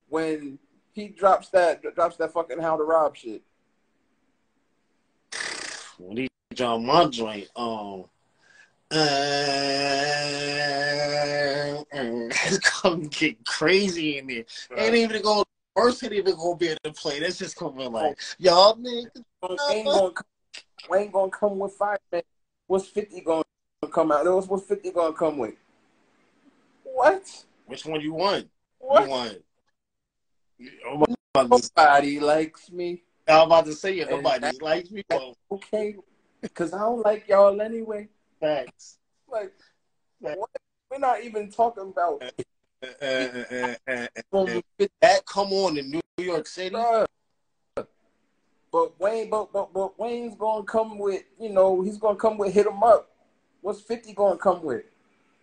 when 0.09 0.59
he 0.93 1.09
drops 1.09 1.49
that 1.49 1.83
drops 1.95 2.16
that 2.16 2.33
fucking 2.33 2.61
how 2.61 2.77
to 2.77 2.85
rob 2.85 3.16
shit? 3.16 3.43
When 5.99 6.16
he 6.18 6.29
on 6.61 6.86
my 6.86 7.07
joint, 7.07 7.48
um, 7.57 8.05
uh, 8.90 8.96
it's 11.92 12.59
gonna 12.59 13.07
get 13.09 13.44
crazy 13.44 14.18
in 14.18 14.26
there. 14.26 14.44
Right. 14.70 14.80
Ain't 14.80 14.94
even 14.96 15.22
gonna 15.22 15.44
first 15.74 16.05
ain't 16.05 16.12
even 16.12 16.36
gonna 16.36 16.57
be 16.57 16.68
able 16.68 16.80
to 16.84 16.92
play. 16.92 17.20
That's 17.20 17.38
just 17.38 17.57
gonna 17.57 17.76
be 17.76 17.86
like 17.86 18.18
y'all 18.38 18.76
niggas. 18.76 19.07
Ain't 19.70 19.90
gonna, 19.90 20.12
ain't 20.94 21.12
gonna 21.12 21.30
come 21.30 21.59
with 21.59 21.72
five 21.72 21.98
man. 22.12 22.22
What's 22.66 22.88
fifty 22.88 23.20
gonna 23.20 23.44
come 23.90 24.12
out? 24.12 24.24
What's 24.26 24.46
what's 24.46 24.66
fifty 24.66 24.90
gonna 24.90 25.14
come 25.14 25.38
with? 25.38 25.55
What? 26.84 27.44
Which 27.66 27.86
one 27.86 28.00
you 28.00 28.14
want? 28.14 28.48
What? 28.78 29.09
You 30.59 30.70
want? 30.84 31.16
Nobody 31.34 32.20
likes 32.20 32.70
me. 32.70 33.03
I'm 33.26 33.46
about 33.46 33.66
to 33.66 33.72
say 33.72 33.98
it. 33.98 34.11
Nobody 34.11 34.59
likes 34.61 34.90
me. 34.90 35.03
Okay, 35.50 35.96
because 36.43 36.74
I 36.74 36.80
don't 36.80 37.05
like 37.05 37.28
y'all 37.28 37.61
anyway. 37.61 38.09
Facts. 38.40 38.99
Like, 39.30 39.53
what? 40.20 40.51
we're 40.90 40.99
not 40.99 41.22
even 41.22 41.51
talking 41.51 41.84
about. 41.84 42.22
Uh, 42.22 42.86
uh, 43.01 43.74
uh, 43.88 44.07
that 45.01 45.24
come 45.24 45.53
on 45.53 45.78
in 45.78 45.90
New 45.90 46.01
York 46.18 46.47
City. 46.47 46.76
But 48.72 48.99
Wayne, 48.99 49.30
but, 49.30 49.53
but 49.53 49.72
but 49.72 49.99
Wayne's 49.99 50.34
gonna 50.34 50.64
come 50.64 50.99
with, 50.99 51.22
you 51.38 51.51
know, 51.51 51.82
he's 51.82 51.99
gonna 51.99 52.16
come 52.16 52.38
with 52.38 52.53
hit 52.53 52.66
him 52.66 52.82
up. 52.82 53.11
What's 53.61 53.80
Fifty 53.80 54.12
gonna 54.12 54.38
come 54.38 54.62
with? 54.62 54.84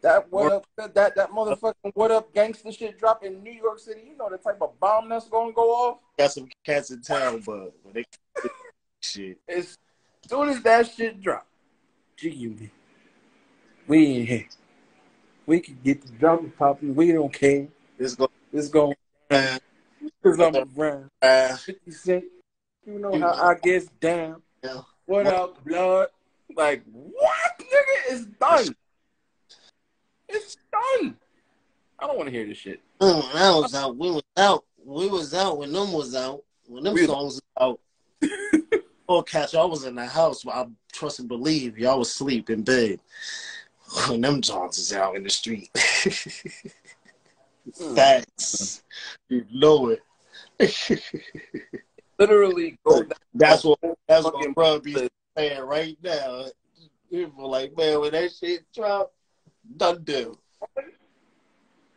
That 0.02 0.32
what 0.32 0.52
up? 0.52 0.66
That 0.78 1.16
that 1.16 1.30
motherfucking 1.30 1.92
what 1.94 2.12
up 2.12 2.34
gangster 2.34 2.72
shit 2.72 3.00
drop 3.00 3.24
in 3.24 3.44
New 3.44 3.52
York 3.52 3.80
City. 3.80 4.02
You 4.10 4.18
know 4.18 4.30
the 4.30 4.38
type 4.38 4.62
of 4.62 4.80
bomb 4.80 5.10
that's 5.10 5.30
gonna 5.30 5.54
go 5.54 5.70
off. 5.72 6.00
Got 6.18 6.32
some 6.32 6.50
cats 6.66 6.92
in 6.92 7.02
town, 7.02 7.44
but 7.46 7.74
they 7.94 8.06
shit. 9.02 9.38
It's 9.48 9.78
soon 10.28 10.50
as 10.50 10.62
that 10.64 10.90
shit 10.90 11.22
drop, 11.22 11.46
G 12.18 12.30
Unit, 12.30 12.70
we 13.88 14.18
in 14.18 14.26
here. 14.26 14.48
We 15.46 15.60
can 15.60 15.80
get 15.84 16.02
the 16.02 16.12
drum 16.14 16.54
popping. 16.58 16.94
We 16.94 17.12
don't 17.12 17.34
care. 17.34 17.68
It's 17.98 18.16
going. 18.16 18.30
It's 18.54 18.70
going. 18.70 18.96
Cause 19.30 20.40
I'm 20.40 20.56
around. 20.78 21.10
Uh, 21.22 21.56
Fifty 21.56 21.92
Cent. 21.92 22.24
You 22.86 23.00
know 23.00 23.20
how 23.20 23.34
I 23.34 23.56
get 23.56 24.00
down. 24.00 24.42
Yeah. 24.64 24.82
What 25.06 25.28
up, 25.28 25.64
blood? 25.64 26.08
Like 26.56 26.84
what, 26.92 27.60
nigga? 27.60 28.12
It's 28.12 28.26
done. 28.26 28.76
It's 30.28 30.58
done. 30.72 31.16
I 31.98 32.08
don't 32.08 32.18
want 32.18 32.28
to 32.28 32.32
hear 32.32 32.46
this 32.46 32.58
shit. 32.58 32.82
Mm, 33.02 33.36
I 33.36 33.52
was 33.52 33.74
out. 33.76 33.98
We 33.98 34.12
was 34.12 34.24
out. 34.38 34.66
We 34.86 35.08
was 35.08 35.34
out 35.34 35.58
when 35.58 35.74
them 35.74 35.92
was 35.92 36.16
out. 36.16 36.44
When 36.68 36.84
them 36.84 36.94
we 36.94 37.06
songs 37.06 37.42
was 37.42 37.42
out. 37.60 37.80
Oh, 39.12 39.24
catch, 39.24 39.56
I 39.56 39.66
was 39.66 39.86
in 39.86 39.96
the 39.96 40.06
house, 40.06 40.44
but 40.44 40.54
I 40.54 40.68
trust 40.92 41.18
and 41.18 41.28
believe 41.28 41.80
y'all 41.80 41.98
was 41.98 42.10
asleep 42.10 42.52
in 42.52 42.62
bed 42.62 43.00
when 44.08 44.22
them 44.22 44.40
Johns 44.40 44.78
is 44.78 44.94
out 44.94 45.16
in 45.16 45.24
the 45.24 45.30
street. 45.30 45.70
Hmm. 47.78 47.94
Facts. 47.94 48.82
You 49.28 49.46
know 49.52 49.90
it. 49.90 50.02
Literally, 52.18 52.80
that's 53.36 53.64
what 53.64 53.78
that's 54.08 54.24
what 54.24 54.56
bro 54.56 54.80
be 54.80 55.08
saying 55.38 55.62
right 55.62 55.96
now. 56.02 56.46
People 57.12 57.52
like, 57.52 57.78
man, 57.78 58.00
when 58.00 58.14
that 58.14 58.32
shit 58.32 58.64
drop, 58.74 59.14
done 59.78 60.04
do. 60.04 60.36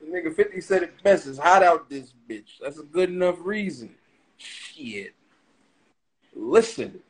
The 0.01 0.07
nigga 0.07 0.35
50 0.35 0.61
said 0.61 0.83
it 0.83 1.03
best. 1.03 1.27
It's 1.27 1.39
hot 1.39 1.63
out 1.63 1.89
this 1.89 2.13
bitch. 2.29 2.59
That's 2.61 2.79
a 2.79 2.83
good 2.85 3.09
enough 3.09 3.39
reason. 3.41 3.95
Shit. 4.37 5.15
Listen, 6.35 7.01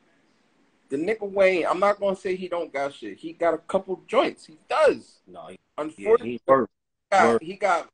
the 0.89 0.97
nigga 0.97 1.29
Wayne, 1.29 1.65
I'm 1.65 1.79
not 1.79 1.99
gonna 1.99 2.15
say 2.15 2.35
he 2.35 2.47
don't 2.47 2.71
got 2.71 2.93
shit. 2.93 3.17
He 3.17 3.33
got 3.33 3.53
a 3.53 3.57
couple 3.57 4.01
joints. 4.07 4.45
He 4.45 4.57
does. 4.69 5.19
No, 5.27 5.47
he, 5.49 5.59
unfortunately, 5.77 6.39
yeah, 6.45 6.57
he, 6.57 6.69
got, 7.11 7.43
he 7.43 7.55
got 7.55 7.89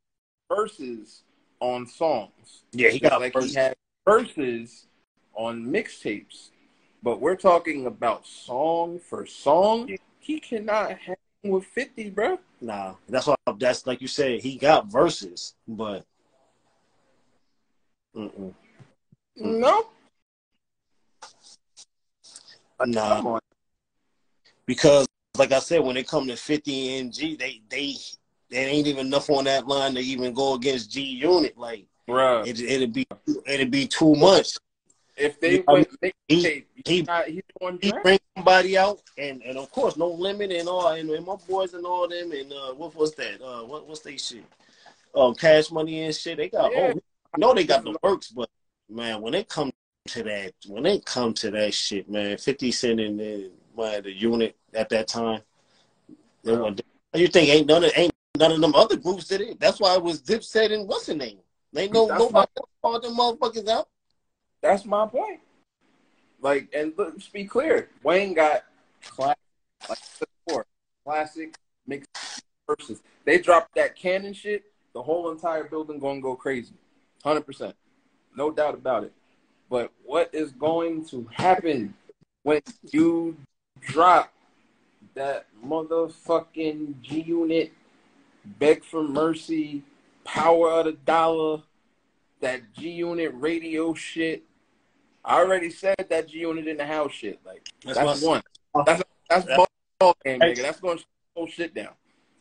verses 0.51 1.23
on 1.59 1.87
songs. 1.87 2.63
Yeah, 2.71 2.89
he 2.89 2.99
got 2.99 3.21
like 3.21 3.33
verses. 3.33 3.53
he 3.53 3.59
had 3.59 3.75
verses 4.05 4.87
on 5.33 5.65
mixtapes. 5.65 6.49
But 7.01 7.21
we're 7.21 7.35
talking 7.35 7.85
about 7.85 8.25
song 8.25 8.99
for 8.99 9.25
song. 9.25 9.87
Yeah. 9.87 9.97
He 10.19 10.39
cannot 10.39 10.97
hang 10.97 11.15
with 11.43 11.65
50, 11.65 12.09
bro. 12.09 12.39
Nah, 12.61 12.95
that's 13.07 13.27
what 13.27 13.39
that's 13.57 13.87
like 13.87 14.01
you 14.01 14.07
said. 14.07 14.41
He 14.41 14.57
got 14.57 14.87
verses, 14.87 15.55
but 15.65 16.03
mm-mm. 18.13 18.53
no, 19.37 19.87
Nah. 22.85 23.39
Because 24.65 25.07
like 25.37 25.51
I 25.51 25.59
said, 25.59 25.81
when 25.81 25.97
it 25.97 26.07
come 26.07 26.27
to 26.27 26.35
50 26.35 26.97
and 26.97 27.13
G, 27.13 27.35
they 27.35 27.61
they 27.69 27.95
there 28.49 28.67
ain't 28.67 28.87
even 28.87 29.07
enough 29.07 29.29
on 29.29 29.45
that 29.45 29.67
line 29.67 29.93
to 29.95 29.99
even 29.99 30.33
go 30.33 30.55
against 30.55 30.91
G 30.91 31.01
Unit. 31.01 31.57
Like, 31.57 31.85
Bruh. 32.07 32.45
It, 32.45 32.59
it'd 32.59 32.93
be 32.93 33.05
it'd 33.45 33.71
be 33.71 33.87
too 33.87 34.15
much. 34.15 34.57
If 35.15 35.39
they, 35.41 35.63
you 35.67 35.85
he, 36.29 36.65
he, 36.85 37.01
not, 37.01 37.27
he 37.27 37.43
bring 38.03 38.19
somebody 38.37 38.77
out, 38.77 39.01
and, 39.17 39.41
and 39.41 39.57
of 39.57 39.69
course, 39.69 39.97
no 39.97 40.07
limit 40.07 40.51
and 40.51 40.69
all, 40.69 40.87
and, 40.87 41.09
and 41.09 41.25
my 41.25 41.35
boys 41.47 41.73
and 41.73 41.85
all 41.85 42.07
them, 42.07 42.31
and 42.31 42.53
uh, 42.53 42.73
what 42.73 42.95
was 42.95 43.13
that? 43.15 43.41
Uh, 43.41 43.65
what 43.65 43.85
what's 43.85 43.99
they 43.99 44.15
shit? 44.15 44.45
Um, 45.13 45.35
cash 45.35 45.71
money 45.71 46.03
and 46.03 46.15
shit. 46.15 46.37
They 46.37 46.47
got. 46.47 46.71
Yeah. 46.71 46.93
Oh, 46.95 46.99
I 47.33 47.37
know 47.37 47.53
they 47.53 47.65
got 47.65 47.83
the 47.83 47.97
works, 48.01 48.29
but 48.29 48.49
man, 48.89 49.21
when 49.21 49.33
it 49.33 49.49
comes 49.49 49.73
to 50.09 50.23
that 50.23 50.53
when 50.67 50.85
it 50.85 51.05
come 51.05 51.33
to 51.35 51.51
that 51.51 51.73
shit, 51.73 52.09
man. 52.09 52.37
Fifty 52.37 52.71
Cent 52.71 52.99
and 52.99 53.19
the, 53.19 53.51
the 53.75 54.11
unit 54.11 54.55
at 54.73 54.89
that 54.89 55.07
time. 55.07 55.41
You 56.43 57.27
think 57.27 57.49
ain't 57.49 57.67
none 57.67 57.83
of 57.83 57.91
ain't 57.95 58.13
none 58.37 58.51
of 58.51 58.61
them 58.61 58.75
other 58.75 58.95
groups 58.95 59.27
did 59.27 59.41
it? 59.41 59.59
That's 59.59 59.79
why 59.79 59.95
it 59.95 60.03
was 60.03 60.21
Dipset 60.21 60.71
and 60.71 60.87
what's 60.87 61.07
the 61.07 61.15
name? 61.15 61.39
They 61.73 61.87
know 61.87 62.07
That's 62.07 62.19
nobody 62.19 62.47
my, 62.55 62.63
called 62.81 63.03
them 63.03 63.15
motherfuckers 63.15 63.67
out. 63.67 63.87
That's 64.61 64.85
my 64.85 65.05
point. 65.05 65.39
Like, 66.41 66.69
and 66.73 66.93
let's 66.97 67.27
be 67.27 67.45
clear, 67.45 67.89
Wayne 68.01 68.33
got 68.33 68.63
classic, 69.05 69.37
like 69.89 69.99
before, 70.45 70.65
classic 71.03 71.55
mixed 71.85 72.09
verses. 72.65 73.01
They 73.25 73.39
dropped 73.39 73.75
that 73.75 73.95
cannon 73.95 74.33
shit, 74.33 74.63
the 74.93 75.03
whole 75.03 75.31
entire 75.31 75.65
building 75.65 75.99
gonna 75.99 76.21
go 76.21 76.35
crazy, 76.35 76.73
hundred 77.23 77.45
percent, 77.45 77.75
no 78.35 78.51
doubt 78.51 78.73
about 78.73 79.03
it. 79.03 79.13
But 79.69 79.91
what 80.03 80.33
is 80.33 80.51
going 80.51 81.05
to 81.05 81.27
happen 81.31 81.93
when 82.43 82.61
you 82.91 83.37
drop 83.81 84.33
that 85.13 85.45
motherfucking 85.65 87.01
G 87.01 87.21
Unit, 87.21 87.71
Beg 88.43 88.83
for 88.83 89.03
Mercy, 89.03 89.83
Power 90.23 90.71
of 90.71 90.85
the 90.85 90.93
Dollar, 90.93 91.61
that 92.41 92.73
G 92.73 92.89
Unit 92.89 93.31
radio 93.35 93.93
shit. 93.93 94.43
I 95.23 95.39
already 95.39 95.69
said 95.69 96.07
that 96.09 96.29
G 96.29 96.39
Unit 96.39 96.67
in 96.67 96.77
the 96.77 96.85
house 96.85 97.11
shit. 97.11 97.39
Like 97.45 97.67
that's, 97.85 97.97
that's 97.97 98.21
one. 98.21 98.41
That's 98.85 99.03
that's 99.29 99.45
ball, 99.45 99.67
ball 99.99 100.17
game, 100.25 100.39
nigga. 100.39 100.61
That's 100.61 100.79
going 100.79 100.97
to 100.97 101.05
whole 101.35 101.47
shit 101.47 101.75
down. 101.75 101.93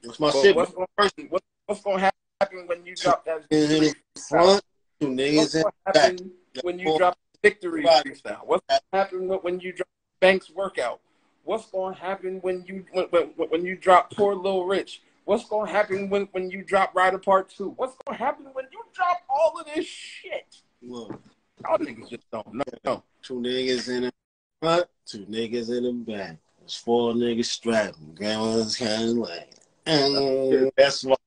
That's 0.02 0.20
my 0.20 0.30
shit. 0.30 0.54
What's 0.54 0.72
going, 0.72 0.86
what's, 1.28 1.44
what's 1.66 1.82
going 1.82 1.98
to 1.98 2.10
happen 2.40 2.66
when 2.66 2.86
you 2.86 2.94
drop 2.94 3.24
that? 3.26 3.44
In 3.50 3.92
front, 4.28 4.62
two 5.00 5.08
niggas 5.08 5.56
in 5.56 5.92
back. 5.92 6.16
When 6.62 6.78
you 6.78 6.96
drop 6.98 7.18
victory 7.42 7.84
freestyle, 7.84 8.46
what's 8.46 8.64
going 8.68 8.80
to 8.92 8.98
happen 8.98 9.28
when 9.28 9.60
you 9.60 9.72
drop 9.72 9.88
Banks 10.20 10.50
workout? 10.50 11.00
What's 11.44 11.66
going 11.70 11.94
to 11.94 12.00
happen 12.00 12.38
when 12.40 12.64
you 12.66 12.84
when, 12.92 13.06
when, 13.06 13.48
when 13.48 13.64
you 13.64 13.76
drop 13.76 14.12
Poor 14.12 14.34
Little 14.34 14.66
Rich? 14.66 15.02
What's 15.24 15.46
going 15.46 15.66
to 15.66 15.72
happen 15.72 16.08
when, 16.08 16.28
when 16.32 16.50
you 16.50 16.62
drop 16.62 16.94
Rider 16.94 17.18
Part 17.18 17.50
2? 17.50 17.74
What's 17.76 17.94
going 18.04 18.16
to 18.16 18.24
happen 18.24 18.46
when 18.54 18.64
you 18.72 18.82
drop 18.94 19.18
all 19.28 19.60
of 19.60 19.66
this 19.74 19.84
shit? 19.86 20.56
Look, 20.82 21.20
y'all 21.62 21.78
niggas 21.78 22.08
just 22.08 22.30
don't 22.30 22.54
know. 22.54 22.64
No. 22.84 23.02
Two 23.22 23.34
niggas 23.34 23.88
in 23.88 24.04
the 24.04 24.12
front, 24.60 24.86
two 25.04 25.26
niggas 25.26 25.76
in 25.76 25.84
the 25.84 25.92
back. 25.92 26.36
There's 26.60 26.76
four 26.76 27.12
niggas 27.12 27.44
strapping. 27.44 28.14
Grandma's 28.14 28.76
kind 28.76 29.02
of 29.02 29.16
like, 29.16 29.54
mm, 29.86 30.70
that's 30.76 31.04
what. 31.04 31.20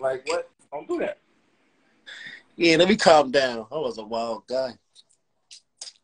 Like, 0.00 0.28
what? 0.28 0.50
Don't 0.72 0.86
do 0.86 0.98
that. 1.00 1.18
Yeah, 2.56 2.76
let 2.76 2.88
me 2.88 2.96
calm 2.96 3.30
down. 3.30 3.66
I 3.70 3.78
was 3.78 3.98
a 3.98 4.04
wild 4.04 4.46
guy. 4.46 4.74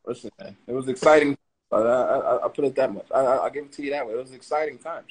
Listen, 0.05 0.31
man, 0.41 0.57
it 0.67 0.73
was 0.73 0.89
exciting. 0.89 1.37
I, 1.71 1.77
I, 1.77 2.45
I 2.47 2.49
put 2.49 2.65
it 2.65 2.75
that 2.75 2.93
much. 2.93 3.07
I, 3.15 3.21
I, 3.21 3.45
will 3.45 3.51
give 3.51 3.65
it 3.67 3.73
to 3.73 3.83
you 3.85 3.91
that 3.93 4.07
way. 4.07 4.15
It 4.15 4.17
was 4.17 4.33
exciting 4.33 4.79
times. 4.79 5.07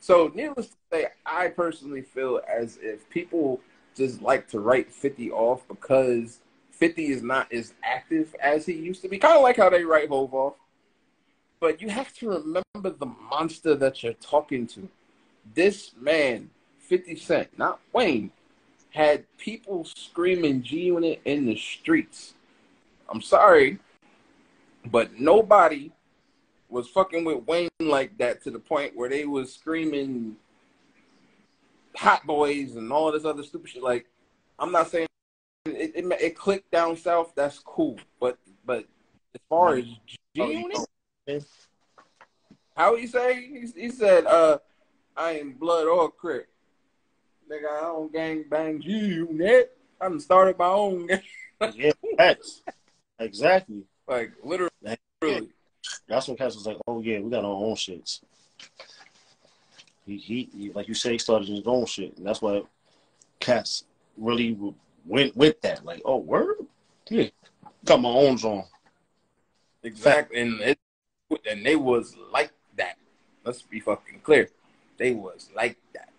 So, 0.00 0.32
needless 0.34 0.68
to 0.68 0.76
say, 0.90 1.06
I 1.24 1.48
personally 1.48 2.02
feel 2.02 2.40
as 2.52 2.78
if 2.82 3.08
people 3.08 3.60
just 3.94 4.20
like 4.20 4.48
to 4.48 4.58
write 4.58 4.90
50 4.90 5.30
off 5.30 5.62
because 5.68 6.40
50 6.72 7.06
is 7.06 7.22
not 7.22 7.52
as 7.52 7.74
active 7.84 8.34
as 8.42 8.66
he 8.66 8.72
used 8.72 9.02
to 9.02 9.08
be. 9.08 9.18
Kind 9.18 9.36
of 9.36 9.42
like 9.42 9.58
how 9.58 9.70
they 9.70 9.84
write 9.84 10.08
Hove 10.08 10.34
off. 10.34 10.54
But 11.60 11.80
you 11.80 11.88
have 11.90 12.12
to 12.14 12.30
remember 12.30 12.98
the 12.98 13.06
monster 13.30 13.76
that 13.76 14.02
you're 14.02 14.14
talking 14.14 14.66
to. 14.68 14.88
This 15.54 15.92
man, 16.00 16.50
50 16.80 17.14
Cent, 17.14 17.56
not 17.56 17.78
Wayne, 17.92 18.32
had 18.92 19.24
people 19.38 19.84
screaming 19.84 20.62
G 20.62 20.84
Unit 20.84 21.20
in 21.24 21.46
the 21.46 21.56
streets. 21.56 22.34
I'm 23.08 23.22
sorry, 23.22 23.78
but 24.86 25.18
nobody 25.18 25.90
was 26.68 26.88
fucking 26.88 27.24
with 27.24 27.46
Wayne 27.46 27.68
like 27.80 28.16
that 28.18 28.42
to 28.44 28.50
the 28.50 28.58
point 28.58 28.96
where 28.96 29.08
they 29.08 29.24
was 29.24 29.52
screaming 29.52 30.36
hot 31.96 32.26
boys 32.26 32.76
and 32.76 32.92
all 32.92 33.12
this 33.12 33.24
other 33.24 33.42
stupid 33.42 33.70
shit. 33.70 33.82
Like, 33.82 34.06
I'm 34.58 34.72
not 34.72 34.90
saying 34.90 35.08
it, 35.66 35.92
it, 35.94 36.20
it 36.20 36.36
clicked 36.36 36.70
down 36.70 36.96
south. 36.96 37.32
That's 37.34 37.58
cool, 37.58 37.98
but 38.20 38.38
but 38.64 38.84
as 39.34 39.40
far 39.48 39.76
as 39.76 39.84
G 39.84 40.18
Unit, 40.36 40.78
how 42.76 42.96
he 42.96 43.06
say? 43.06 43.46
He, 43.46 43.82
he 43.82 43.90
said, 43.90 44.26
"Uh, 44.26 44.58
I 45.16 45.32
ain't 45.32 45.58
blood 45.60 45.86
or 45.86 46.10
crick, 46.10 46.48
nigga. 47.52 47.78
I 47.78 47.80
don't 47.80 48.12
gang 48.12 48.44
bang 48.48 48.80
you, 48.82 49.26
Unit. 49.28 49.76
I 50.00 50.08
done 50.08 50.20
started 50.20 50.58
my 50.58 50.66
own 50.66 51.06
gang. 51.06 51.22
yeah, 51.74 51.92
that's 52.16 52.62
exactly 53.18 53.84
like 54.08 54.32
literally. 54.42 54.70
That's 56.08 56.28
when 56.28 56.36
Cass 56.36 56.54
was 56.54 56.66
like, 56.66 56.78
"Oh 56.86 57.00
yeah, 57.00 57.20
we 57.20 57.30
got 57.30 57.44
our 57.44 57.50
own 57.50 57.74
shits." 57.74 58.20
He, 60.06 60.16
he, 60.16 60.50
he, 60.56 60.70
like 60.72 60.88
you 60.88 60.94
say, 60.94 61.12
he 61.12 61.18
started 61.18 61.48
his 61.48 61.62
own 61.64 61.86
shit, 61.86 62.16
and 62.16 62.26
that's 62.26 62.42
why 62.42 62.62
Cass 63.38 63.84
really 64.16 64.58
went 65.06 65.36
with 65.36 65.60
that. 65.60 65.84
Like, 65.84 66.02
oh, 66.04 66.16
word, 66.16 66.56
yeah, 67.08 67.28
got 67.84 68.00
my 68.00 68.08
own 68.08 68.36
zone. 68.36 68.64
Exactly, 69.84 70.40
and 70.40 70.60
it, 70.60 70.78
and 71.48 71.64
they 71.64 71.76
was 71.76 72.16
like 72.32 72.52
that. 72.76 72.96
Let's 73.44 73.62
be 73.62 73.80
fucking 73.80 74.20
clear, 74.20 74.48
they 74.98 75.12
was 75.12 75.50
like 75.54 75.78
that. 75.94 76.11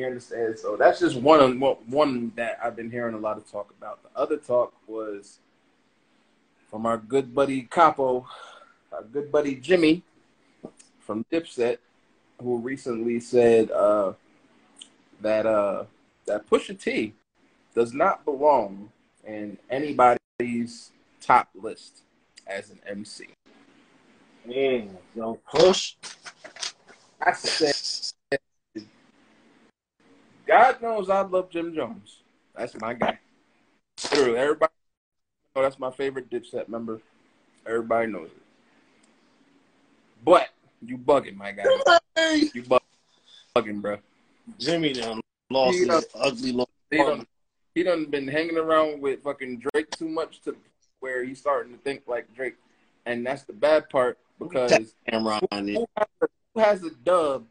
You 0.00 0.06
understand? 0.06 0.58
So 0.58 0.76
that's 0.76 1.00
just 1.00 1.16
one 1.16 1.60
one 1.60 2.32
that 2.36 2.58
I've 2.62 2.76
been 2.76 2.90
hearing 2.90 3.14
a 3.14 3.18
lot 3.18 3.36
of 3.36 3.50
talk 3.50 3.72
about. 3.78 4.02
The 4.02 4.18
other 4.18 4.36
talk 4.36 4.72
was 4.86 5.38
from 6.70 6.86
our 6.86 6.96
good 6.96 7.34
buddy 7.34 7.62
Capo, 7.62 8.26
our 8.92 9.02
good 9.02 9.30
buddy 9.30 9.56
Jimmy 9.56 10.02
from 11.00 11.24
Dipset, 11.30 11.78
who 12.42 12.58
recently 12.58 13.20
said 13.20 13.70
uh, 13.70 14.14
that 15.20 15.46
uh, 15.46 15.84
that 16.26 16.48
Pusha 16.48 16.80
T 16.80 17.12
does 17.74 17.92
not 17.92 18.24
belong 18.24 18.90
in 19.26 19.58
anybody's 19.68 20.90
top 21.20 21.48
list 21.54 22.02
as 22.46 22.70
an 22.70 22.80
MC. 22.86 23.28
Man, 24.46 24.96
yo, 25.14 25.38
push. 25.52 25.96
I 27.20 27.32
said, 27.32 27.74
God 30.50 30.82
knows 30.82 31.08
I 31.08 31.20
love 31.20 31.48
Jim 31.48 31.72
Jones. 31.72 32.18
That's 32.56 32.74
my 32.80 32.92
guy. 32.92 33.20
Literally, 34.10 34.36
everybody 34.36 34.72
Oh, 35.54 35.62
that's 35.62 35.78
my 35.78 35.92
favorite 35.92 36.28
Dipset 36.28 36.68
member. 36.68 37.00
Everybody 37.66 38.10
knows 38.10 38.28
it. 38.28 38.42
But 40.24 40.48
you 40.84 40.98
bugging, 40.98 41.36
my 41.36 41.52
guy. 41.52 41.64
You 42.52 42.64
bugging, 43.56 43.80
bro. 43.80 43.98
Jimmy 44.58 44.92
done 44.92 45.20
lost 45.50 45.78
he 45.78 45.84
done, 45.84 45.96
his 45.96 46.06
ugly 46.14 46.52
long. 46.52 46.66
He 46.90 46.96
done, 46.98 47.26
he 47.76 47.82
done 47.84 48.06
been 48.06 48.26
hanging 48.26 48.58
around 48.58 49.00
with 49.00 49.22
fucking 49.22 49.62
Drake 49.72 49.90
too 49.90 50.08
much 50.08 50.40
to 50.42 50.56
where 50.98 51.24
he's 51.24 51.38
starting 51.38 51.72
to 51.72 51.78
think 51.78 52.02
like 52.08 52.32
Drake, 52.34 52.56
and 53.06 53.24
that's 53.24 53.44
the 53.44 53.52
bad 53.52 53.88
part 53.88 54.18
because 54.40 54.94
who, 55.08 55.18
who, 55.18 55.28
has 55.96 56.08
a, 56.22 56.26
who 56.54 56.60
has 56.60 56.82
a 56.82 56.90
dub 57.04 57.44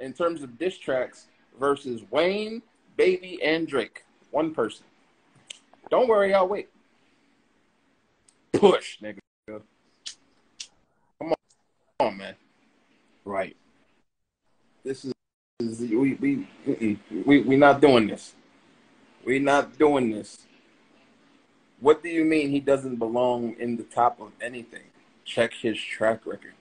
in 0.00 0.14
terms 0.14 0.42
of 0.42 0.58
diss 0.58 0.78
tracks 0.78 1.26
versus 1.58 2.02
Wayne, 2.10 2.62
Baby, 2.96 3.38
and 3.42 3.66
Drake? 3.66 4.04
One 4.30 4.54
person. 4.54 4.84
Don't 5.90 6.08
worry, 6.08 6.34
I'll 6.34 6.48
wait 6.48 6.68
push, 8.58 8.98
nigga. 9.00 9.18
Come 9.48 9.60
on, 11.20 11.34
come 11.98 12.08
on, 12.08 12.16
man. 12.16 12.34
Right. 13.24 13.56
This 14.84 15.04
is, 15.04 15.12
is 15.60 15.80
we 15.80 16.14
we 16.14 16.98
we 17.24 17.40
we 17.40 17.56
not 17.56 17.80
doing 17.80 18.06
this. 18.06 18.34
We 19.24 19.38
not 19.38 19.76
doing 19.78 20.10
this. 20.10 20.46
What 21.80 22.02
do 22.02 22.08
you 22.08 22.24
mean 22.24 22.50
he 22.50 22.60
doesn't 22.60 22.96
belong 22.96 23.56
in 23.58 23.76
the 23.76 23.82
top 23.82 24.20
of 24.20 24.30
anything? 24.40 24.84
Check 25.24 25.52
his 25.52 25.78
track 25.78 26.24
record. 26.24 26.54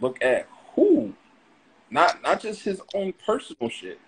Look 0.00 0.22
at 0.24 0.48
who, 0.74 1.14
not 1.90 2.22
not 2.22 2.40
just 2.40 2.62
his 2.62 2.80
own 2.94 3.12
personal 3.24 3.68
shit, 3.68 3.98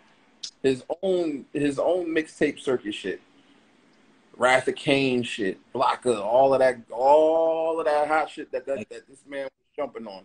his 0.63 0.85
own 1.03 1.45
his 1.53 1.79
own 1.79 2.07
mixtape 2.07 2.59
circuit 2.61 2.95
shit. 2.95 3.21
Wrath 4.37 4.67
of 4.67 4.77
Caine 4.77 5.23
shit, 5.23 5.59
Blocka, 5.75 6.21
all 6.21 6.55
of 6.55 6.61
that, 6.61 6.79
all 6.91 7.79
of 7.79 7.85
that 7.85 8.09
hot 8.09 8.31
shit 8.31 8.51
that 8.53 8.65
that, 8.67 8.89
that 8.89 9.07
this 9.07 9.21
man 9.29 9.45
was 9.45 9.51
jumping 9.77 10.07
on, 10.07 10.23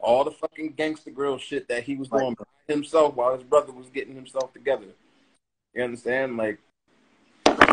all 0.00 0.24
the 0.24 0.32
fucking 0.32 0.74
gangster 0.76 1.10
grill 1.10 1.38
shit 1.38 1.68
that 1.68 1.84
he 1.84 1.94
was 1.94 2.08
doing 2.08 2.36
himself 2.66 3.14
while 3.14 3.34
his 3.34 3.44
brother 3.44 3.72
was 3.72 3.86
getting 3.90 4.14
himself 4.14 4.52
together. 4.52 4.86
You 5.72 5.84
understand? 5.84 6.36
Like, 6.36 6.58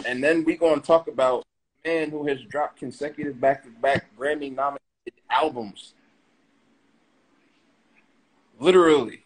and 0.05 0.23
then 0.23 0.43
we 0.43 0.55
gonna 0.55 0.81
talk 0.81 1.07
about 1.07 1.43
man 1.83 2.11
who 2.11 2.27
has 2.27 2.41
dropped 2.43 2.77
consecutive 2.77 3.41
back-to-back 3.41 4.05
Grammy-nominated 4.17 4.79
albums, 5.31 5.93
literally 8.59 9.20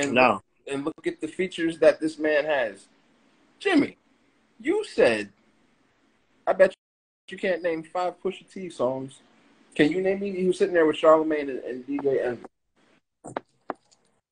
and 0.00 0.12
no. 0.12 0.32
look, 0.32 0.44
and 0.66 0.84
look 0.84 1.06
at 1.06 1.20
the 1.20 1.28
features 1.28 1.78
that 1.78 2.00
this 2.00 2.18
man 2.18 2.44
has. 2.44 2.86
Jimmy, 3.58 3.96
you 4.60 4.84
said, 4.84 5.30
I 6.46 6.52
bet 6.52 6.74
you 7.28 7.38
can't 7.38 7.62
name 7.62 7.82
five 7.82 8.14
Pusha 8.22 8.50
T 8.52 8.70
songs. 8.70 9.20
Can 9.74 9.90
you 9.90 10.02
name 10.02 10.20
me? 10.20 10.30
He 10.32 10.46
was 10.46 10.58
sitting 10.58 10.74
there 10.74 10.86
with 10.86 10.96
Charlamagne 10.96 11.50
and, 11.50 11.60
and 11.60 11.86
DJ 11.86 12.26
Envy. 12.26 12.44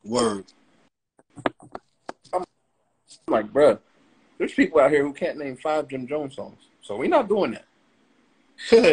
Word. 0.05 0.47
I'm 2.33 2.45
like, 3.29 3.53
bruh, 3.53 3.79
there's 4.39 4.55
people 4.55 4.81
out 4.81 4.91
here 4.91 5.05
who 5.05 5.13
can't 5.13 5.39
name 5.39 5.57
five 5.57 5.89
Jim 5.89 6.07
Jones 6.07 6.35
songs. 6.35 6.59
So 6.83 6.97
we're 6.97 7.09
not 7.09 7.29
doing 7.29 7.53
that. 7.53 7.67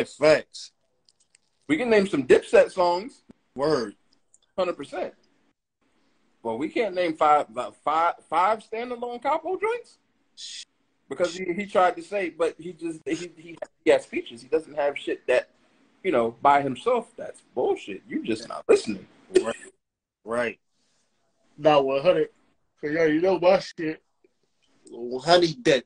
Facts. 0.09 0.71
We 1.67 1.77
can 1.77 1.89
name 1.89 2.07
some 2.07 2.27
Dipset 2.27 2.71
songs. 2.71 3.21
Word. 3.55 3.95
100%. 4.57 5.11
Well, 6.45 6.59
we 6.59 6.69
can't 6.69 6.93
name 6.93 7.15
five 7.15 7.47
five 7.83 8.13
five 8.29 8.63
standalone 8.71 9.19
capo 9.19 9.59
joints 9.59 9.97
because 11.09 11.35
he, 11.35 11.51
he 11.51 11.65
tried 11.65 11.95
to 11.95 12.03
say, 12.03 12.29
but 12.29 12.53
he 12.59 12.71
just 12.71 12.99
he, 13.03 13.15
he 13.35 13.57
he 13.83 13.89
has 13.89 14.05
features. 14.05 14.43
He 14.43 14.47
doesn't 14.47 14.75
have 14.75 14.95
shit 14.95 15.25
that 15.25 15.49
you 16.03 16.11
know 16.11 16.35
by 16.43 16.61
himself. 16.61 17.07
That's 17.17 17.41
bullshit. 17.55 18.03
You 18.07 18.23
just 18.23 18.47
not 18.47 18.63
listening. 18.69 19.07
Right. 19.41 19.55
right. 20.23 20.59
Not 21.57 21.83
one 21.83 22.03
hundred. 22.03 22.29
Cause 22.79 22.91
yeah, 22.93 23.05
you 23.05 23.21
know 23.21 23.39
my 23.39 23.57
shit. 23.57 24.03
Honey, 25.23 25.55
dead. 25.63 25.83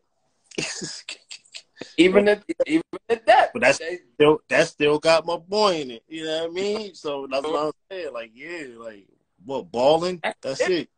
even 1.97 2.28
at 2.28 2.43
even 2.68 2.84
at 3.07 3.26
that, 3.28 3.53
but 3.53 3.62
that's 3.62 3.80
still 4.14 4.41
that 4.49 4.68
still 4.68 4.99
got 4.99 5.26
my 5.26 5.38
boy 5.38 5.76
in 5.76 5.91
it. 5.91 6.03
You 6.10 6.26
know 6.26 6.41
what 6.41 6.51
I 6.51 6.53
mean? 6.53 6.95
So 6.95 7.28
that's 7.32 7.47
what 7.47 7.68
I'm 7.68 7.72
saying. 7.89 8.14
Like 8.14 8.32
yeah, 8.36 8.66
like 8.78 9.07
what 9.46 9.72
balling? 9.72 10.22
That's 10.42 10.62
it. 10.62 10.90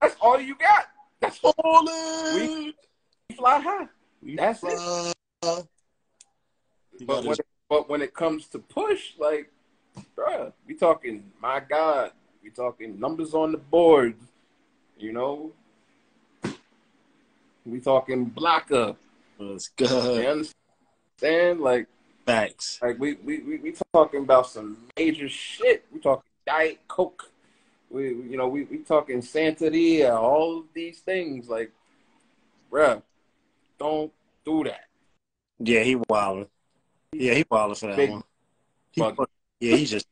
That's 0.00 0.16
all 0.20 0.40
you 0.40 0.54
got. 0.54 0.86
That's 1.20 1.38
balling. 1.38 2.74
We 3.28 3.36
fly 3.36 3.60
high. 3.60 3.88
We 4.22 4.36
that's 4.36 4.60
fly. 4.60 5.12
it. 5.42 5.66
But 7.06 7.24
when, 7.24 7.36
but 7.68 7.88
when 7.88 8.02
it 8.02 8.14
comes 8.14 8.46
to 8.48 8.58
push, 8.58 9.12
like, 9.18 9.50
bruh, 10.16 10.52
we 10.66 10.74
talking, 10.74 11.24
my 11.40 11.60
God, 11.60 12.12
we 12.42 12.50
talking 12.50 12.98
numbers 12.98 13.34
on 13.34 13.52
the 13.52 13.58
board, 13.58 14.14
you 14.98 15.12
know. 15.12 15.52
We 17.64 17.80
talking 17.80 18.30
Blocka. 18.30 18.96
Let's 19.38 19.68
go. 19.68 20.18
You 20.18 20.44
understand? 21.20 21.60
Like 21.60 21.86
facts. 22.26 22.78
Like 22.82 22.98
we 22.98 23.14
we 23.14 23.40
we, 23.40 23.56
we 23.58 23.74
talking 23.92 24.22
about 24.22 24.48
some 24.48 24.76
major 24.98 25.28
shit. 25.28 25.84
We 25.92 26.00
talking 26.00 26.28
Diet 26.46 26.80
Coke. 26.88 27.30
We 27.90 28.08
you 28.08 28.36
know 28.36 28.48
we 28.48 28.64
we 28.64 28.78
talking 28.78 29.20
Santeria. 29.20 30.16
All 30.16 30.58
of 30.60 30.64
these 30.72 31.00
things. 31.00 31.48
Like, 31.48 31.72
bruh, 32.70 33.02
don't 33.78 34.12
do 34.44 34.64
that. 34.64 34.86
Yeah, 35.58 35.82
he 35.82 35.96
wilding. 36.08 36.48
Yeah, 37.12 37.34
he 37.34 37.44
wilding 37.50 37.74
for 37.74 37.86
that 37.88 37.96
Big 37.96 38.10
one. 38.10 38.22
He, 38.92 39.02
yeah, 39.60 39.76
he's 39.76 39.90
just. 39.90 40.06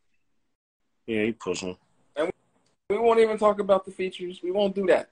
Yeah, 1.06 1.24
he 1.24 1.32
pushing. 1.32 1.76
And 2.16 2.30
we 2.90 2.98
won't 2.98 3.20
even 3.20 3.38
talk 3.38 3.60
about 3.60 3.84
the 3.84 3.90
features. 3.90 4.40
We 4.42 4.50
won't 4.50 4.74
do 4.74 4.86
that. 4.86 5.08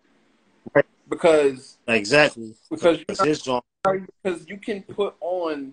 Right. 0.74 0.84
Because 1.08 1.78
exactly 1.86 2.54
because 2.68 2.98
his 3.20 3.42
because 3.42 4.48
you 4.48 4.58
can 4.58 4.82
put 4.82 5.14
on 5.20 5.72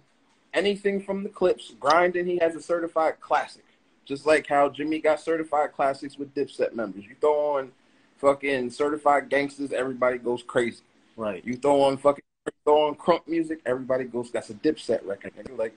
anything 0.54 1.02
from 1.02 1.24
the 1.24 1.30
Clipse. 1.30 1.74
Grinding, 1.80 2.26
he 2.26 2.38
has 2.38 2.56
a 2.56 2.62
certified 2.62 3.20
classic, 3.20 3.66
just 4.06 4.26
like 4.26 4.48
how 4.48 4.70
Jimmy 4.70 5.00
got 5.00 5.20
certified 5.20 5.74
classics 5.74 6.18
with 6.18 6.34
Dipset 6.34 6.74
members. 6.74 7.06
You 7.06 7.16
throw 7.20 7.58
on 7.58 7.72
fucking 8.18 8.70
certified 8.70 9.30
gangsters, 9.30 9.72
everybody 9.72 10.18
goes 10.18 10.44
crazy. 10.44 10.82
Right. 11.16 11.44
You 11.46 11.56
throw 11.56 11.82
on 11.82 11.98
fucking 11.98 12.24
throw 12.66 12.88
on 12.88 12.96
crunk 12.96 13.28
music, 13.28 13.60
everybody 13.66 14.06
goes. 14.06 14.32
That's 14.32 14.50
a 14.50 14.56
Dipset 14.56 15.06
record. 15.06 15.34
Like, 15.56 15.74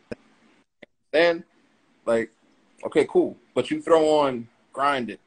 then, 1.12 1.44
like, 2.04 2.30
okay, 2.84 3.06
cool. 3.08 3.36
But 3.54 3.70
you 3.70 3.80
throw 3.80 4.20
on 4.20 4.48
Grinding, 4.72 5.18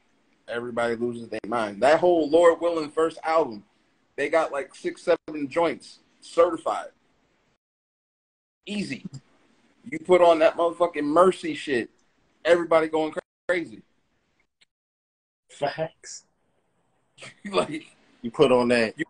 everybody 0.48 0.94
loses 0.96 1.28
their 1.28 1.40
mind. 1.46 1.82
That 1.82 2.00
whole 2.00 2.28
Lord 2.28 2.60
Willing 2.60 2.90
first 2.90 3.18
album, 3.24 3.64
they 4.16 4.28
got 4.28 4.52
like 4.52 4.74
six, 4.74 5.02
seven 5.02 5.48
joints 5.48 5.98
certified. 6.20 6.88
Easy. 8.66 9.04
You 9.90 9.98
put 9.98 10.20
on 10.20 10.38
that 10.40 10.56
motherfucking 10.56 11.04
mercy 11.04 11.54
shit, 11.54 11.90
everybody 12.44 12.88
going 12.88 13.14
crazy. 13.48 13.82
Facts. 15.50 16.24
like 17.50 17.86
you 18.22 18.30
put 18.30 18.52
on 18.52 18.68
that. 18.68 18.94
You 18.96 19.04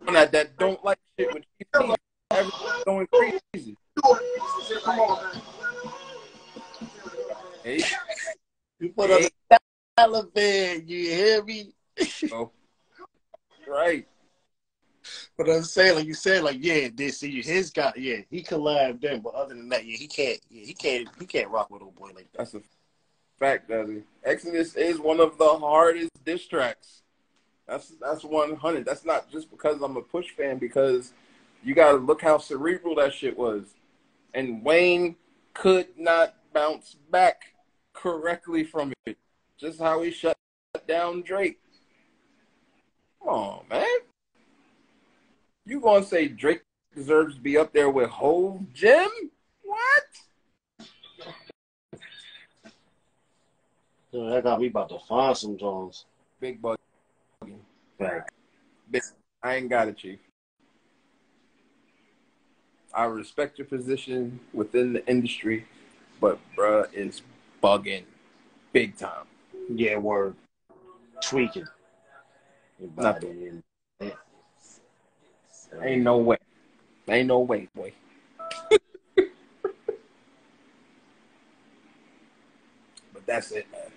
put 0.00 0.08
on 0.08 0.14
that 0.14 0.32
that 0.32 0.56
don't 0.56 0.82
like 0.84 0.98
shit 1.18 1.32
with 1.32 1.44
everybody 2.30 2.82
going 2.86 3.06
crazy. 3.12 3.76
Come 4.02 5.00
on, 5.00 5.24
man. 5.24 5.42
Hey. 7.62 7.82
You 8.80 8.88
put 8.90 9.10
hey. 9.10 9.16
on 9.16 9.22
the 9.50 9.58
Taliban, 9.98 10.88
you 10.88 11.08
hear 11.08 11.44
me? 11.44 11.72
oh. 12.32 12.50
Right. 13.68 14.06
But 15.36 15.48
I'm 15.48 15.64
saying, 15.64 15.96
like 15.96 16.06
you 16.06 16.14
said, 16.14 16.42
like 16.42 16.58
yeah, 16.60 16.88
this 16.94 17.22
is 17.22 17.46
his 17.46 17.70
guy, 17.70 17.92
yeah, 17.96 18.18
he 18.30 18.42
collabed 18.42 19.00
them, 19.00 19.20
but 19.20 19.34
other 19.34 19.54
than 19.54 19.68
that, 19.70 19.84
yeah, 19.84 19.96
he 19.96 20.06
can't, 20.06 20.38
yeah, 20.50 20.64
he 20.64 20.74
can't, 20.74 21.08
he 21.18 21.26
can't 21.26 21.50
rock 21.50 21.70
with 21.70 21.82
old 21.82 21.96
boy 21.96 22.10
like 22.14 22.30
that. 22.31 22.31
That's 22.42 22.54
a 22.54 22.62
fact, 23.38 23.70
he? 23.70 24.02
Exodus 24.24 24.74
is 24.74 24.98
one 24.98 25.20
of 25.20 25.38
the 25.38 25.46
hardest 25.46 26.10
diss 26.24 26.44
tracks. 26.44 27.02
That's 27.68 27.92
that's 28.00 28.24
one 28.24 28.56
hundred. 28.56 28.84
That's 28.84 29.04
not 29.04 29.30
just 29.30 29.48
because 29.48 29.80
I'm 29.80 29.96
a 29.96 30.02
Push 30.02 30.30
fan, 30.30 30.58
because 30.58 31.12
you 31.62 31.72
got 31.72 31.92
to 31.92 31.98
look 31.98 32.20
how 32.20 32.38
cerebral 32.38 32.96
that 32.96 33.14
shit 33.14 33.38
was, 33.38 33.74
and 34.34 34.64
Wayne 34.64 35.14
could 35.54 35.86
not 35.96 36.34
bounce 36.52 36.96
back 37.12 37.54
correctly 37.92 38.64
from 38.64 38.92
it. 39.06 39.16
Just 39.56 39.78
how 39.78 40.02
he 40.02 40.10
shut 40.10 40.36
down 40.88 41.22
Drake. 41.22 41.60
Come 43.20 43.28
on, 43.28 43.64
man. 43.70 43.86
You 45.64 45.80
gonna 45.80 46.04
say 46.04 46.26
Drake 46.26 46.62
deserves 46.92 47.36
to 47.36 47.40
be 47.40 47.56
up 47.56 47.72
there 47.72 47.90
with 47.90 48.10
Hove, 48.10 48.72
Jim? 48.74 49.08
What? 49.62 50.02
Yo, 54.12 54.28
that 54.28 54.44
got 54.44 54.60
me 54.60 54.66
about 54.66 54.90
to 54.90 54.98
find 54.98 55.36
some 55.36 55.56
Jones. 55.56 56.04
Big 56.38 56.60
bug. 56.60 56.76
Right. 57.98 58.22
I 59.42 59.56
ain't 59.56 59.70
got 59.70 59.88
it, 59.88 59.96
Chief. 59.96 60.18
I 62.94 63.04
respect 63.04 63.58
your 63.58 63.66
position 63.66 64.38
within 64.52 64.92
the 64.92 65.06
industry, 65.06 65.66
but 66.20 66.38
bruh, 66.54 66.86
it's 66.92 67.22
bugging 67.62 68.04
big 68.72 68.96
time. 68.98 69.24
Yeah, 69.70 69.96
we're 69.96 70.34
Tweaking. 71.22 71.66
Nothing. 72.96 73.62
Ain't 75.80 76.02
no 76.02 76.18
way. 76.18 76.36
Ain't 77.08 77.28
no 77.28 77.40
way, 77.40 77.68
boy. 77.74 77.92
but 79.16 79.26
that's 83.24 83.52
it, 83.52 83.66
man. 83.70 83.91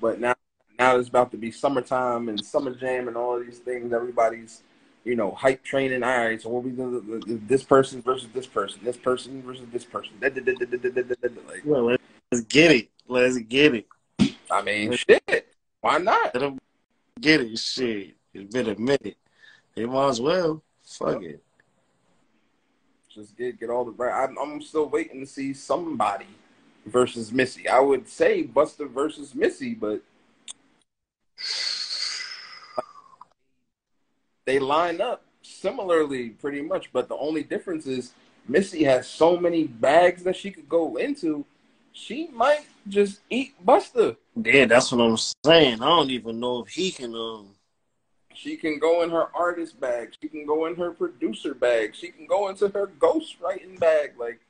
But 0.00 0.20
now, 0.20 0.34
now 0.78 0.96
it's 0.96 1.08
about 1.08 1.30
to 1.32 1.36
be 1.36 1.50
summertime 1.50 2.28
and 2.28 2.44
summer 2.44 2.74
jam 2.74 3.08
and 3.08 3.16
all 3.16 3.38
these 3.40 3.58
things. 3.58 3.92
Everybody's, 3.92 4.62
you 5.04 5.16
know, 5.16 5.30
hype 5.32 5.62
training. 5.64 6.02
All 6.02 6.18
right, 6.26 6.40
so 6.40 6.48
what 6.48 6.64
we 6.64 6.70
do? 6.70 7.20
This 7.46 7.64
person 7.64 8.02
versus 8.02 8.28
this 8.32 8.46
person. 8.46 8.80
This 8.82 8.96
person 8.96 9.42
versus 9.42 9.66
this 9.72 9.84
person. 9.84 10.12
Like, 10.20 11.62
well, 11.64 11.96
let's 12.30 12.44
get 12.44 12.72
it. 12.72 12.90
Let's 13.08 13.38
get 13.38 13.74
it. 13.74 13.86
I 14.50 14.62
mean, 14.62 14.92
shit. 14.92 15.54
Why 15.80 15.98
not? 15.98 16.34
Let 16.34 16.40
them 16.40 16.58
get 17.20 17.40
it. 17.40 17.58
Shit. 17.58 18.14
It's 18.34 18.52
been 18.52 18.68
a 18.68 18.78
minute. 18.78 19.16
They 19.74 19.86
might 19.86 20.08
as 20.08 20.20
well. 20.20 20.62
Fuck 20.84 21.22
it. 21.22 21.42
Just 23.08 23.36
get 23.36 23.58
get 23.58 23.70
all 23.70 23.84
the 23.84 23.92
right. 23.92 24.24
I'm, 24.24 24.36
I'm 24.36 24.60
still 24.60 24.88
waiting 24.88 25.20
to 25.20 25.26
see 25.26 25.54
somebody 25.54 26.26
versus 26.86 27.32
Missy. 27.32 27.68
I 27.68 27.80
would 27.80 28.08
say 28.08 28.44
Busta 28.44 28.88
versus 28.88 29.34
Missy, 29.34 29.74
but 29.74 30.00
they 34.44 34.58
line 34.58 35.00
up 35.00 35.24
similarly 35.42 36.30
pretty 36.30 36.62
much. 36.62 36.92
But 36.92 37.08
the 37.08 37.16
only 37.16 37.42
difference 37.42 37.86
is 37.86 38.12
Missy 38.48 38.84
has 38.84 39.08
so 39.08 39.36
many 39.36 39.64
bags 39.64 40.22
that 40.24 40.36
she 40.36 40.50
could 40.50 40.68
go 40.68 40.96
into. 40.96 41.44
She 41.92 42.28
might 42.28 42.66
just 42.88 43.20
eat 43.30 43.54
Busta. 43.64 44.16
Yeah, 44.36 44.66
that's 44.66 44.92
what 44.92 45.00
I'm 45.00 45.16
saying. 45.44 45.82
I 45.82 45.86
don't 45.86 46.10
even 46.10 46.40
know 46.40 46.60
if 46.60 46.68
he 46.68 46.90
can 46.90 47.14
um 47.14 47.48
she 48.36 48.56
can 48.56 48.78
go 48.78 49.02
in 49.02 49.10
her 49.10 49.34
artist 49.34 49.80
bag. 49.80 50.14
She 50.20 50.28
can 50.28 50.44
go 50.44 50.66
in 50.66 50.76
her 50.76 50.90
producer 50.90 51.54
bag. 51.54 51.94
She 51.94 52.08
can 52.08 52.26
go 52.26 52.48
into 52.48 52.68
her 52.68 52.86
ghost 52.86 53.36
writing 53.40 53.76
bag. 53.76 54.12
Like 54.18 54.40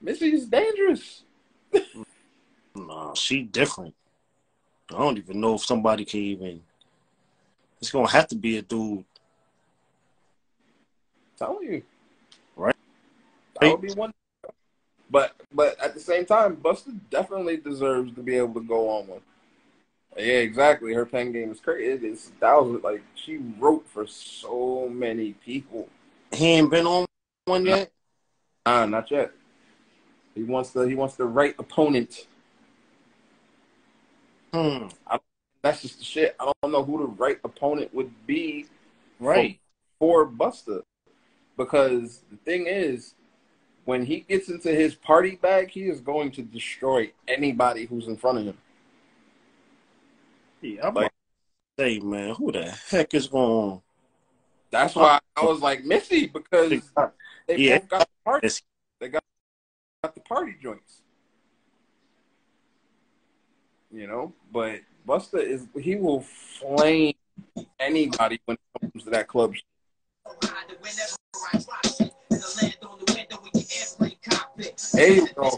Missy 0.00 0.34
is 0.34 0.46
dangerous. 0.46 1.22
no, 2.74 3.12
she 3.14 3.42
different. 3.42 3.94
I 4.90 4.98
don't 4.98 5.18
even 5.18 5.40
know 5.40 5.54
if 5.54 5.64
somebody 5.64 6.04
can 6.04 6.20
even. 6.20 6.62
It's 7.80 7.90
gonna 7.90 8.08
have 8.08 8.28
to 8.28 8.36
be 8.36 8.58
a 8.58 8.62
dude. 8.62 9.04
Telling 11.36 11.72
you, 11.72 11.82
right? 12.56 12.74
That 13.60 13.70
would 13.70 13.82
be 13.82 13.92
one. 13.92 14.12
But 15.10 15.36
but 15.52 15.78
at 15.80 15.94
the 15.94 16.00
same 16.00 16.24
time, 16.26 16.56
Busta 16.56 16.98
definitely 17.10 17.58
deserves 17.58 18.14
to 18.14 18.22
be 18.22 18.36
able 18.36 18.54
to 18.54 18.66
go 18.66 18.88
on 18.90 19.06
one. 19.06 19.20
Yeah, 20.16 20.38
exactly. 20.38 20.92
Her 20.94 21.06
pen 21.06 21.32
game 21.32 21.52
is 21.52 21.60
crazy. 21.60 21.92
It 21.92 22.04
is 22.04 22.32
thousands. 22.40 22.82
Like 22.82 23.02
she 23.14 23.38
wrote 23.58 23.86
for 23.88 24.06
so 24.06 24.88
many 24.88 25.34
people. 25.34 25.88
He 26.32 26.46
ain't 26.46 26.70
been 26.70 26.86
on 26.86 27.06
one 27.44 27.64
yet. 27.64 27.90
Nah, 28.66 28.86
not 28.86 29.10
yet. 29.10 29.32
He 30.38 30.44
wants 30.44 30.70
the 30.70 30.82
he 30.82 30.94
wants 30.94 31.16
the 31.16 31.24
right 31.24 31.54
opponent. 31.58 32.28
Hmm. 34.54 34.86
I, 35.04 35.18
that's 35.62 35.82
just 35.82 35.98
the 35.98 36.04
shit. 36.04 36.36
I 36.38 36.52
don't 36.62 36.70
know 36.72 36.84
who 36.84 36.98
the 36.98 37.06
right 37.06 37.38
opponent 37.42 37.92
would 37.92 38.12
be. 38.24 38.66
Right. 39.18 39.58
For, 39.98 40.24
for 40.24 40.30
Busta, 40.30 40.82
because 41.56 42.22
the 42.30 42.36
thing 42.44 42.66
is, 42.68 43.14
when 43.84 44.04
he 44.04 44.20
gets 44.20 44.48
into 44.48 44.72
his 44.72 44.94
party 44.94 45.34
bag, 45.34 45.70
he 45.70 45.88
is 45.88 46.00
going 46.00 46.30
to 46.32 46.42
destroy 46.42 47.10
anybody 47.26 47.86
who's 47.86 48.06
in 48.06 48.16
front 48.16 48.38
of 48.38 48.44
him. 48.44 48.58
Yeah, 50.60 50.86
I'm 50.86 50.94
like, 50.94 51.10
say, 51.80 51.98
man, 51.98 52.34
who 52.36 52.52
the 52.52 52.70
heck 52.70 53.12
is 53.12 53.26
going 53.26 53.50
on? 53.50 53.82
That's 54.70 54.94
why 54.94 55.18
I 55.36 55.44
was 55.44 55.60
like 55.60 55.84
Missy 55.84 56.28
because 56.28 56.92
they 57.48 57.56
Yeah. 57.56 57.78
both 57.78 57.88
got 57.88 58.00
the 58.00 58.06
party. 58.24 58.48
They 59.00 59.08
got, 59.08 59.24
got 60.02 60.14
the 60.14 60.20
party 60.20 60.54
joints. 60.62 61.02
You 63.90 64.06
know, 64.06 64.32
but 64.52 64.80
Busta 65.06 65.42
is 65.42 65.66
he 65.80 65.96
will 65.96 66.20
flame 66.20 67.14
anybody 67.80 68.40
when 68.44 68.56
it 68.56 68.90
comes 68.92 69.04
to 69.04 69.10
that 69.10 69.28
club. 69.28 69.54
There 74.92 75.12
you 75.12 75.28
go. 75.34 75.50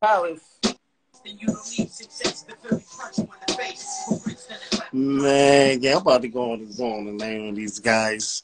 Palace. 0.00 0.59
Man, 4.92 5.80
yeah, 5.82 5.92
I'm 5.92 5.98
about 5.98 6.22
to 6.22 6.28
go 6.28 6.52
on, 6.52 6.72
go 6.72 6.92
on 6.92 7.04
the 7.06 7.12
name 7.12 7.48
of 7.48 7.56
these 7.56 7.78
guys. 7.78 8.42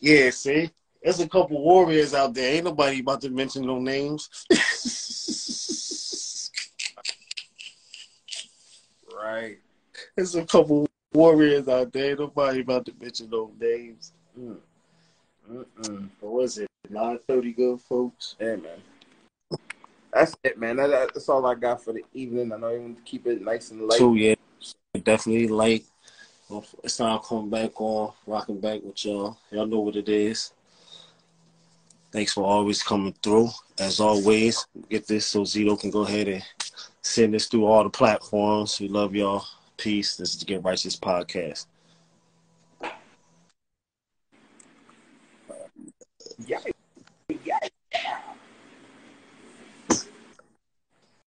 Yeah, 0.00 0.30
see? 0.30 0.70
There's 1.02 1.20
a 1.20 1.28
couple 1.28 1.62
warriors 1.62 2.14
out 2.14 2.34
there. 2.34 2.54
Ain't 2.54 2.64
nobody 2.64 3.00
about 3.00 3.20
to 3.22 3.30
mention 3.30 3.66
no 3.66 3.78
names. 3.78 4.28
Right. 9.14 9.58
There's 10.16 10.34
a 10.34 10.44
couple 10.44 10.88
warriors 11.12 11.68
out 11.68 11.92
there. 11.92 12.10
Ain't 12.10 12.20
nobody 12.20 12.60
about 12.60 12.86
to 12.86 12.94
mention 13.00 13.30
no 13.30 13.52
names. 13.60 14.12
Mm. 14.38 14.56
Mm-mm. 15.50 16.08
What 16.20 16.32
was 16.32 16.58
it? 16.58 16.68
930 16.90 17.52
good 17.52 17.80
folks? 17.80 18.36
Yeah, 18.40 18.56
man. 18.56 18.82
That's 20.12 20.36
it, 20.42 20.58
man. 20.58 20.76
That, 20.76 20.90
that's 20.90 21.28
all 21.28 21.44
I 21.46 21.54
got 21.54 21.82
for 21.82 21.92
the 21.92 22.04
evening. 22.14 22.52
I 22.52 22.56
know 22.56 22.70
you 22.70 22.80
want 22.80 22.96
to 22.96 23.02
keep 23.02 23.26
it 23.26 23.42
nice 23.42 23.70
and 23.70 23.82
light. 23.82 23.98
Too, 23.98 24.14
yeah. 24.14 24.34
Definitely 25.02 25.48
light. 25.48 25.84
It's 26.82 26.96
time 26.96 27.18
to 27.20 27.24
come 27.24 27.50
back 27.50 27.78
on, 27.80 28.12
rocking 28.26 28.58
back 28.58 28.80
with 28.82 29.04
y'all. 29.04 29.36
Y'all 29.50 29.66
know 29.66 29.80
what 29.80 29.96
it 29.96 30.08
is. 30.08 30.52
Thanks 32.10 32.32
for 32.32 32.42
always 32.42 32.82
coming 32.82 33.14
through. 33.22 33.50
As 33.78 34.00
always, 34.00 34.66
get 34.88 35.06
this 35.06 35.26
so 35.26 35.42
Zito 35.42 35.78
can 35.78 35.90
go 35.90 36.02
ahead 36.02 36.26
and 36.26 36.42
send 37.02 37.34
this 37.34 37.46
through 37.46 37.66
all 37.66 37.84
the 37.84 37.90
platforms. 37.90 38.80
We 38.80 38.88
love 38.88 39.14
y'all. 39.14 39.44
Peace. 39.76 40.16
This 40.16 40.32
is 40.32 40.38
the 40.38 40.46
Get 40.46 40.64
Righteous 40.64 40.96
Podcast. 40.96 41.66
Yeah. 46.46 46.60